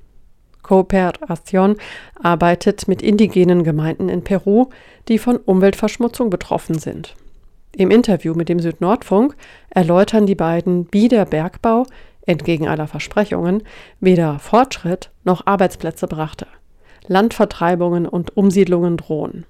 Cooperación 0.63 1.77
arbeitet 2.23 2.87
mit 2.87 3.01
indigenen 3.01 3.65
Gemeinden 3.65 4.11
in 4.11 4.23
Peru, 4.23 4.67
die 5.09 5.19
von 5.19 5.39
Umweltverschmutzung 5.39 6.29
betroffen 6.29 6.79
sind. 6.79 7.15
Im 7.75 7.91
Interview 7.91 8.35
mit 8.35 8.51
dem 8.51 8.61
Südnordfunk 8.61 9.37
erläutern 9.71 10.27
die 10.27 10.35
beiden, 10.35 10.87
wie 10.91 11.09
der 11.09 11.25
Bergbau, 11.25 11.87
entgegen 12.27 12.69
aller 12.69 12.87
Versprechungen, 12.87 13.63
weder 14.01 14.39
Fortschritt 14.39 15.11
noch 15.25 15.47
Arbeitsplätze 15.47 16.07
brachte. 16.07 16.47
Landvertreibungen 17.07 18.07
und 18.07 18.37
Umsiedlungen 18.37 18.99
drohen. 18.99 19.47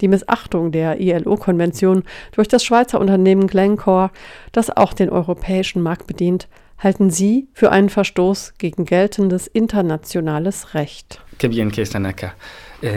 Die 0.00 0.08
Missachtung 0.08 0.72
der 0.72 1.00
ILO-Konvention 1.00 2.02
durch 2.32 2.48
das 2.48 2.64
Schweizer 2.64 3.00
Unternehmen 3.00 3.46
Glencore, 3.46 4.10
das 4.52 4.70
auch 4.70 4.92
den 4.92 5.10
europäischen 5.10 5.82
Markt 5.82 6.06
bedient, 6.06 6.48
halten 6.78 7.10
Sie 7.10 7.48
für 7.52 7.70
einen 7.70 7.88
Verstoß 7.88 8.54
gegen 8.58 8.84
geltendes 8.84 9.46
internationales 9.46 10.74
Recht. 10.74 11.20
Bien 11.38 11.72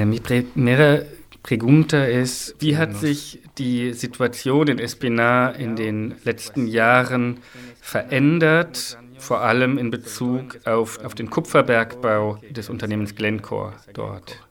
mi 0.06 0.20
primera 0.20 1.02
pregunta 1.44 2.04
ist, 2.04 2.56
wie 2.60 2.76
hat 2.76 2.96
sich 2.98 3.40
die 3.58 3.94
Situation 3.94 4.68
in 4.68 4.80
Espinar 4.80 5.56
in 5.56 5.76
den 5.76 6.16
letzten 6.24 6.68
Jahren 6.68 7.40
verändert, 7.80 8.98
vor 9.18 9.42
allem 9.42 9.78
in 9.78 9.90
Bezug 9.90 10.60
auf, 10.66 11.04
auf 11.04 11.16
den 11.16 11.30
Kupferbergbau 11.30 12.40
des 12.50 12.70
Unternehmens 12.70 13.16
Glencore 13.16 13.74
dort? 13.94 14.47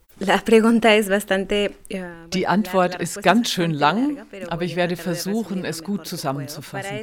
Die 2.33 2.47
Antwort 2.47 3.01
ist 3.03 3.23
ganz 3.23 3.51
schön 3.51 3.71
lang, 3.71 4.17
aber 4.49 4.62
ich 4.62 4.75
werde 4.75 4.97
versuchen, 4.97 5.67
es 5.67 5.85
gut 5.85 6.07
zusammenzufassen. 6.07 7.01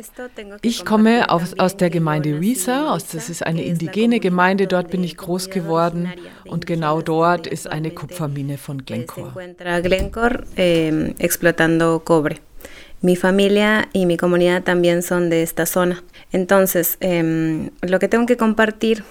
Ich 0.64 0.84
komme 0.84 1.30
aus, 1.30 1.59
aus 1.59 1.78
der 1.78 1.91
Gemeinde 1.91 2.39
Risa, 2.39 2.97
das 3.11 3.30
ist 3.30 3.45
eine 3.45 3.64
indigene 3.64 4.20
Gemeinde, 4.20 4.66
dort 4.66 4.89
bin 4.89 5.03
ich 5.03 5.16
groß 5.16 5.51
geworden 5.51 6.11
und 6.45 6.66
genau 6.66 7.01
dort 7.01 7.45
ist 7.45 7.68
eine 7.68 7.91
Kupfermine 7.91 8.57
von 8.57 8.84
Glencore. 8.84 9.32
Mi 13.05 13.18
familia 13.18 13.89
y 13.91 14.05
mi 14.05 14.16
comunidad 14.16 14.64
también 14.64 15.03
son 15.03 15.30
de 15.30 15.43
esta 15.43 15.66
zona. 15.66 16.01
Entonces, 16.32 16.95
eh, 17.01 17.70
lo 17.82 17.99
que 17.99 18.07
tengo 18.07 18.26
que 18.26 18.38
compartir 18.38 19.03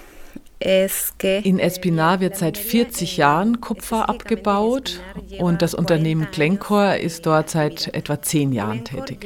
in 1.43 1.59
Espinar 1.59 2.19
wird 2.21 2.37
seit 2.37 2.57
40 2.57 3.17
Jahren 3.17 3.59
Kupfer 3.59 4.07
abgebaut 4.07 5.01
und 5.39 5.61
das 5.61 5.73
Unternehmen 5.73 6.27
Glencore 6.31 6.97
ist 6.97 7.25
dort 7.25 7.49
seit 7.49 7.93
etwa 7.93 8.21
10 8.21 8.53
Jahren 8.53 8.85
tätig. 8.85 9.25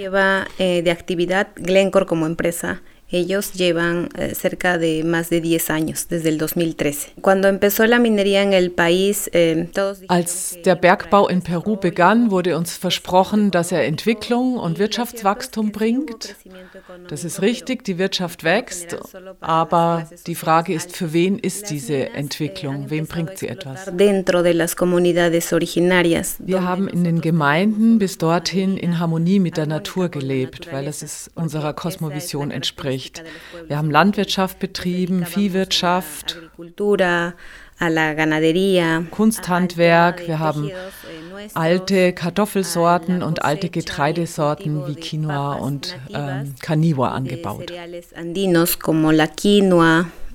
Ellos 3.10 3.54
llevan 3.54 4.10
eh, 4.18 4.36
cerca 4.36 4.78
de 4.78 5.06
más 5.06 5.30
de 5.30 5.40
10 5.40 5.70
años, 5.70 6.08
desde 6.10 6.28
el 6.28 6.38
2013. 6.38 7.14
Cuando 7.22 7.48
empezó 7.48 7.86
la 7.86 8.00
minería 8.00 8.44
en 8.44 8.52
el 8.52 8.72
país, 8.72 9.30
eh, 9.32 9.70
todos 9.74 10.00
Als 10.10 10.58
der 10.66 10.76
Bergbau 10.76 11.30
in 11.30 11.42
Peru 11.42 11.78
begann, 11.78 12.32
wurde 12.32 12.58
uns 12.58 12.76
versprochen, 12.76 13.50
dass 13.50 13.72
er 13.72 13.86
Entwicklung 13.86 14.58
und 14.58 14.78
Wirtschaftswachstum 14.78 15.72
bringt. 15.72 16.36
Das 17.08 17.24
ist 17.24 17.42
richtig, 17.42 17.86
die 17.86 17.98
Wirtschaft 17.98 18.44
wächst, 18.44 18.98
aber 19.40 20.10
die 20.26 20.36
Frage 20.36 20.74
ist, 20.74 20.94
für 20.94 21.14
wen 21.14 21.40
ist 21.40 21.70
diese 21.70 22.10
Entwicklung? 22.10 22.90
Wem 22.90 23.08
bringt 23.08 23.38
sie 23.38 23.48
etwas? 23.48 23.90
Wir 23.98 24.26
haben 26.64 26.88
in 26.90 27.04
den 27.06 27.22
Gemeinden 27.22 28.00
bis 28.00 28.18
dorthin 28.18 28.76
in 28.76 29.00
Harmonie 29.00 29.40
mit 29.40 29.56
der 29.56 29.66
Natur 29.66 30.10
gelebt, 30.10 30.74
weil 30.74 30.88
es 30.88 31.32
unserer 31.36 31.72
Kosmovision 31.74 32.52
entspricht 32.52 32.97
spricht. 33.00 33.24
Wir 33.68 33.78
haben 33.78 33.92
Landwirtschaft 33.92 34.60
betrieben, 34.60 35.26
Viehwirtschaft, 35.26 36.38
Kunsthandwerk, 39.12 40.28
wir 40.28 40.40
haben 40.40 40.72
alte 41.54 42.14
Kartoffelsorten 42.14 43.22
und 43.22 43.44
alte 43.44 43.70
Getreidesorten 43.70 44.88
wie 44.88 44.96
Quinoa 44.96 45.54
und 45.56 45.98
ähm, 46.14 46.56
Caniwa 46.60 47.10
angebaut. 47.10 47.72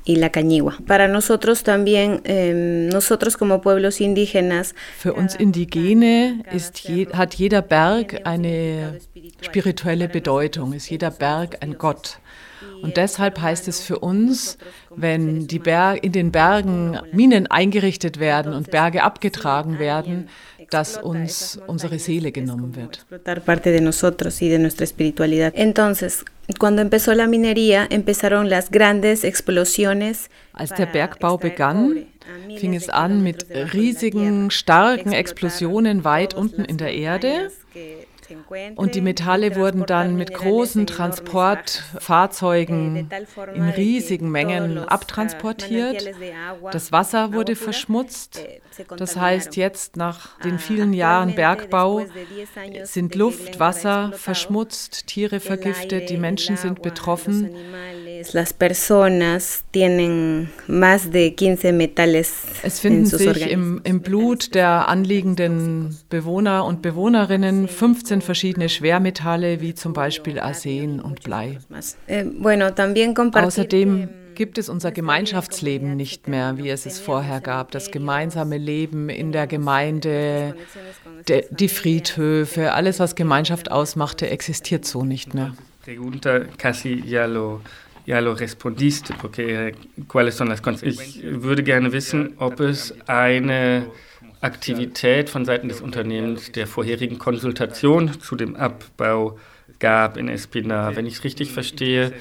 y 0.05 0.17
la 0.17 0.31
cañigua. 0.31 0.79
Para 0.87 1.09
nosotros 1.09 1.63
también, 1.63 2.23
eh, 2.25 2.89
nosotros 2.93 3.37
como 3.37 3.61
pueblos 3.61 4.01
indígenas. 4.01 4.75
Für 4.99 5.15
uns 5.15 5.35
Indigene 5.37 6.43
ist 6.53 6.81
je, 6.81 7.07
hat 7.13 7.35
jeder 7.35 7.63
Berg 7.63 8.21
eine 8.25 8.99
spirituelle 9.41 10.09
Bedeutung, 10.09 10.73
ist 10.73 10.91
jeder 10.91 11.11
Berg 11.11 11.59
ein 11.61 11.79
Gott. 11.79 12.19
Und 12.83 12.97
deshalb 12.97 13.41
heißt 13.41 13.69
es 13.69 13.81
für 13.81 13.99
uns, 13.99 14.59
wenn 14.95 15.47
die 15.47 15.59
Ber 15.59 16.03
in 16.03 16.13
den 16.13 16.33
Bergen 16.33 16.99
Minen 17.13 17.47
eingerichtet 17.47 18.19
werden 18.19 18.53
und 18.53 18.71
Berge 18.71 19.03
abgetragen 19.03 19.79
werden, 19.79 20.29
dass 20.73 20.97
uns 20.97 21.61
unsere 21.67 21.99
Seele 21.99 22.33
genommen 22.33 22.75
wird. 22.77 23.05
Entonces, 25.55 26.25
cuando 26.59 26.83
empezó 26.83 27.15
la 27.15 27.27
minería, 27.27 27.87
empezaron 27.91 28.49
las 28.49 28.71
grandes 28.71 29.25
explosiones. 29.25 30.29
Als 30.55 30.71
der 30.75 30.87
Bergbau 30.87 31.39
begann, 31.39 32.07
fing 32.59 32.75
es 32.75 32.89
an 32.89 33.23
mit 33.23 33.47
riesigen, 33.73 34.51
starken 34.51 35.13
Explosionen 35.13 36.05
weit 36.05 36.35
unten 36.35 36.65
in 36.65 36.79
der 36.79 36.95
Erde. 36.95 37.51
Und 38.77 38.95
die 38.95 39.01
Metalle 39.01 39.57
wurden 39.57 39.87
dann 39.87 40.17
mit 40.17 40.35
großen 40.35 40.87
Transportfahrzeugen 40.87 43.09
in 43.55 43.69
riesigen 43.69 44.31
Mengen 44.31 44.79
abtransportiert. 44.79 46.11
Das 46.73 46.93
Wasser 46.93 47.33
wurde 47.33 47.57
verschmutzt. 47.57 48.45
Das 48.97 49.17
heißt, 49.17 49.57
jetzt 49.57 49.97
nach 49.97 50.39
den 50.41 50.59
vielen 50.59 50.93
Jahren 50.93 51.35
Bergbau 51.35 52.05
sind 52.85 53.15
Luft, 53.15 53.61
Wasser 53.61 54.13
verschmutzt, 54.15 55.07
Tiere 55.07 55.41
vergiftet, 55.41 56.11
die 56.11 56.17
Menschen 56.17 56.57
sind 56.57 56.83
betroffen. 56.83 57.51
Es 62.63 62.81
finden 62.81 63.07
sich 63.07 63.51
im, 63.51 63.81
im 63.85 64.01
Blut 64.01 64.55
der 64.55 64.89
anliegenden 64.89 65.99
Bewohner 66.09 66.65
und 66.65 66.83
Bewohnerinnen 66.83 67.69
15 67.69 68.22
verschiedene 68.23 68.69
Schwermetalle 68.69 69.61
wie 69.61 69.75
zum 69.75 69.93
Beispiel 69.93 70.39
Arsen 70.39 71.01
und 71.01 71.23
Blei. 71.23 71.59
Eh, 72.07 72.25
Außerdem 73.35 74.09
gibt 74.35 74.59
es 74.59 74.69
unser 74.69 74.93
Gemeinschaftsleben 74.93 75.97
nicht 75.97 76.29
mehr, 76.29 76.57
wie 76.57 76.69
es 76.71 76.87
es 76.87 76.99
vorher 76.99 77.41
gab. 77.41 77.71
Das 77.71 77.91
gemeinsame 77.91 78.59
Leben 78.59 79.09
in 79.09 79.33
der 79.33 79.47
Gemeinde, 79.47 80.55
de, 81.29 81.45
die 81.51 81.69
Friedhöfe, 81.69 82.73
alles, 82.73 82.99
was 82.99 83.15
Gemeinschaft 83.15 83.71
ausmachte, 83.71 84.31
existiert 84.31 84.85
so 84.85 85.05
nicht 85.05 85.35
mehr. 85.35 85.55
Las 90.19 90.83
Ich 90.83 91.23
würde 91.23 91.63
gerne 91.63 91.93
wissen, 91.93 92.35
ob 92.39 92.61
es 92.61 92.95
eine 93.07 93.87
Aktivität 94.43 95.31
von 95.31 95.45
Seiten 95.45 95.69
des 95.69 95.81
Unternehmens 95.81 96.53
der 96.53 96.67
vorherigen 96.67 97.19
Konsultation 97.19 98.11
zu 98.21 98.37
dem 98.37 98.57
Abbau 98.57 99.39
gab 99.79 100.17
in 100.17 100.29
Espina. 100.29 100.95
Wenn 100.95 101.07
ich 101.07 101.15
es 101.15 101.25
richtig 101.25 101.53
verstehe, 101.53 102.13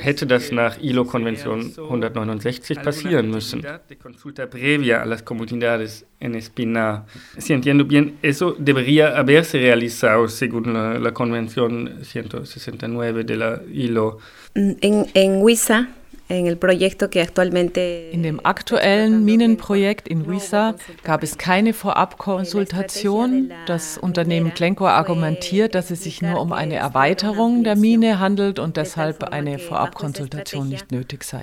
hätte 0.00 0.26
das 0.26 0.52
nach 0.52 0.78
ILO-Konvention 0.80 1.72
169 1.76 2.82
passieren 2.82 3.30
müssen. 3.30 3.64
Consulta 4.02 4.46
previa 4.46 5.02
a 5.02 5.04
las 5.04 5.24
comunidades 5.24 6.04
en 6.20 6.34
Espina. 6.34 7.06
Si 7.38 7.52
entiendo 7.52 7.84
bien, 7.84 8.18
eso 8.22 8.56
debería 8.58 9.16
haberse 9.16 9.58
realizado 9.58 10.28
según 10.28 10.72
la, 10.72 11.12
Convención 11.12 11.98
169 12.02 13.24
de 13.24 13.36
la 13.36 13.60
ILO. 13.70 14.18
En, 14.54 15.06
en 15.14 15.42
in 18.12 18.22
dem 18.22 18.44
aktuellen 18.44 19.24
Minenprojekt 19.24 20.08
in 20.08 20.28
Wisa 20.30 20.74
gab 21.04 21.22
es 21.22 21.36
keine 21.36 21.74
Vorabkonsultation. 21.74 23.52
Das 23.66 23.98
Unternehmen 23.98 24.52
Glencore 24.54 24.92
argumentiert, 24.92 25.74
dass 25.74 25.90
es 25.90 26.04
sich 26.04 26.22
nur 26.22 26.40
um 26.40 26.52
eine 26.52 26.76
Erweiterung 26.76 27.64
der 27.64 27.76
Mine 27.76 28.18
handelt 28.18 28.58
und 28.58 28.76
deshalb 28.76 29.24
eine 29.24 29.58
Vorabkonsultation 29.58 30.68
nicht 30.68 30.90
nötig 30.90 31.24
sei. 31.24 31.42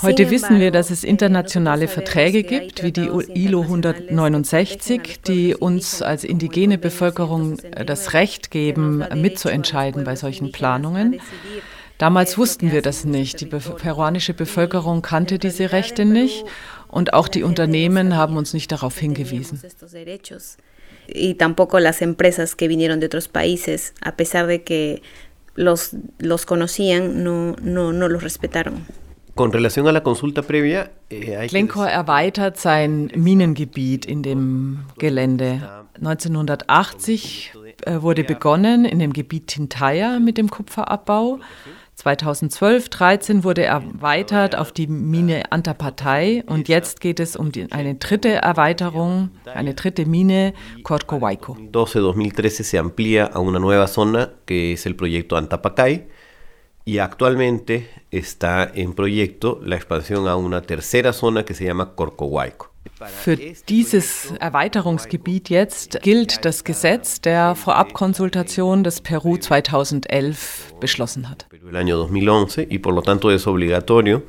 Heute 0.00 0.30
wissen 0.30 0.58
wir, 0.58 0.70
dass 0.70 0.90
es 0.90 1.04
internationale 1.04 1.86
Verträge 1.86 2.42
gibt, 2.42 2.82
wie 2.82 2.92
die 2.92 3.08
ILO 3.34 3.62
169, 3.62 5.20
die 5.26 5.54
uns 5.54 6.02
als 6.02 6.24
indigene 6.24 6.78
Bevölkerung 6.78 7.58
das 7.86 8.12
Recht 8.12 8.50
geben, 8.50 9.04
mitzuentscheiden 9.14 10.04
bei 10.04 10.16
solchen 10.16 10.50
Planungen. 10.50 11.20
Damals 11.98 12.36
wussten 12.36 12.72
wir 12.72 12.82
das 12.82 13.04
nicht. 13.04 13.40
Die 13.40 13.46
peruanische 13.46 14.34
Bevölkerung 14.34 15.02
kannte 15.02 15.38
diese 15.38 15.70
Rechte 15.70 16.04
nicht 16.04 16.44
und 16.88 17.14
auch 17.14 17.28
die 17.28 17.44
Unternehmen 17.44 18.16
haben 18.16 18.36
uns 18.36 18.54
nicht 18.54 18.72
darauf 18.72 18.98
hingewiesen. 18.98 19.62
Y 21.08 21.34
tampoco 21.34 21.78
las 21.78 22.00
empresas 22.00 22.54
que 22.54 22.68
vinieron 22.68 23.00
de 23.00 23.06
otros 23.06 23.28
países, 23.28 23.92
a 24.00 24.16
pesar 24.16 24.46
de 24.46 24.62
que 24.62 25.02
los, 25.54 25.96
los 26.18 26.46
conocían, 26.46 27.24
no, 27.24 27.56
no, 27.60 27.92
no 27.92 28.08
los 28.08 28.22
respetaron. 28.22 28.86
Con 29.34 29.50
relación 29.50 29.88
a 29.88 29.92
la 29.92 30.02
consulta 30.02 30.42
previa, 30.42 30.90
eh, 31.08 31.46
Glencore 31.48 31.90
erweitert 31.90 32.58
sein 32.58 33.10
Minengebiet 33.14 34.04
in 34.04 34.22
dem 34.22 34.84
Gelände. 34.98 35.62
1980 35.96 37.52
äh, 37.86 38.02
wurde 38.02 38.24
begonnen 38.24 38.84
in 38.84 38.98
dem 38.98 39.14
Gebiet 39.14 39.46
Tintaya 39.46 40.18
mit 40.18 40.36
dem 40.36 40.50
Kupferabbau. 40.50 41.40
2012, 41.94 42.88
13 42.88 43.44
wurde 43.44 43.64
erweitert 43.64 44.56
auf 44.56 44.72
die 44.72 44.86
Mine 44.86 45.50
Antapatai 45.50 46.42
und 46.46 46.68
jetzt 46.68 47.00
geht 47.00 47.20
es 47.20 47.36
um 47.36 47.52
die, 47.52 47.70
eine 47.70 47.94
dritte 47.94 48.30
Erweiterung, 48.30 49.30
eine 49.46 49.74
dritte 49.74 50.04
Mine 50.04 50.52
Corcohuayco. 50.82 51.56
2012-2013 51.72 52.62
se 52.64 52.78
amplía 52.78 53.26
a 53.26 53.38
una 53.38 53.58
nueva 53.58 53.86
zona 53.86 54.30
que 54.46 54.72
es 54.72 54.84
el 54.84 54.94
proyecto 54.94 55.36
Antapacay 55.36 56.06
y 56.84 56.98
actualmente 56.98 57.88
está 58.10 58.70
en 58.74 58.94
proyecto 58.94 59.60
la 59.62 59.76
expansión 59.76 60.28
a 60.28 60.36
una 60.36 60.62
tercera 60.62 61.12
zona 61.12 61.44
que 61.44 61.54
se 61.54 61.64
llama 61.64 61.94
Corcohuayco. 61.94 62.70
Für 63.06 63.36
dieses 63.36 64.32
Erweiterungsgebiet 64.38 65.48
jetzt 65.50 66.00
gilt 66.02 66.44
das 66.44 66.62
Gesetz 66.62 67.20
der 67.20 67.54
Vorabkonsultation, 67.54 68.84
das 68.84 69.00
Peru 69.00 69.38
2011 69.38 70.74
beschlossen 70.80 71.28
hat. 71.28 71.46
El 71.68 71.76
año 71.76 71.96
2011 71.96 72.66
y 72.70 72.78
por 72.78 72.94
lo 72.94 73.02
tanto 73.02 73.30
es 73.30 73.46
obligatorio 73.46 74.22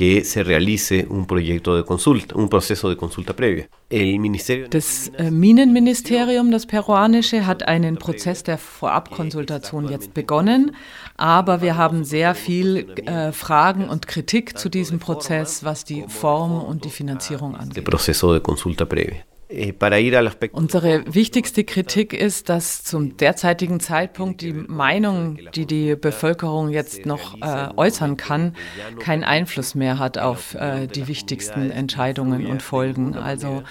que 0.00 0.24
se 0.24 0.42
realice 0.42 1.06
un 1.10 1.26
proyecto 1.26 1.76
de 1.76 1.84
consulta, 1.84 2.34
un 2.34 2.48
proceso 2.48 2.88
de 2.88 2.96
consulta 2.96 3.34
previa. 3.34 3.68
El 3.90 4.18
Ministerio 4.18 4.66
das 4.68 5.12
äh, 5.18 5.30
Minenministerium, 5.30 6.50
das 6.50 6.64
peruanische, 6.64 7.46
hat 7.46 7.68
einen 7.68 7.98
Prozess 7.98 8.42
der 8.42 8.56
Vorabkonsultation 8.56 9.90
jetzt 9.90 10.14
begonnen, 10.14 10.74
aber 11.20 11.60
wir 11.60 11.76
haben 11.76 12.04
sehr 12.04 12.34
viel 12.34 12.90
äh, 13.04 13.32
Fragen 13.32 13.88
und 13.88 14.06
Kritik 14.06 14.58
zu 14.58 14.70
diesem 14.70 14.98
Prozess, 14.98 15.62
was 15.64 15.84
die 15.84 16.04
Form 16.08 16.62
und 16.62 16.84
die 16.86 16.90
Finanzierung 16.90 17.54
angeht. 17.56 17.84
Eh, 19.52 19.72
Unsere 20.52 21.02
wichtigste 21.12 21.64
Kritik 21.64 22.12
ist, 22.12 22.48
dass 22.48 22.84
zum 22.84 23.16
derzeitigen 23.16 23.80
Zeitpunkt 23.80 24.42
die 24.42 24.52
Meinung, 24.52 25.38
die 25.54 25.66
die 25.66 25.96
Bevölkerung 25.96 26.68
jetzt 26.68 27.04
noch 27.04 27.34
äh, 27.42 27.68
äußern 27.76 28.16
kann, 28.16 28.54
keinen 29.00 29.24
Einfluss 29.24 29.74
mehr 29.74 29.98
hat 29.98 30.18
auf 30.18 30.54
äh, 30.54 30.86
die 30.86 31.08
wichtigsten 31.08 31.72
Entscheidungen 31.72 32.46
und 32.46 32.62
Folgen. 32.62 33.16
Also 33.16 33.64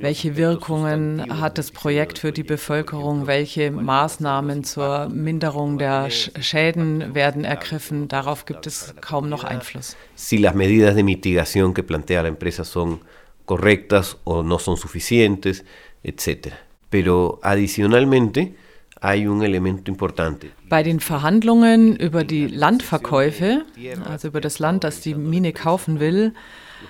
welche 0.00 0.36
Wirkungen 0.36 1.40
hat 1.40 1.56
das 1.56 1.70
Projekt 1.70 2.18
für 2.18 2.32
die 2.32 2.42
Bevölkerung? 2.42 3.26
Welche 3.26 3.70
Maßnahmen 3.70 4.64
zur 4.64 5.08
Minderung 5.08 5.78
der 5.78 6.10
Schäden 6.10 7.14
werden 7.14 7.44
ergriffen? 7.44 8.08
Darauf 8.08 8.44
gibt 8.44 8.66
es 8.66 8.94
kaum 9.00 9.28
noch 9.30 9.44
Einfluss. 9.44 9.96
Si 10.14 10.36
las 10.36 10.54
medidas 10.54 10.94
de 10.94 11.02
mitigación 11.02 11.72
que 11.72 11.82
plantea 11.82 12.22
la 12.22 12.28
empresa 12.28 12.64
son 12.64 13.00
correctas 13.46 14.18
o 14.24 14.42
no 14.42 14.58
son 14.58 14.76
suficientes, 14.76 15.64
etc. 16.02 16.52
Pero 16.90 17.40
adicionalmente 17.42 18.54
hay 19.00 19.26
un 19.26 19.42
elemento 19.42 19.90
importante. 19.90 20.50
Bei 20.68 20.82
den 20.82 21.00
Verhandlungen 21.00 21.96
über 21.96 22.24
die 22.24 22.46
Landverkäufe, 22.46 23.64
also 24.04 24.28
über 24.28 24.40
das 24.40 24.58
Land, 24.58 24.84
das 24.84 25.00
die 25.00 25.14
Mine 25.14 25.52
kaufen 25.52 26.00
will, 26.00 26.34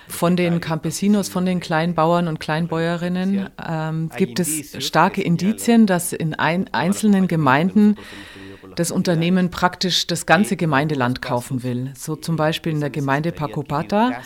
von 0.07 0.35
den 0.35 0.59
Campesinos, 0.59 1.29
von 1.29 1.45
den 1.45 1.59
Kleinbauern 1.59 2.27
und 2.27 2.39
Kleinbäuerinnen 2.39 3.49
ähm, 3.67 4.09
gibt 4.17 4.39
es 4.39 4.85
starke 4.85 5.21
Indizien, 5.21 5.85
dass 5.85 6.11
in 6.13 6.33
ein, 6.33 6.71
einzelnen 6.73 7.27
Gemeinden 7.27 7.95
das 8.75 8.91
Unternehmen 8.91 9.49
praktisch 9.49 10.05
das 10.07 10.25
ganze 10.25 10.55
Gemeindeland 10.55 11.21
kaufen 11.21 11.63
will. 11.63 11.91
So 11.95 12.15
zum 12.15 12.35
Beispiel 12.35 12.73
in 12.73 12.79
der 12.79 12.89
Gemeinde 12.89 13.31
Pacopata 13.31 14.21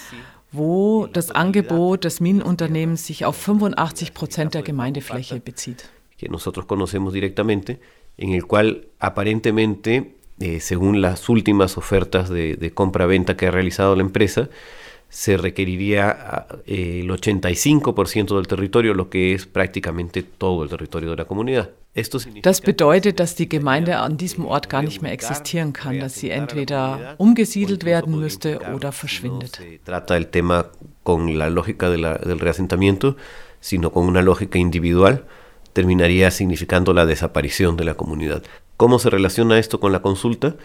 wo 0.51 1.07
das 1.07 1.31
Angebot 1.31 2.03
des 2.03 2.19
Minenunternehmens 2.19 3.05
sich 3.05 3.25
auf 3.25 3.37
85 3.37 4.13
Prozent 4.13 4.53
der 4.53 4.61
Gemeindefläche 4.63 5.39
bezieht. 5.39 5.89
Que 6.17 6.29
nosotros 6.29 6.67
conocemos 6.67 7.13
directamente, 7.13 7.79
en 8.17 8.33
el 8.33 8.45
cual 8.45 8.87
aparentemente, 8.99 10.15
eh, 10.39 10.59
según 10.59 11.01
las 11.01 11.29
últimas 11.29 11.77
ofertas 11.77 12.29
de, 12.29 12.57
de 12.57 12.71
compra-venta 12.71 13.37
que 13.37 13.47
ha 13.47 13.51
realizado 13.51 13.95
la 13.95 14.01
empresa, 14.01 14.49
se 15.11 15.35
requeriría 15.35 16.47
eh, 16.65 17.01
el 17.01 17.09
85% 17.09 18.37
del 18.37 18.47
territorio, 18.47 18.93
lo 18.93 19.09
que 19.09 19.33
es 19.33 19.45
prácticamente 19.45 20.23
todo 20.23 20.63
el 20.63 20.69
territorio 20.69 21.11
de 21.11 21.17
la 21.17 21.25
comunidad. 21.25 21.69
Das 22.41 22.61
bedeutet, 22.61 23.19
dass 23.19 23.35
die 23.35 23.49
Gemeinde 23.49 23.97
an 23.97 24.15
diesem 24.15 24.45
Ort 24.45 24.69
gar 24.69 24.81
nicht 24.81 25.01
mehr 25.01 25.11
existieren 25.11 25.73
kann, 25.73 25.99
dass 25.99 26.15
sie 26.15 26.29
entweder 26.29 27.15
umgesiedelt 27.17 27.83
werden 27.83 28.17
müsste 28.17 28.61
oder 28.73 28.93
verschwindet. 28.93 29.59
Trata 29.83 30.15
el 30.15 30.27
tema 30.27 30.67
con 31.03 31.37
la 31.37 31.49
lógica 31.49 31.89
de 31.89 31.97
la, 31.97 32.17
del 32.17 32.39
reasentamiento, 32.39 33.17
sino 33.59 33.91
con 33.91 34.07
una 34.07 34.21
lógica 34.21 34.57
individual, 34.57 35.25
terminaría 35.73 36.31
significando 36.31 36.93
la 36.93 37.05
desaparición 37.05 37.75
de 37.75 37.83
la 37.83 37.95
comunidad. 37.95 38.43
¿Cómo 38.77 38.97
se 38.97 39.09
relaciona 39.09 39.59
esto 39.59 39.81
con 39.81 39.91
la 39.91 40.01
consulta? 40.01 40.55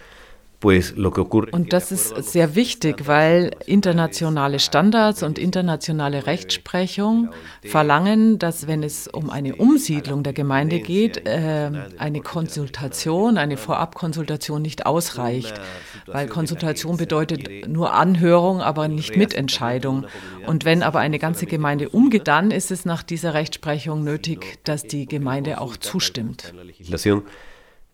Und 1.52 1.72
das 1.72 1.92
ist 1.92 2.16
sehr 2.30 2.54
wichtig, 2.54 3.06
weil 3.06 3.50
internationale 3.66 4.58
Standards 4.58 5.22
und 5.22 5.38
internationale 5.38 6.26
Rechtsprechung 6.26 7.30
verlangen, 7.62 8.38
dass 8.38 8.66
wenn 8.66 8.82
es 8.82 9.06
um 9.06 9.28
eine 9.30 9.56
Umsiedlung 9.56 10.22
der 10.22 10.32
Gemeinde 10.32 10.80
geht, 10.80 11.26
äh, 11.26 11.70
eine 11.98 12.20
Konsultation, 12.20 13.36
eine 13.38 13.56
Vorabkonsultation 13.56 14.62
nicht 14.62 14.86
ausreicht, 14.86 15.60
weil 16.06 16.26
Konsultation 16.26 16.96
bedeutet 16.96 17.68
nur 17.68 17.92
Anhörung, 17.92 18.60
aber 18.60 18.88
nicht 18.88 19.16
Mitentscheidung. 19.16 20.06
Und 20.46 20.64
wenn 20.64 20.82
aber 20.82 21.00
eine 21.00 21.18
ganze 21.18 21.46
Gemeinde 21.46 21.90
umgeht, 21.90 22.28
dann 22.28 22.50
ist 22.50 22.70
es 22.70 22.84
nach 22.84 23.02
dieser 23.02 23.34
Rechtsprechung 23.34 24.04
nötig, 24.04 24.58
dass 24.64 24.84
die 24.84 25.06
Gemeinde 25.06 25.60
auch 25.60 25.76
zustimmt. 25.76 26.54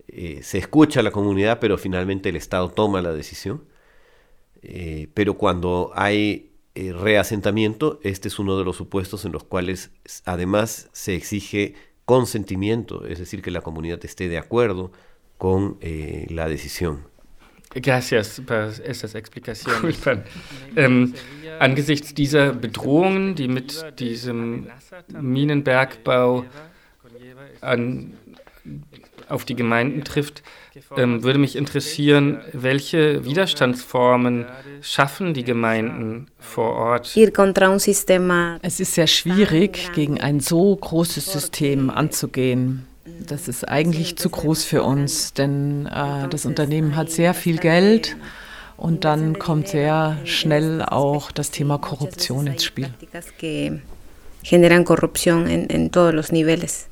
Eh, 0.09 0.40
se 0.42 0.59
escucha 0.59 1.00
a 1.00 1.03
la 1.03 1.11
comunidad, 1.11 1.59
pero 1.61 1.78
finalmente 1.78 2.28
el 2.28 2.36
Estado 2.36 2.68
toma 2.70 3.03
la 3.03 3.12
decisión. 3.12 3.64
Eh, 4.62 5.09
pero 5.14 5.34
cuando 5.34 5.90
hay 5.94 6.53
eh, 6.74 6.92
reasentamiento, 6.92 7.98
este 8.03 8.28
es 8.28 8.38
uno 8.38 8.59
de 8.59 8.64
los 8.64 8.76
supuestos 8.76 9.24
en 9.24 9.32
los 9.32 9.44
cuales 9.44 9.90
además 10.24 10.88
se 10.92 11.14
exige 11.14 11.74
consentimiento, 12.05 13.07
es 13.07 13.18
decir, 13.18 13.42
que 13.42 13.50
la 13.50 13.61
comunidad 13.61 14.05
esté 14.05 14.28
de 14.28 14.38
acuerdo 14.38 14.92
con 15.38 15.78
la 15.80 16.46
decisión. 16.48 17.12
Gracias 17.74 18.40
por 18.46 18.70
esas 18.84 19.14
explicaciones. 19.14 20.00
Ähm, 20.76 21.14
angesichts 21.59 22.14
dieser 22.14 22.53
Bedrohungen, 22.53 23.34
die 23.34 23.48
mit 23.48 23.98
diesem 23.98 24.68
Minenbergbau 25.09 26.44
an, 27.61 28.12
auf 29.33 29.45
die 29.45 29.57
Gemeinden 29.57 30.05
trifft, 30.05 30.43
ähm, 30.97 31.22
würde 31.22 31.39
mich 31.39 31.57
interessieren, 31.57 32.41
welche 32.53 33.24
Widerstandsformen 33.24 34.47
schaffen 34.80 35.35
die 35.35 35.45
Gemeinden 35.45 36.28
vor 36.39 36.74
Ort? 36.74 37.16
Es 38.62 38.80
ist 38.80 38.95
sehr 38.95 39.07
schwierig, 39.07 39.93
gegen 39.95 40.20
ein 40.20 40.41
so 40.41 40.76
großes 40.76 41.33
System 41.33 41.91
anzugehen. 41.91 42.87
Das 43.26 43.49
ist 43.49 43.68
eigentlich 43.68 44.16
zu 44.16 44.30
groß 44.30 44.64
für 44.64 44.83
uns, 44.83 45.33
denn 45.33 45.87
äh, 45.87 46.28
das 46.28 46.47
Unternehmen 46.47 46.97
hat 46.97 47.11
sehr 47.11 47.35
viel 47.35 47.59
Geld 47.59 48.16
und 48.76 49.05
dann 49.05 49.39
kommt 49.39 49.68
sehr 49.68 50.18
schnell 50.24 50.83
auch 50.83 51.33
das 51.33 51.51
Thema 51.51 51.78
Korruption 51.78 52.47
ins 52.47 52.64
Spiel. 52.64 52.93
Generan 54.43 54.85
corrupción 54.85 55.47
en, 55.49 55.70
en 55.70 55.91
todos 55.91 56.12
los 56.12 56.33
niveles. 56.33 56.89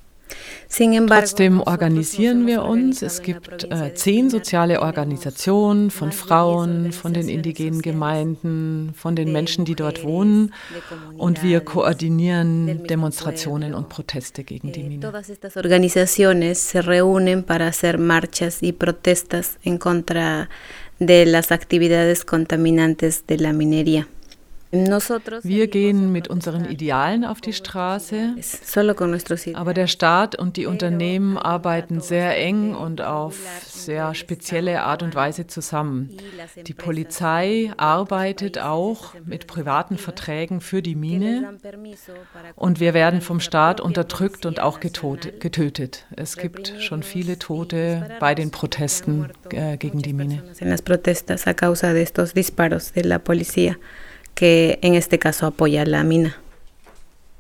Trotzdem 1.09 1.61
organisieren 1.61 2.47
wir 2.47 2.63
uns. 2.63 3.03
Es 3.03 3.23
gibt 3.23 3.65
äh, 3.65 3.93
zehn 3.95 4.31
soziale 4.31 4.81
Organisationen 4.81 5.91
von 5.91 6.13
Frauen, 6.13 6.93
von 6.93 7.13
den 7.13 7.29
indigenen 7.29 7.83
Gemeinden, 7.83 8.93
von 8.95 9.17
den 9.17 9.33
Menschen, 9.33 9.65
die 9.65 9.75
dort 9.75 10.05
wohnen. 10.05 10.55
Und 11.19 11.43
wir 11.43 11.61
koordinieren 11.61 12.85
Demonstrationen 12.87 13.75
und 13.75 13.89
Proteste 13.89 14.45
gegen 14.45 14.73
die 14.73 14.83
Mine. 14.85 15.01
Todas 15.01 15.29
estas 15.29 15.57
organizaciones 15.57 16.59
se 16.59 16.83
reúnen 16.83 17.43
para 17.43 17.67
hacer 17.67 17.99
marchas 17.99 18.63
y 18.63 18.73
protestas 18.73 19.59
en 19.65 19.79
contra 19.79 20.49
de 21.01 21.27
las 21.27 21.51
actividades 21.51 22.25
contaminantes 22.25 23.27
de 23.27 23.39
la 23.39 23.53
minería. 23.53 24.07
Wir 24.73 25.67
gehen 25.67 26.13
mit 26.13 26.29
unseren 26.29 26.65
Idealen 26.65 27.25
auf 27.25 27.41
die 27.41 27.53
Straße, 27.53 28.37
aber 29.55 29.75
der 29.75 29.87
Staat 29.89 30.37
und 30.37 30.57
die 30.57 30.67
Unternehmen 30.67 31.37
arbeiten 31.37 32.01
sehr 32.01 32.37
eng 32.39 32.77
und 32.77 33.03
auf 33.03 33.37
sehr 33.67 34.15
spezielle 34.15 34.83
Art 34.83 35.03
und 35.03 35.17
Weise 35.17 35.49
zusammen. 35.49 36.17
Die 36.67 36.75
Polizei 36.75 37.73
arbeitet 37.79 38.61
auch 38.61 39.15
mit 39.25 39.49
privaten 39.49 39.99
Verträgen 39.99 40.61
für 40.61 40.83
die 40.83 40.95
Mine 40.95 41.59
und 42.55 42.79
wir 42.79 42.95
werden 42.95 43.23
vom 43.23 43.41
Staat 43.41 43.81
unterdrückt 43.81 44.47
und 44.47 44.61
auch 44.61 44.79
getötet. 44.79 46.07
Es 46.15 46.37
gibt 46.37 46.75
schon 46.79 47.03
viele 47.03 47.41
Tote 47.41 48.09
bei 48.21 48.37
den 48.37 48.53
Protesten 48.53 49.31
äh, 49.51 49.77
gegen 49.77 50.01
die 50.01 50.13
Mine 50.13 50.45
que 54.35 54.79
en 54.83 54.95
este 54.95 55.19
caso 55.19 55.47
apoya 55.47 55.85
la 55.85 56.05
mina. 56.05 56.37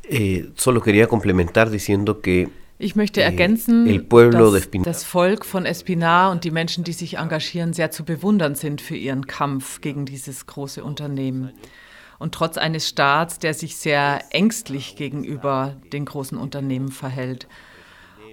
Eh, 0.05 0.51
solo 0.57 0.81
quería 0.81 1.07
complementar 1.07 1.71
diciendo 1.71 2.21
que 2.21 2.49
ich 2.81 2.97
möchte 2.97 3.21
eh, 3.21 3.25
ergänzen, 3.25 4.09
dass 4.09 4.69
das 4.83 5.05
Volk 5.05 5.45
von 5.45 5.67
Espinar 5.67 6.31
und 6.31 6.45
die 6.45 6.51
Menschen, 6.51 6.83
die 6.83 6.95
sich 6.95 7.19
engagieren, 7.19 7.75
sehr 7.75 7.91
zu 7.91 8.05
bewundern 8.05 8.55
sind 8.55 8.81
für 8.81 8.97
ihren 8.97 9.27
Kampf 9.27 9.83
gegen 9.83 10.07
dieses 10.07 10.47
große 10.47 10.83
Unternehmen. 10.83 11.53
Und 12.19 12.35
trotz 12.35 12.57
eines 12.57 12.89
Staats, 12.89 13.39
der 13.39 13.53
sich 13.53 13.77
sehr 13.77 14.21
ängstlich 14.31 14.97
gegenüber 14.97 15.77
den 15.93 16.07
großen 16.07 16.39
Unternehmen 16.39 16.91
verhält. 16.91 17.49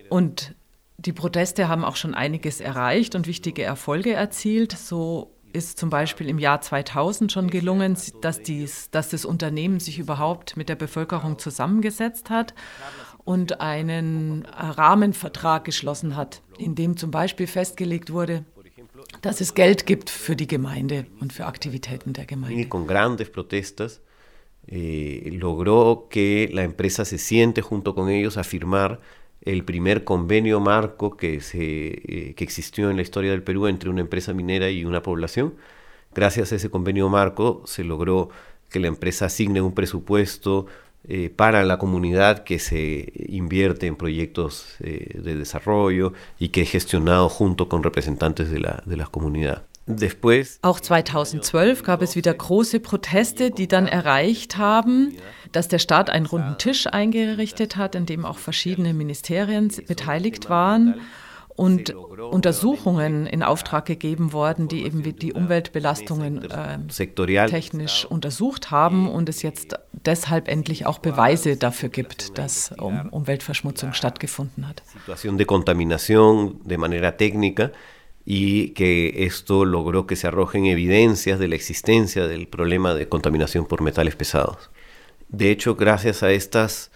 Und 0.10 0.56
die 0.98 1.14
Proteste 1.14 1.68
haben 1.68 1.84
auch 1.84 1.98
schon 1.98 2.14
einiges 2.14 2.62
erreicht 2.62 3.16
und 3.16 3.28
wichtige 3.28 3.64
Erfolge 3.64 4.14
erzielt. 4.14 4.72
So 4.72 5.32
ist 5.58 5.78
zum 5.78 5.90
Beispiel 5.90 6.30
im 6.30 6.40
Jahr 6.40 6.62
2000 6.62 7.32
schon 7.32 7.50
gelungen, 7.50 7.98
dass, 8.22 8.42
dies, 8.42 8.90
dass 8.92 9.10
das 9.10 9.26
Unternehmen 9.26 9.80
sich 9.80 10.00
überhaupt 10.00 10.56
mit 10.56 10.70
der 10.70 10.76
Bevölkerung 10.76 11.40
zusammengesetzt 11.40 12.30
hat 12.30 12.54
und 13.26 13.60
einen 13.60 14.46
Rahmenvertrag 14.46 15.66
geschlossen 15.66 16.16
hat, 16.16 16.42
in 16.58 16.76
dem 16.76 16.96
zum 16.96 17.12
Beispiel 17.12 17.48
festgelegt 17.48 18.14
wurde, 18.14 18.46
dass 19.22 19.42
es 19.42 19.54
Geld 19.54 19.86
gibt 19.86 20.10
für 20.10 20.36
die 20.36 20.48
Gemeinde 20.48 21.06
und 21.20 21.34
für 21.34 21.46
Aktivitäten 21.46 22.14
der 22.14 22.26
Gemeinde. 22.26 22.68
Con 22.68 22.88
grandes 22.88 23.30
protestas 23.30 24.02
eh, 24.68 25.30
logró 25.34 26.08
que 26.10 26.50
la 26.52 26.64
empresa 26.64 27.04
se 27.06 27.18
siente 27.18 27.62
junto 27.62 27.94
con 27.94 28.10
ellos 28.10 28.38
a 28.38 28.44
firmar 28.44 29.00
el 29.48 29.64
primer 29.64 30.04
convenio 30.04 30.60
marco 30.60 31.16
que, 31.16 31.40
se, 31.40 31.60
eh, 31.60 32.34
que 32.36 32.44
existió 32.44 32.90
en 32.90 32.98
la 32.98 33.02
historia 33.02 33.32
del 33.32 33.44
Perú 33.44 33.68
entre 33.68 33.90
una 33.90 34.02
empresa 34.02 34.34
minera 34.34 34.70
y 34.70 34.84
una 34.84 35.02
población. 35.02 35.56
Gracias 36.14 36.52
a 36.52 36.56
ese 36.58 36.70
convenio 36.70 37.08
marco 37.10 37.64
se 37.66 37.84
logró 37.86 38.30
que 38.70 38.80
la 38.80 38.88
empresa 38.88 39.28
asigne 39.28 39.62
un 39.62 39.74
presupuesto 39.74 40.66
eh, 41.08 41.30
para 41.34 41.64
la 41.64 41.78
comunidad 41.78 42.44
que 42.44 42.60
se 42.60 43.14
invierte 43.30 43.88
en 43.88 43.96
proyectos 43.96 44.76
eh, 44.82 45.22
de 45.22 45.36
desarrollo 45.38 46.12
y 46.38 46.50
que 46.50 46.64
es 46.64 46.72
gestionado 46.72 47.30
junto 47.30 47.70
con 47.70 47.84
representantes 47.84 48.52
de 48.52 48.60
la, 48.60 48.84
de 48.86 48.98
la 48.98 49.06
comunidad. 49.06 49.67
Auch 50.62 50.80
2012 50.80 51.84
gab 51.84 52.02
es 52.02 52.16
wieder 52.16 52.34
große 52.34 52.80
Proteste, 52.80 53.52
die 53.52 53.68
dann 53.68 53.88
erreicht 53.88 54.58
haben, 54.58 55.14
dass 55.54 55.70
der 55.70 55.80
Staat 55.80 56.10
einen 56.10 56.26
runden 56.26 56.58
Tisch 56.58 56.88
eingerichtet 56.88 57.78
hat, 57.78 57.96
in 57.96 58.06
dem 58.06 58.26
auch 58.26 58.38
verschiedene 58.38 58.94
Ministerien 58.94 59.72
beteiligt 59.88 60.50
waren 60.50 60.96
und 61.58 61.90
Untersuchungen 61.90 63.26
in 63.26 63.42
Auftrag 63.42 63.86
gegeben 63.86 64.32
worden, 64.32 64.68
die 64.68 64.84
eben 64.84 65.02
die 65.18 65.34
Umweltbelastungen 65.34 66.52
äh, 66.52 67.48
technisch 67.48 68.06
untersucht 68.06 68.70
haben 68.70 69.10
und 69.10 69.28
es 69.28 69.42
jetzt 69.42 69.76
deshalb 69.92 70.48
endlich 70.48 70.86
auch 70.86 71.00
Beweise 71.00 71.58
dafür 71.58 71.90
gibt, 71.90 72.38
dass 72.38 72.72
um 72.78 73.10
Umweltverschmutzung 73.10 73.94
stattgefunden 73.94 74.68
hat. 74.68 74.84
Situación 74.94 75.38
de 75.38 75.46
contaminación 75.46 76.60
de 76.64 76.78
manera 76.78 77.12
técnica 77.12 77.72
y 78.30 78.72
que 78.72 79.26
esto 79.26 79.64
logró 79.64 80.06
que 80.06 80.18
se 80.18 80.28
arrojen 80.28 80.66
evidencias 80.66 81.40
de 81.40 81.48
la 81.48 81.56
existencia 81.56 82.28
del 82.28 82.50
problema 82.50 82.94
de 82.94 83.08
contaminación 83.08 83.66
por 83.66 83.82
metales 83.82 84.18
pesados. 84.18 84.70
De 85.30 85.50
hecho, 85.50 85.76
gracias 85.78 86.24
a 86.24 86.32
estas 86.32 86.92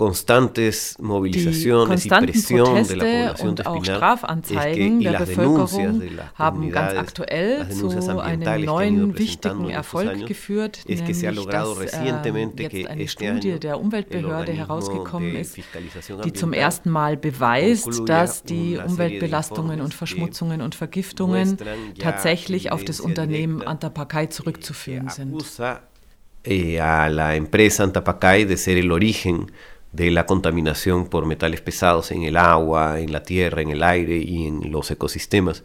constantes 0.00 0.96
Mobilisaciones 0.98 2.06
y 2.06 2.08
Presión 2.08 2.86
de 2.88 2.96
la 2.96 3.34
población 3.34 3.54
de 3.54 3.62
Espinar 3.62 4.18
es 4.48 4.74
que, 4.74 4.86
y 4.86 5.04
las 5.04 5.28
denuncias 5.28 5.98
de 5.98 6.10
las 6.12 6.38
haben 6.38 6.70
ganz 6.70 6.96
aktuell 6.96 7.70
zu 7.70 7.90
einem 8.20 8.64
neuen 8.64 9.18
wichtigen 9.18 9.68
Erfolg 9.68 10.26
geführt, 10.26 10.78
es 10.88 11.02
que 11.02 11.30
logrado 11.32 11.74
dass, 11.74 11.92
äh, 11.92 12.68
que 12.70 12.88
eine 12.88 13.08
Studie 13.08 13.58
der 13.60 13.78
Umweltbehörde 13.78 14.52
herausgekommen 14.52 15.36
ist, 15.36 15.58
die 16.24 16.32
zum 16.32 16.54
ersten 16.54 16.88
Mal 16.88 17.18
beweist, 17.18 18.08
dass 18.08 18.42
die 18.42 18.78
Umweltbelastungen 18.78 19.82
und 19.82 19.92
Verschmutzungen 19.92 20.62
und 20.62 20.74
Vergiftungen 20.74 21.58
tatsächlich 21.98 22.72
auf 22.72 22.84
das 22.84 23.00
Unternehmen 23.00 23.60
Antapaccay 23.60 24.30
zurückzuführen 24.30 25.10
sind. 25.10 25.44
Eh, 26.42 26.80
a 26.80 27.06
la 27.08 27.34
empresa 27.34 27.84
Antapacay 27.84 28.46
de 28.46 28.56
ser 28.56 28.78
el 28.78 28.90
origen 28.90 29.50
de 29.92 30.10
la 30.10 30.26
contaminación 30.26 31.08
por 31.08 31.26
metales 31.26 31.60
pesados 31.60 32.10
en 32.12 32.22
el 32.22 32.36
agua, 32.36 33.00
en 33.00 33.12
la 33.12 33.22
tierra, 33.22 33.60
en 33.62 33.70
el 33.70 33.82
aire 33.82 34.16
y 34.18 34.46
en 34.46 34.70
los 34.70 34.90
ecosistemas. 34.90 35.64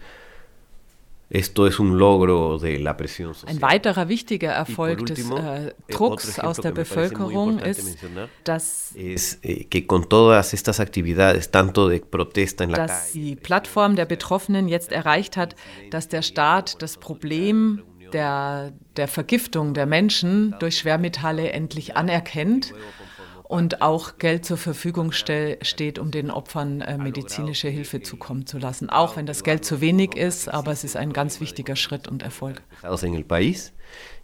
Esto 1.29 1.65
es 1.65 1.79
un 1.79 1.97
logro 1.97 2.59
de 2.59 2.79
la 2.79 2.95
presión 2.97 3.33
social. 3.33 3.55
Ein 3.55 3.61
weiterer 3.61 4.07
wichtiger 4.07 4.51
Erfolg 4.51 5.01
último, 5.01 5.37
des 5.37 5.71
äh, 5.71 5.73
Drucks 5.89 6.39
aus 6.39 6.57
der 6.57 6.71
Bevölkerung 6.71 7.57
ist, 7.59 7.97
dass, 8.43 8.93
es, 8.95 9.39
eh, 9.41 9.65
que 9.65 9.87
con 9.87 10.07
todas 10.07 10.53
estas 10.53 10.79
actividades, 10.79 11.49
tanto 11.49 11.89
de 11.89 11.99
protesta 11.99 12.63
en 12.63 12.71
la 12.71 12.85
dass 12.85 13.13
die 13.13 13.35
Plattform 13.35 13.95
der 13.95 14.05
Betroffenen 14.05 14.67
jetzt 14.67 14.91
erreicht 14.91 15.35
hat, 15.35 15.55
dass 15.89 16.07
der 16.07 16.21
Staat 16.21 16.79
das 16.83 16.97
Problem 16.97 17.81
der, 18.13 18.71
der 18.95 19.07
Vergiftung 19.07 19.73
der 19.73 19.87
Menschen 19.87 20.55
durch 20.59 20.77
Schwermetalle 20.77 21.51
endlich 21.51 21.97
anerkennt 21.97 22.71
und 23.47 23.81
auch 23.81 24.17
Geld 24.17 24.43
zur 24.43 24.57
Verfügung 24.57 25.11
steht, 25.11 25.99
um 25.99 26.11
den 26.11 26.31
Opfern 26.31 26.81
äh, 26.81 26.97
medizinische 26.97 27.69
Hilfe 27.69 28.01
zukommen 28.01 28.47
zu 28.47 28.57
lassen. 28.57 28.89
Auch 28.89 29.15
wenn 29.17 29.25
das 29.25 29.43
Geld 29.43 29.63
zu 29.63 29.81
wenig 29.81 30.15
ist, 30.15 30.49
aber 30.49 30.71
es 30.71 30.83
ist 30.83 30.95
ein 30.95 31.13
ganz 31.13 31.39
wichtiger 31.39 31.75
Schritt 31.75 32.07
und 32.07 32.23
Erfolg. 32.23 32.61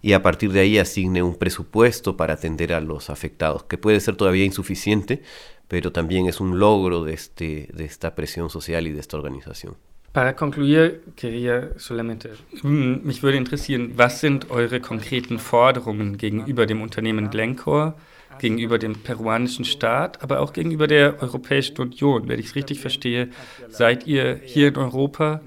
y 0.01 0.13
a 0.13 0.23
partir 0.23 0.51
de 0.51 0.59
ahí 0.59 0.79
asigne 0.79 1.21
un 1.21 1.35
presupuesto 1.35 2.17
para 2.17 2.33
atender 2.33 2.73
a 2.73 2.81
los 2.81 3.11
afectados, 3.11 3.63
que 3.63 3.77
puede 3.77 3.99
ser 3.99 4.15
todavía 4.15 4.43
insuficiente, 4.43 5.21
pero 5.67 5.91
también 5.91 6.25
es 6.25 6.39
un 6.39 6.57
logro 6.57 7.03
de, 7.03 7.13
este, 7.13 7.69
de 7.71 7.85
esta 7.85 8.15
presión 8.15 8.49
social 8.49 8.87
y 8.87 8.91
de 8.91 8.99
esta 8.99 9.17
organización. 9.17 9.75
Para 10.11 10.35
concluir, 10.35 11.03
quería 11.15 11.69
solamente, 11.77 12.31
mm, 12.63 13.05
mich 13.05 13.21
würde 13.21 13.37
interessieren, 13.37 13.93
was 13.95 14.19
sind 14.19 14.49
eure 14.49 14.81
konkreten 14.81 15.39
Forderungen 15.39 16.17
gegenüber 16.17 16.65
dem 16.65 16.81
Unternehmen 16.81 17.29
Glencore? 17.29 17.93
Gegenüber 18.41 18.79
dem 18.79 18.95
peruanischen 18.95 19.65
Staat, 19.65 20.21
aber 20.21 20.39
auch 20.41 20.51
gegenüber 20.51 20.87
der 20.87 21.21
Europäischen 21.21 21.77
Union. 21.77 22.27
Wenn 22.27 22.39
ich 22.39 22.47
es 22.47 22.55
richtig 22.55 22.79
verstehe, 22.81 23.29
seid 23.69 24.07
ihr 24.07 24.39
hier 24.43 24.69
in 24.69 24.77
Europa, 24.77 25.41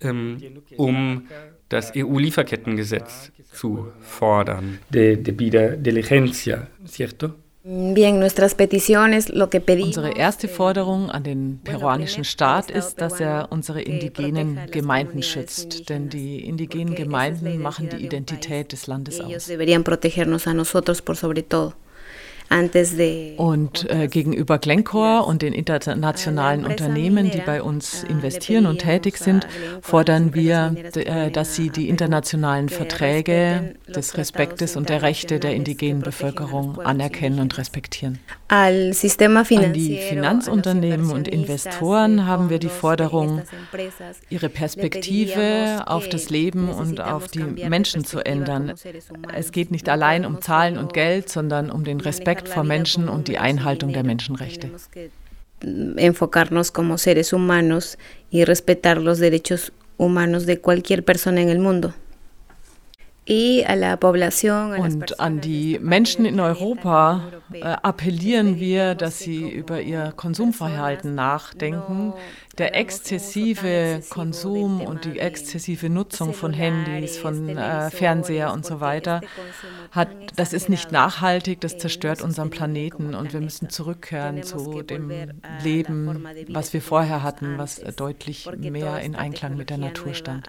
ähm, 0.00 0.38
um 0.76 1.28
das 1.68 1.92
EU-Lieferkettengesetz 1.96 3.30
zu 3.52 3.88
fordern, 4.00 4.78
de 4.90 5.16
debida 5.16 5.68
diligencia, 5.76 6.66
¿cierto? 6.84 7.30
Unsere 9.84 10.16
erste 10.16 10.48
Forderung 10.48 11.10
an 11.12 11.22
den 11.22 11.60
peruanischen 11.62 12.24
Staat 12.24 12.72
ist, 12.72 13.00
dass 13.00 13.20
er 13.20 13.48
unsere 13.50 13.80
indigenen 13.82 14.58
Gemeinden 14.72 15.22
schützt, 15.22 15.88
denn 15.88 16.08
die 16.08 16.44
indigenen 16.44 16.96
Gemeinden 16.96 17.62
machen 17.62 17.88
die 17.88 18.04
Identität 18.04 18.72
des 18.72 18.88
Landes 18.88 19.20
aus. 19.20 19.48
Und 23.38 23.90
äh, 23.90 24.08
gegenüber 24.08 24.58
Glencore 24.58 25.24
und 25.24 25.42
den 25.42 25.54
internationalen 25.54 26.66
Unternehmen, 26.66 27.30
die 27.30 27.40
bei 27.40 27.62
uns 27.62 28.02
investieren 28.04 28.66
und 28.66 28.78
tätig 28.78 29.16
sind, 29.16 29.46
fordern 29.80 30.34
wir, 30.34 30.74
äh, 30.94 31.30
dass 31.30 31.56
sie 31.56 31.70
die 31.70 31.88
internationalen 31.88 32.68
Verträge 32.68 33.74
des 33.88 34.18
Respektes 34.18 34.76
und 34.76 34.90
der 34.90 35.02
Rechte 35.02 35.40
der 35.40 35.54
indigenen 35.54 36.02
Bevölkerung 36.02 36.78
anerkennen 36.80 37.40
und 37.40 37.56
respektieren. 37.56 38.18
An 38.48 38.92
die 39.72 39.98
Finanzunternehmen 40.08 41.10
und 41.10 41.28
Investoren 41.28 42.26
haben 42.26 42.50
wir 42.50 42.58
die 42.58 42.68
Forderung, 42.68 43.42
ihre 44.28 44.50
Perspektive 44.50 45.84
auf 45.86 46.08
das 46.08 46.28
Leben 46.28 46.68
und 46.68 47.00
auf 47.00 47.28
die 47.28 47.44
Menschen 47.68 48.04
zu 48.04 48.20
ändern. 48.20 48.74
Es 49.34 49.52
geht 49.52 49.70
nicht 49.70 49.88
allein 49.88 50.26
um 50.26 50.42
Zahlen 50.42 50.76
und 50.76 50.92
Geld, 50.92 51.30
sondern 51.30 51.70
um 51.70 51.84
den 51.84 52.00
Respekt 52.00 52.41
vor 52.48 52.64
Menschen 52.64 53.08
und 53.08 53.28
die 53.28 53.38
Einhaltung 53.38 53.92
der 53.92 54.04
Menschenrechte. 54.04 54.70
Enfocarnos 55.96 56.72
como 56.72 56.98
seres 56.98 57.32
humanos 57.32 57.98
y 58.30 58.44
respetar 58.44 58.98
los 58.98 59.18
derechos 59.18 59.72
humanos 59.96 60.46
de 60.46 60.60
cualquier 60.60 61.04
persona 61.04 61.40
en 61.40 61.48
el 61.48 61.60
mundo. 61.60 61.94
Und 63.28 65.20
an 65.20 65.40
die 65.40 65.78
Menschen 65.80 66.24
in 66.24 66.40
Europa 66.40 67.20
äh, 67.52 67.60
appellieren 67.62 68.58
wir, 68.58 68.96
dass 68.96 69.20
sie 69.20 69.48
über 69.48 69.80
ihr 69.80 70.12
Konsumverhalten 70.16 71.14
nachdenken. 71.14 72.14
Der 72.58 72.74
exzessive 72.74 74.02
Konsum 74.10 74.80
und 74.80 75.04
die 75.04 75.18
exzessive 75.18 75.88
Nutzung 75.88 76.34
von 76.34 76.52
Handys, 76.52 77.16
von 77.16 77.48
äh, 77.48 77.90
Fernseher 77.90 78.52
und 78.52 78.66
so 78.66 78.80
weiter, 78.80 79.20
hat, 79.90 80.08
das 80.36 80.52
ist 80.52 80.68
nicht 80.68 80.92
nachhaltig, 80.92 81.60
das 81.60 81.78
zerstört 81.78 82.22
unseren 82.22 82.50
Planeten 82.50 83.14
und 83.14 83.32
wir 83.32 83.40
müssen 83.40 83.70
zurückkehren 83.70 84.42
zu 84.42 84.82
dem 84.82 85.10
Leben, 85.62 86.26
was 86.48 86.72
wir 86.72 86.82
vorher 86.82 87.22
hatten, 87.22 87.58
was 87.58 87.80
deutlich 87.96 88.48
mehr 88.56 89.00
in 89.00 89.16
Einklang 89.16 89.56
mit 89.56 89.70
der 89.70 89.78
Natur 89.78 90.14
stand 90.14 90.48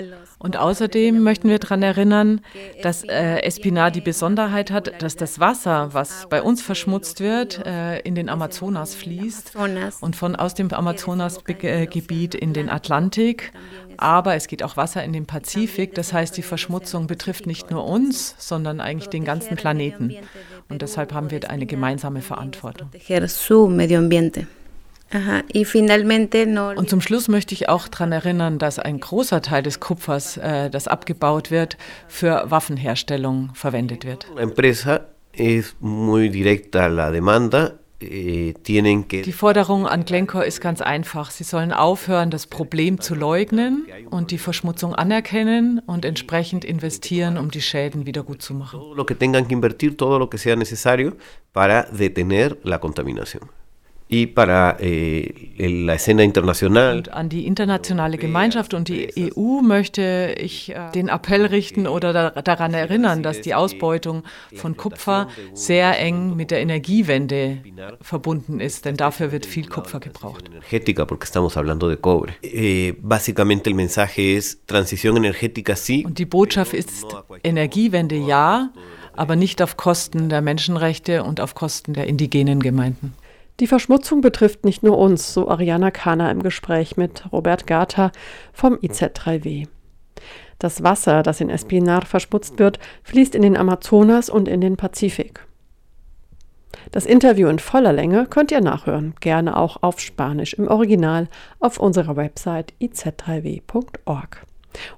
los 0.00 0.28
und 0.38 0.56
außerdem 0.56 1.22
möchten 1.22 1.48
wir 1.48 1.58
daran 1.58 1.82
erinnern, 1.82 2.40
dass 2.82 3.02
äh, 3.04 3.40
Espinar 3.40 3.90
die 3.90 4.00
Besonderheit 4.00 4.70
hat, 4.70 5.02
dass 5.02 5.16
das 5.16 5.40
Wasser, 5.40 5.90
was 5.92 6.26
bei 6.28 6.42
uns 6.42 6.62
verschmutzt 6.62 7.20
wird, 7.20 7.64
äh, 7.66 7.98
in 8.00 8.14
den 8.14 8.28
Amazonas 8.28 8.94
fließt 8.94 9.52
und 10.00 10.16
von 10.16 10.36
aus 10.36 10.54
dem 10.54 10.72
Amazonasgebiet 10.72 12.34
in 12.34 12.52
den 12.52 12.68
Atlantik. 12.68 13.52
Aber 13.96 14.36
es 14.36 14.46
geht 14.46 14.62
auch 14.62 14.76
Wasser 14.76 15.02
in 15.02 15.12
den 15.12 15.26
Pazifik. 15.26 15.94
Das 15.94 16.12
heißt, 16.12 16.36
die 16.36 16.42
Verschmutzung 16.42 17.08
betrifft 17.08 17.46
nicht 17.46 17.72
nur 17.72 17.84
uns, 17.84 18.36
sondern 18.38 18.80
eigentlich 18.80 19.08
den 19.08 19.24
ganzen 19.24 19.56
Planeten. 19.56 20.14
Und 20.68 20.82
deshalb 20.82 21.12
haben 21.12 21.32
wir 21.32 21.50
eine 21.50 21.66
gemeinsame 21.66 22.22
Verantwortung. 22.22 22.90
Und 25.10 26.90
zum 26.90 27.00
Schluss 27.00 27.28
möchte 27.28 27.54
ich 27.54 27.68
auch 27.68 27.88
daran 27.88 28.12
erinnern, 28.12 28.58
dass 28.58 28.78
ein 28.78 29.00
großer 29.00 29.40
Teil 29.40 29.62
des 29.62 29.80
Kupfers, 29.80 30.36
äh, 30.36 30.68
das 30.70 30.86
abgebaut 30.86 31.50
wird, 31.50 31.78
für 32.08 32.44
Waffenherstellung 32.50 33.50
verwendet 33.54 34.04
wird. 34.04 34.26
Eh, 38.00 38.54
Die 38.62 39.32
Forderung 39.32 39.86
an 39.88 40.04
Glencore 40.04 40.44
ist 40.46 40.60
ganz 40.60 40.80
einfach. 40.80 41.32
Sie 41.32 41.42
sollen 41.42 41.72
aufhören, 41.72 42.30
das 42.30 42.46
Problem 42.46 43.00
zu 43.00 43.16
leugnen 43.16 43.86
und 44.10 44.30
die 44.30 44.38
Verschmutzung 44.38 44.94
anerkennen 44.94 45.80
und 45.84 46.04
entsprechend 46.04 46.64
investieren, 46.64 47.38
um 47.38 47.50
die 47.50 47.60
Schäden 47.60 48.06
wieder 48.06 48.22
gut 48.22 48.40
zu 48.40 48.54
machen. 48.54 48.78
Todo 48.78 48.94
lo 48.94 49.04
que 49.04 49.16
tengan 49.16 49.48
que 49.48 49.54
invertir 49.54 49.96
todo 49.96 50.18
lo 50.18 50.30
que 50.30 50.38
sea 50.38 50.54
necesario 50.54 51.16
para 51.52 51.84
detener 51.90 52.56
la 52.62 52.78
contaminación 52.78 53.57
y 54.08 54.26
para 54.26 54.76
eh, 54.80 55.52
la 55.58 55.94
escena 55.94 56.22
internacional. 56.22 56.98
Und 56.98 57.12
an 57.12 57.28
die 57.28 57.46
internationale 57.46 58.16
Gemeinschaft 58.16 58.72
und 58.72 58.88
die 58.88 59.32
EU 59.36 59.60
möchte 59.60 60.34
ich 60.38 60.70
äh, 60.70 60.90
den 60.94 61.08
Appell 61.08 61.44
richten 61.44 61.86
oder 61.86 62.12
da, 62.12 62.30
daran 62.30 62.72
erinnern, 62.72 63.22
dass 63.22 63.42
die 63.42 63.54
Ausbeutung 63.54 64.22
von 64.54 64.76
Kupfer 64.76 65.28
sehr 65.52 65.98
eng 65.98 66.36
mit 66.36 66.50
der 66.50 66.60
Energiewende 66.60 67.58
verbunden 68.00 68.60
ist, 68.60 68.86
denn 68.86 68.96
dafür 68.96 69.30
wird 69.30 69.44
viel 69.44 69.68
Kupfer 69.68 70.00
gebraucht. 70.00 70.44
Energética, 70.48 71.04
porque 71.04 71.24
estamos 71.24 71.56
hablando 71.56 71.88
de 71.88 71.98
cobre. 71.98 72.32
Eh, 72.42 72.94
básicamente 73.02 73.68
el 73.68 73.74
mensaje 73.74 74.36
es 74.36 74.64
transición 74.66 75.16
energética 75.16 75.76
sí. 75.76 76.04
Und 76.06 76.18
die 76.18 76.26
Botschaft 76.26 76.72
ist 76.72 77.06
Energiewende 77.44 78.16
ja, 78.16 78.70
aber 79.14 79.36
nicht 79.36 79.60
auf 79.60 79.76
Kosten 79.76 80.30
der 80.30 80.40
Menschenrechte 80.40 81.24
und 81.24 81.40
auf 81.40 81.54
Kosten 81.54 81.92
der 81.92 82.06
indigenen 82.06 82.60
Gemeinden. 82.60 83.12
Die 83.60 83.66
Verschmutzung 83.66 84.20
betrifft 84.20 84.64
nicht 84.64 84.82
nur 84.84 84.98
uns, 84.98 85.34
so 85.34 85.48
Ariana 85.48 85.90
Kahner 85.90 86.30
im 86.30 86.42
Gespräch 86.42 86.96
mit 86.96 87.24
Robert 87.32 87.66
Gata 87.66 88.12
vom 88.52 88.74
IZ3W. 88.76 89.66
Das 90.58 90.82
Wasser, 90.82 91.22
das 91.22 91.40
in 91.40 91.50
Espinar 91.50 92.04
verschmutzt 92.04 92.58
wird, 92.58 92.78
fließt 93.02 93.34
in 93.34 93.42
den 93.42 93.56
Amazonas 93.56 94.30
und 94.30 94.48
in 94.48 94.60
den 94.60 94.76
Pazifik. 94.76 95.44
Das 96.92 97.04
Interview 97.04 97.48
in 97.48 97.58
voller 97.58 97.92
Länge 97.92 98.26
könnt 98.26 98.52
ihr 98.52 98.60
nachhören, 98.60 99.14
gerne 99.20 99.56
auch 99.56 99.82
auf 99.82 100.00
Spanisch 100.00 100.54
im 100.54 100.68
Original 100.68 101.28
auf 101.58 101.78
unserer 101.78 102.16
Website 102.16 102.72
iz3w.org. 102.80 104.46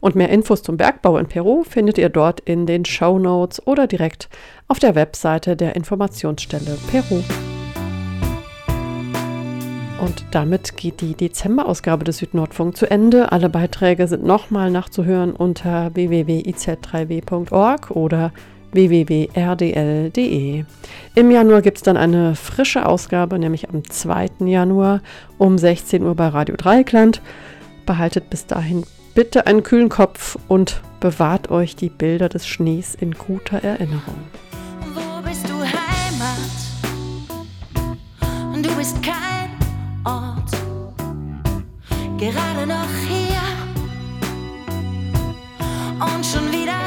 Und 0.00 0.14
mehr 0.14 0.28
Infos 0.28 0.62
zum 0.62 0.76
Bergbau 0.76 1.16
in 1.16 1.26
Peru 1.26 1.64
findet 1.64 1.96
ihr 1.96 2.10
dort 2.10 2.40
in 2.40 2.66
den 2.66 2.84
Show 2.84 3.18
Notes 3.18 3.66
oder 3.66 3.86
direkt 3.86 4.28
auf 4.68 4.78
der 4.78 4.94
Webseite 4.94 5.56
der 5.56 5.76
Informationsstelle 5.76 6.76
Peru. 6.90 7.22
Und 10.00 10.24
damit 10.30 10.76
geht 10.76 11.02
die 11.02 11.14
Dezemberausgabe 11.14 12.04
des 12.04 12.18
Südnordfunk 12.18 12.76
zu 12.76 12.90
Ende. 12.90 13.32
Alle 13.32 13.50
Beiträge 13.50 14.08
sind 14.08 14.24
nochmal 14.24 14.70
nachzuhören 14.70 15.32
unter 15.32 15.94
www.iz3w.org 15.94 17.90
oder 17.90 18.32
www.rdl.de. 18.72 20.64
Im 21.14 21.30
Januar 21.30 21.60
gibt 21.60 21.78
es 21.78 21.82
dann 21.82 21.96
eine 21.98 22.34
frische 22.34 22.86
Ausgabe, 22.86 23.38
nämlich 23.38 23.68
am 23.68 23.88
2. 23.88 24.28
Januar 24.46 25.02
um 25.38 25.58
16 25.58 26.02
Uhr 26.02 26.14
bei 26.14 26.28
Radio 26.28 26.56
Dreieckland. 26.56 27.20
Behaltet 27.84 28.30
bis 28.30 28.46
dahin 28.46 28.84
bitte 29.14 29.46
einen 29.46 29.62
kühlen 29.62 29.90
Kopf 29.90 30.38
und 30.48 30.80
bewahrt 31.00 31.50
euch 31.50 31.76
die 31.76 31.90
Bilder 31.90 32.28
des 32.30 32.46
Schnees 32.46 32.94
in 32.94 33.12
guter 33.12 33.62
Erinnerung. 33.62 34.16
Wo 34.94 35.20
bist 35.28 35.46
du 35.48 35.54
Heimat? 35.60 36.38
Du 38.62 38.74
bist 38.76 39.02
kein 39.02 39.39
Ort, 40.04 40.50
gerade 42.18 42.66
noch 42.66 42.88
hier. 43.06 43.40
Und 46.00 46.24
schon 46.24 46.50
wieder 46.50 46.79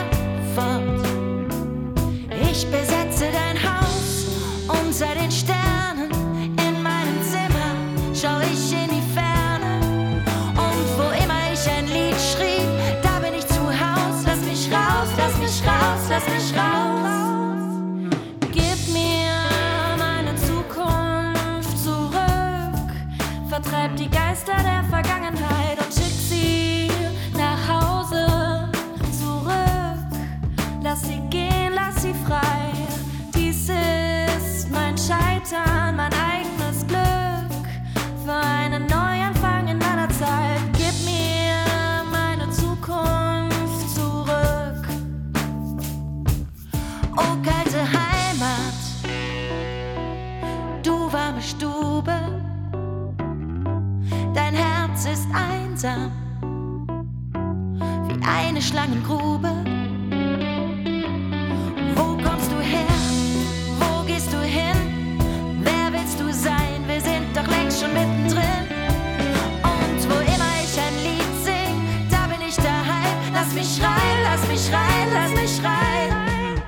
lass 75.14 75.32
mich 75.32 75.56
schreien. 75.58 76.62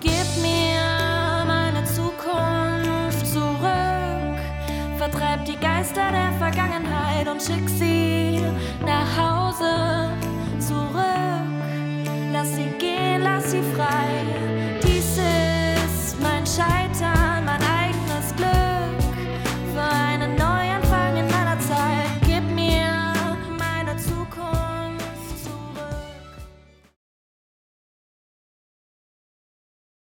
Gib 0.00 0.28
mir 0.42 1.44
meine 1.46 1.84
Zukunft 1.84 3.26
zurück, 3.26 4.38
vertreib 4.98 5.44
die 5.44 5.56
Geister 5.56 6.10
der 6.10 6.32
Vergangenheit 6.38 7.28
und 7.28 7.40
schick 7.40 7.68
sie 7.68 7.93